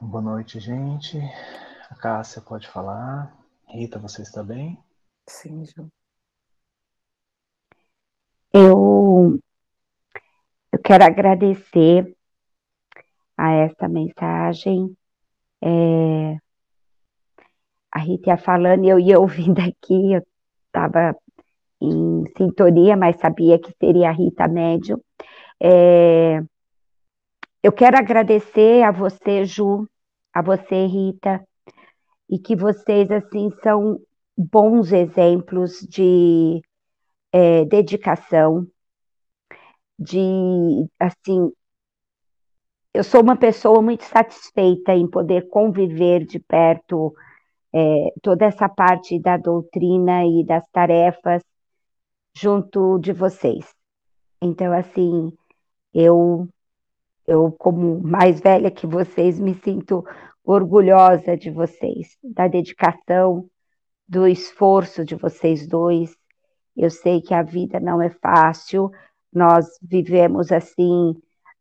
[0.00, 1.18] Boa noite, gente.
[1.90, 3.34] A Cássia pode falar.
[3.66, 4.78] Rita, você está bem?
[5.26, 5.90] Sim, Ju.
[8.52, 9.40] Eu,
[10.70, 12.14] eu quero agradecer
[13.38, 14.97] a esta mensagem.
[15.62, 16.36] É,
[17.92, 20.22] a Rita ia falando e eu ia ouvindo aqui, eu
[20.66, 21.16] estava
[21.80, 25.02] em sintonia, mas sabia que seria a Rita médio.
[25.60, 26.40] É,
[27.62, 29.88] eu quero agradecer a você, Ju,
[30.32, 31.44] a você, Rita,
[32.28, 34.00] e que vocês, assim, são
[34.36, 36.60] bons exemplos de
[37.32, 38.66] é, dedicação,
[39.98, 41.50] de, assim,
[42.98, 47.14] eu sou uma pessoa muito satisfeita em poder conviver de perto
[47.72, 51.40] é, toda essa parte da doutrina e das tarefas
[52.34, 53.72] junto de vocês.
[54.42, 55.32] Então, assim,
[55.94, 56.48] eu,
[57.24, 60.04] eu como mais velha que vocês, me sinto
[60.42, 63.48] orgulhosa de vocês, da dedicação,
[64.08, 66.16] do esforço de vocês dois.
[66.76, 68.90] Eu sei que a vida não é fácil,
[69.32, 71.14] nós vivemos assim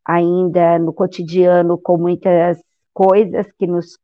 [0.08, 2.58] ainda no cotidiano com muitas
[2.94, 3.98] coisas que nos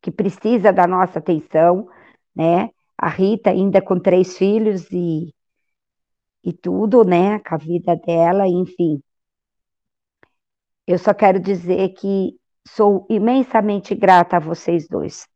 [0.00, 1.88] que precisa da nossa atenção,
[2.34, 2.70] né?
[2.96, 5.32] A Rita ainda com três filhos e
[6.44, 9.02] e tudo, né, com a vida dela, enfim.
[10.86, 12.34] Eu só quero dizer que
[12.66, 15.26] sou imensamente grata a vocês dois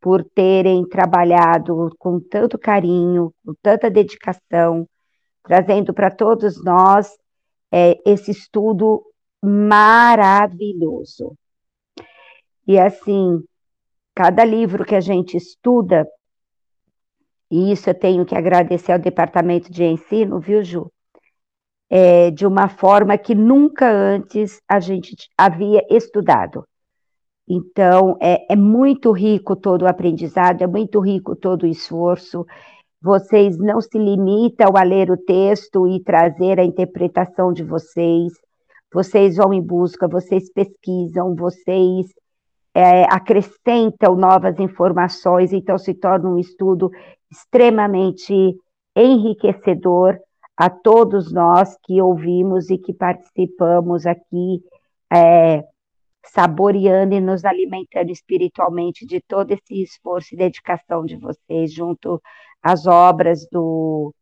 [0.00, 4.88] por terem trabalhado com tanto carinho, com tanta dedicação,
[5.44, 7.16] trazendo para todos nós
[7.72, 9.04] é, esse estudo
[9.42, 11.36] maravilhoso.
[12.66, 13.42] E assim,
[14.14, 16.06] cada livro que a gente estuda,
[17.50, 20.90] e isso eu tenho que agradecer ao departamento de ensino, viu, Ju?
[21.90, 26.66] É, de uma forma que nunca antes a gente havia estudado.
[27.48, 32.44] Então, é, é muito rico todo o aprendizado, é muito rico todo o esforço.
[33.00, 38.32] Vocês não se limitam a ler o texto e trazer a interpretação de vocês.
[38.92, 42.06] Vocês vão em busca, vocês pesquisam, vocês
[42.74, 46.90] é, acrescentam novas informações, então se torna um estudo
[47.30, 48.56] extremamente
[48.96, 50.18] enriquecedor
[50.56, 54.62] a todos nós que ouvimos e que participamos aqui
[55.12, 55.62] é,
[56.24, 62.20] saboreando e nos alimentando espiritualmente de todo esse esforço e dedicação de vocês junto
[62.62, 64.14] às obras do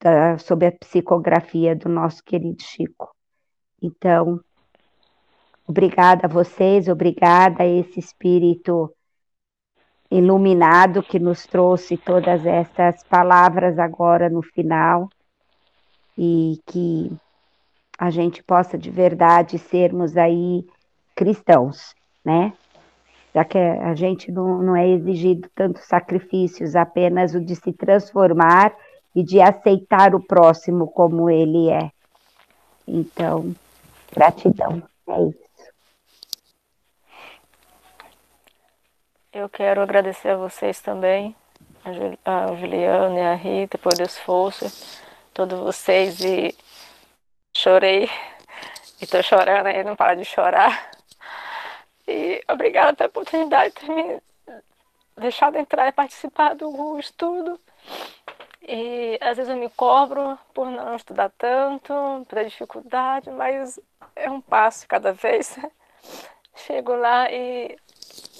[0.00, 3.17] da, sobre a psicografia do nosso querido Chico.
[3.82, 4.40] Então,
[5.66, 8.92] obrigada a vocês, obrigada a esse espírito
[10.10, 15.08] iluminado que nos trouxe todas essas palavras agora no final
[16.16, 17.12] e que
[17.98, 20.66] a gente possa de verdade sermos aí
[21.14, 21.94] cristãos,
[22.24, 22.52] né?
[23.34, 28.74] Já que a gente não, não é exigido tantos sacrifícios, apenas o de se transformar
[29.14, 31.90] e de aceitar o próximo como ele é.
[32.86, 33.54] Então,
[34.12, 35.48] gratidão, é isso.
[39.32, 41.36] Eu quero agradecer a vocês também,
[42.24, 44.66] a Juliana e a Rita, por esforço,
[45.32, 46.56] todos vocês, e
[47.54, 48.10] chorei,
[49.00, 50.90] e tô chorando aí, não para de chorar.
[52.06, 54.20] E obrigada pela oportunidade de ter me
[55.18, 57.60] deixado entrar e participar do estudo.
[58.70, 61.94] E às vezes eu me cobro por não estudar tanto,
[62.28, 63.80] pela dificuldade, mas
[64.14, 65.58] é um passo cada vez.
[66.54, 67.78] Chego lá e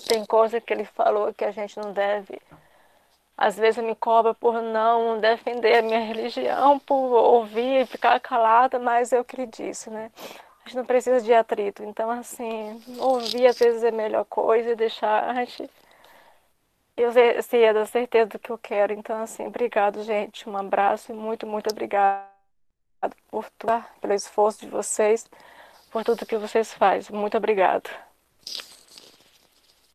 [0.07, 2.39] tem coisa que ele falou que a gente não deve.
[3.39, 8.21] Às vezes eu me cobro por não defender a minha religião, por ouvir e ficar
[8.21, 10.11] calada, mas é o que ele disse, né?
[10.63, 11.83] A gente não precisa de atrito.
[11.85, 15.71] Então, assim, ouvir às vezes é a melhor coisa e deixar a gente.
[16.99, 17.12] Eu
[17.45, 18.93] sei é da certeza do que eu quero.
[18.93, 20.49] Então, assim, obrigado, gente.
[20.49, 22.27] Um abraço e muito, muito obrigado
[23.29, 25.31] por tudo, pelo esforço de vocês,
[25.93, 27.16] por tudo que vocês fazem.
[27.16, 27.89] Muito obrigado.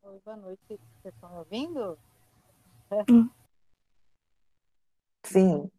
[0.01, 0.61] Oi, boa noite.
[0.69, 1.99] Vocês estão me ouvindo?
[5.25, 5.69] Sim.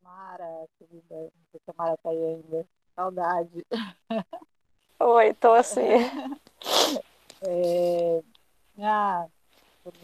[0.00, 2.68] Mara, querida, não sei se a Mara está aí ainda.
[2.94, 3.66] Saudade.
[5.00, 5.80] Oi, tô assim.
[7.40, 8.20] É,
[8.80, 9.28] ah,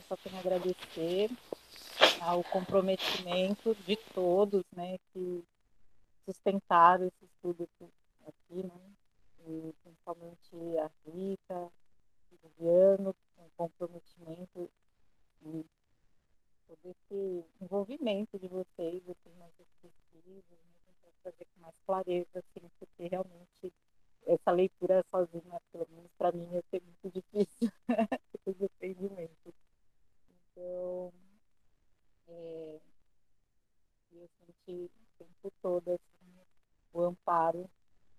[0.09, 1.31] só tenho a agradecer
[2.21, 5.45] ao comprometimento de todos, né, que
[6.25, 7.69] sustentaram esse estudo
[8.27, 8.81] aqui, né,
[9.47, 11.71] e principalmente a Rita,
[12.33, 14.71] o Viviano, um comprometimento
[15.43, 15.65] e
[16.67, 19.53] todo esse envolvimento de vocês assim, nas
[19.83, 20.75] pesquisas, né,
[21.23, 23.73] fazer com mais clareza, assim, porque realmente
[24.27, 27.73] essa leitura sozinha, pelo menos para mim, ia ser muito difícil,
[28.47, 29.64] os entendimentos.
[30.57, 31.13] Então,
[32.29, 32.81] é,
[34.13, 36.47] eu senti o tempo todo assim,
[36.93, 37.69] o amparo.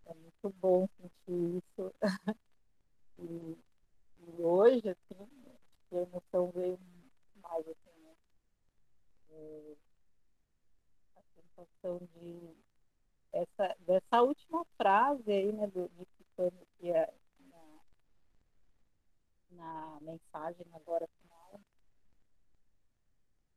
[0.06, 1.96] É muito bom sentir isso.
[3.20, 3.58] e,
[4.20, 5.28] e, hoje, assim,
[5.92, 6.78] a emoção veio
[7.36, 8.16] mais, assim, né?
[9.32, 9.76] É,
[11.16, 12.54] a sensação de
[13.32, 16.06] essa, dessa última frase aí, né, do, de
[16.80, 17.14] que é
[17.50, 17.80] na,
[19.52, 21.08] na mensagem agora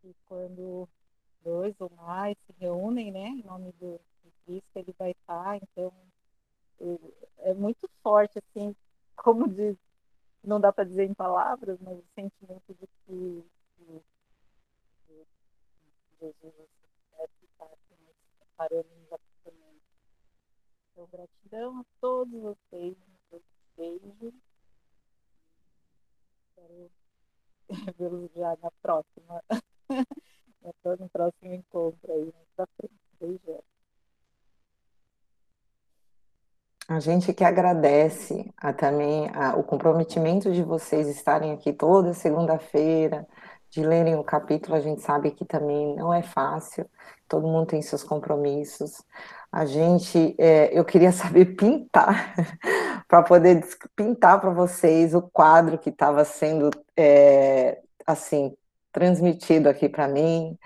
[0.01, 0.89] final, e quando
[1.43, 4.01] dois ou mais se reúnem, né, em nome do,
[4.45, 5.93] Cristo, ele vai estar, então
[7.39, 8.75] é muito forte, assim,
[9.17, 9.77] como diz,
[10.43, 13.45] não dá para dizer em palavras, mas o sentimento de que,
[13.77, 14.03] que,
[15.07, 15.27] que
[16.21, 16.69] Jesus
[17.43, 17.97] está assim,
[18.39, 18.99] preparando
[20.99, 22.97] então, gratidão a todos vocês.
[23.33, 23.41] Um
[23.77, 24.35] beijo.
[26.49, 26.91] Espero
[27.97, 29.41] vê-los já na próxima.
[29.89, 32.99] No próximo encontro aí, pra frente.
[36.89, 43.27] A gente que agradece a, também a, o comprometimento de vocês estarem aqui toda segunda-feira,
[43.71, 46.89] de lerem o capítulo, a gente sabe que também não é fácil,
[47.29, 49.03] todo mundo tem seus compromissos.
[49.53, 52.35] A gente, é, eu queria saber pintar,
[53.07, 53.63] para poder
[53.95, 58.57] pintar para vocês o quadro que estava sendo, é, assim,
[58.93, 60.57] transmitido aqui para mim,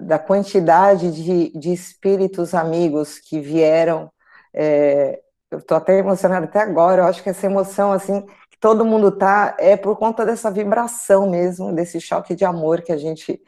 [0.00, 4.10] da quantidade de, de espíritos amigos que vieram.
[4.52, 8.84] É, eu estou até emocionada até agora, eu acho que essa emoção, assim, que todo
[8.84, 13.40] mundo tá, é por conta dessa vibração mesmo, desse choque de amor que a gente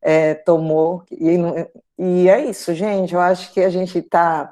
[0.00, 1.04] é, tomou.
[1.10, 1.36] E,
[1.98, 4.50] e é isso, gente, eu acho que a gente está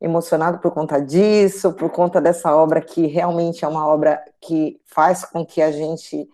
[0.00, 5.24] emocionado por conta disso, por conta dessa obra que realmente é uma obra que faz
[5.24, 6.28] com que a gente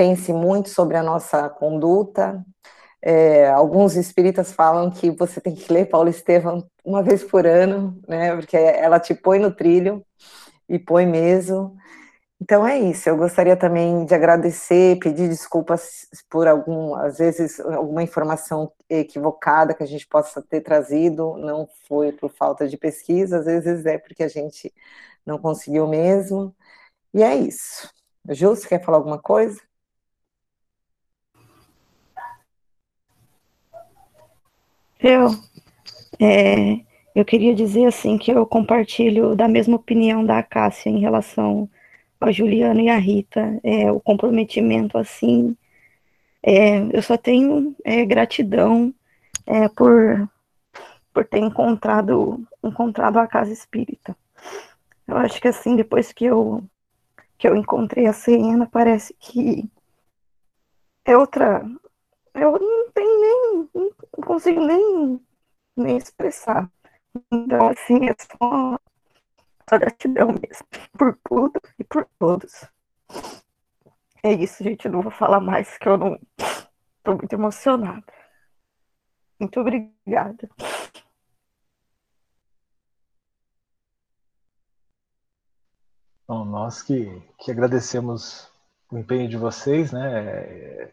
[0.00, 2.42] pense muito sobre a nossa conduta.
[3.02, 8.00] É, alguns espíritas falam que você tem que ler Paulo Estevam uma vez por ano,
[8.08, 8.34] né?
[8.34, 10.02] Porque ela te põe no trilho
[10.66, 11.76] e põe mesmo.
[12.40, 13.10] Então é isso.
[13.10, 19.82] Eu gostaria também de agradecer, pedir desculpas por algum, às vezes, alguma informação equivocada que
[19.82, 21.36] a gente possa ter trazido.
[21.36, 24.72] Não foi por falta de pesquisa, às vezes é porque a gente
[25.26, 26.56] não conseguiu mesmo.
[27.14, 27.90] E é isso.
[28.30, 29.60] Ju, você quer falar alguma coisa?
[35.02, 35.30] Eu,
[36.20, 36.80] é,
[37.14, 41.68] eu queria dizer assim que eu compartilho da mesma opinião da Cássia em relação
[42.20, 43.58] a Juliana e a Rita.
[43.64, 45.56] É, o comprometimento assim,
[46.42, 48.92] é, eu só tenho é, gratidão
[49.46, 50.28] é, por
[51.12, 54.16] por ter encontrado encontrado a casa espírita.
[55.08, 56.62] Eu acho que assim depois que eu
[57.38, 59.64] que eu encontrei a Serena parece que
[61.04, 61.64] é outra
[62.34, 65.20] eu não tenho nem, não consigo nem,
[65.76, 66.70] nem expressar.
[67.32, 68.78] Então, assim, é só,
[69.68, 70.66] só gratidão mesmo,
[70.96, 72.64] por tudo e por todos.
[74.22, 76.18] É isso, gente, eu não vou falar mais, que eu não
[77.02, 78.04] tô muito emocionada.
[79.38, 80.48] Muito obrigada.
[86.28, 88.52] Bom, nós que, que agradecemos
[88.90, 90.92] o empenho de vocês, né?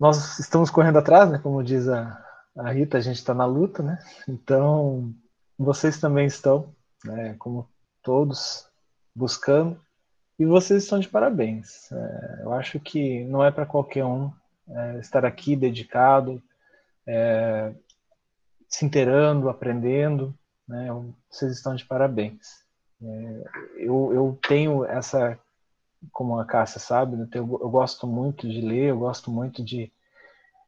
[0.00, 1.38] Nós estamos correndo atrás, né?
[1.38, 2.24] Como diz a,
[2.56, 3.98] a Rita, a gente está na luta, né?
[4.26, 5.14] Então,
[5.58, 6.74] vocês também estão,
[7.04, 7.36] né?
[7.38, 7.68] Como
[8.02, 8.66] todos,
[9.14, 9.78] buscando.
[10.38, 11.92] E vocês estão de parabéns.
[11.92, 14.32] É, eu acho que não é para qualquer um
[14.70, 16.42] é, estar aqui dedicado,
[17.06, 17.74] é,
[18.66, 20.34] se inteirando, aprendendo.
[20.66, 20.88] Né?
[21.30, 22.64] Vocês estão de parabéns.
[23.02, 23.44] É,
[23.76, 25.38] eu, eu tenho essa
[26.12, 29.92] como a Cássia sabe, né, eu, eu, gosto muito de ler, eu gosto muito de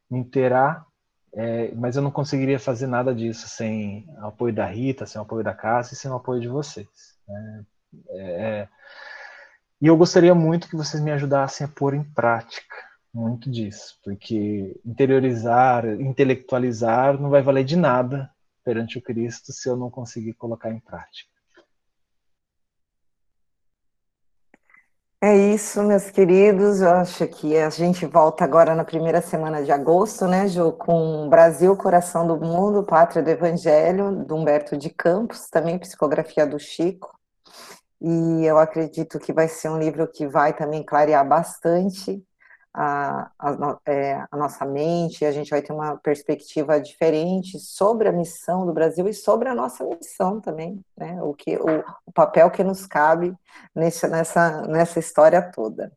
[0.09, 0.85] me inteirar,
[1.33, 5.23] é, mas eu não conseguiria fazer nada disso sem o apoio da Rita, sem o
[5.23, 6.87] apoio da Cássia e sem o apoio de vocês.
[7.27, 7.65] Né?
[8.09, 8.67] É,
[9.81, 12.75] e eu gostaria muito que vocês me ajudassem a pôr em prática
[13.13, 18.31] muito disso, porque interiorizar, intelectualizar não vai valer de nada
[18.63, 21.32] perante o Cristo se eu não conseguir colocar em prática.
[25.25, 26.81] É isso, meus queridos.
[26.81, 31.29] Eu acho que a gente volta agora na primeira semana de agosto, né, Ju, com
[31.29, 37.09] Brasil, Coração do Mundo, Pátria do Evangelho, do Humberto de Campos, também psicografia do Chico.
[38.01, 42.21] E eu acredito que vai ser um livro que vai também clarear bastante
[42.73, 48.11] a, a, é, a, nossa mente, a gente vai ter uma perspectiva diferente sobre a
[48.11, 51.21] missão do Brasil e sobre a nossa missão também, né?
[51.21, 53.35] O, que, o, o papel que nos cabe
[53.75, 55.91] nesse, nessa, nessa história toda.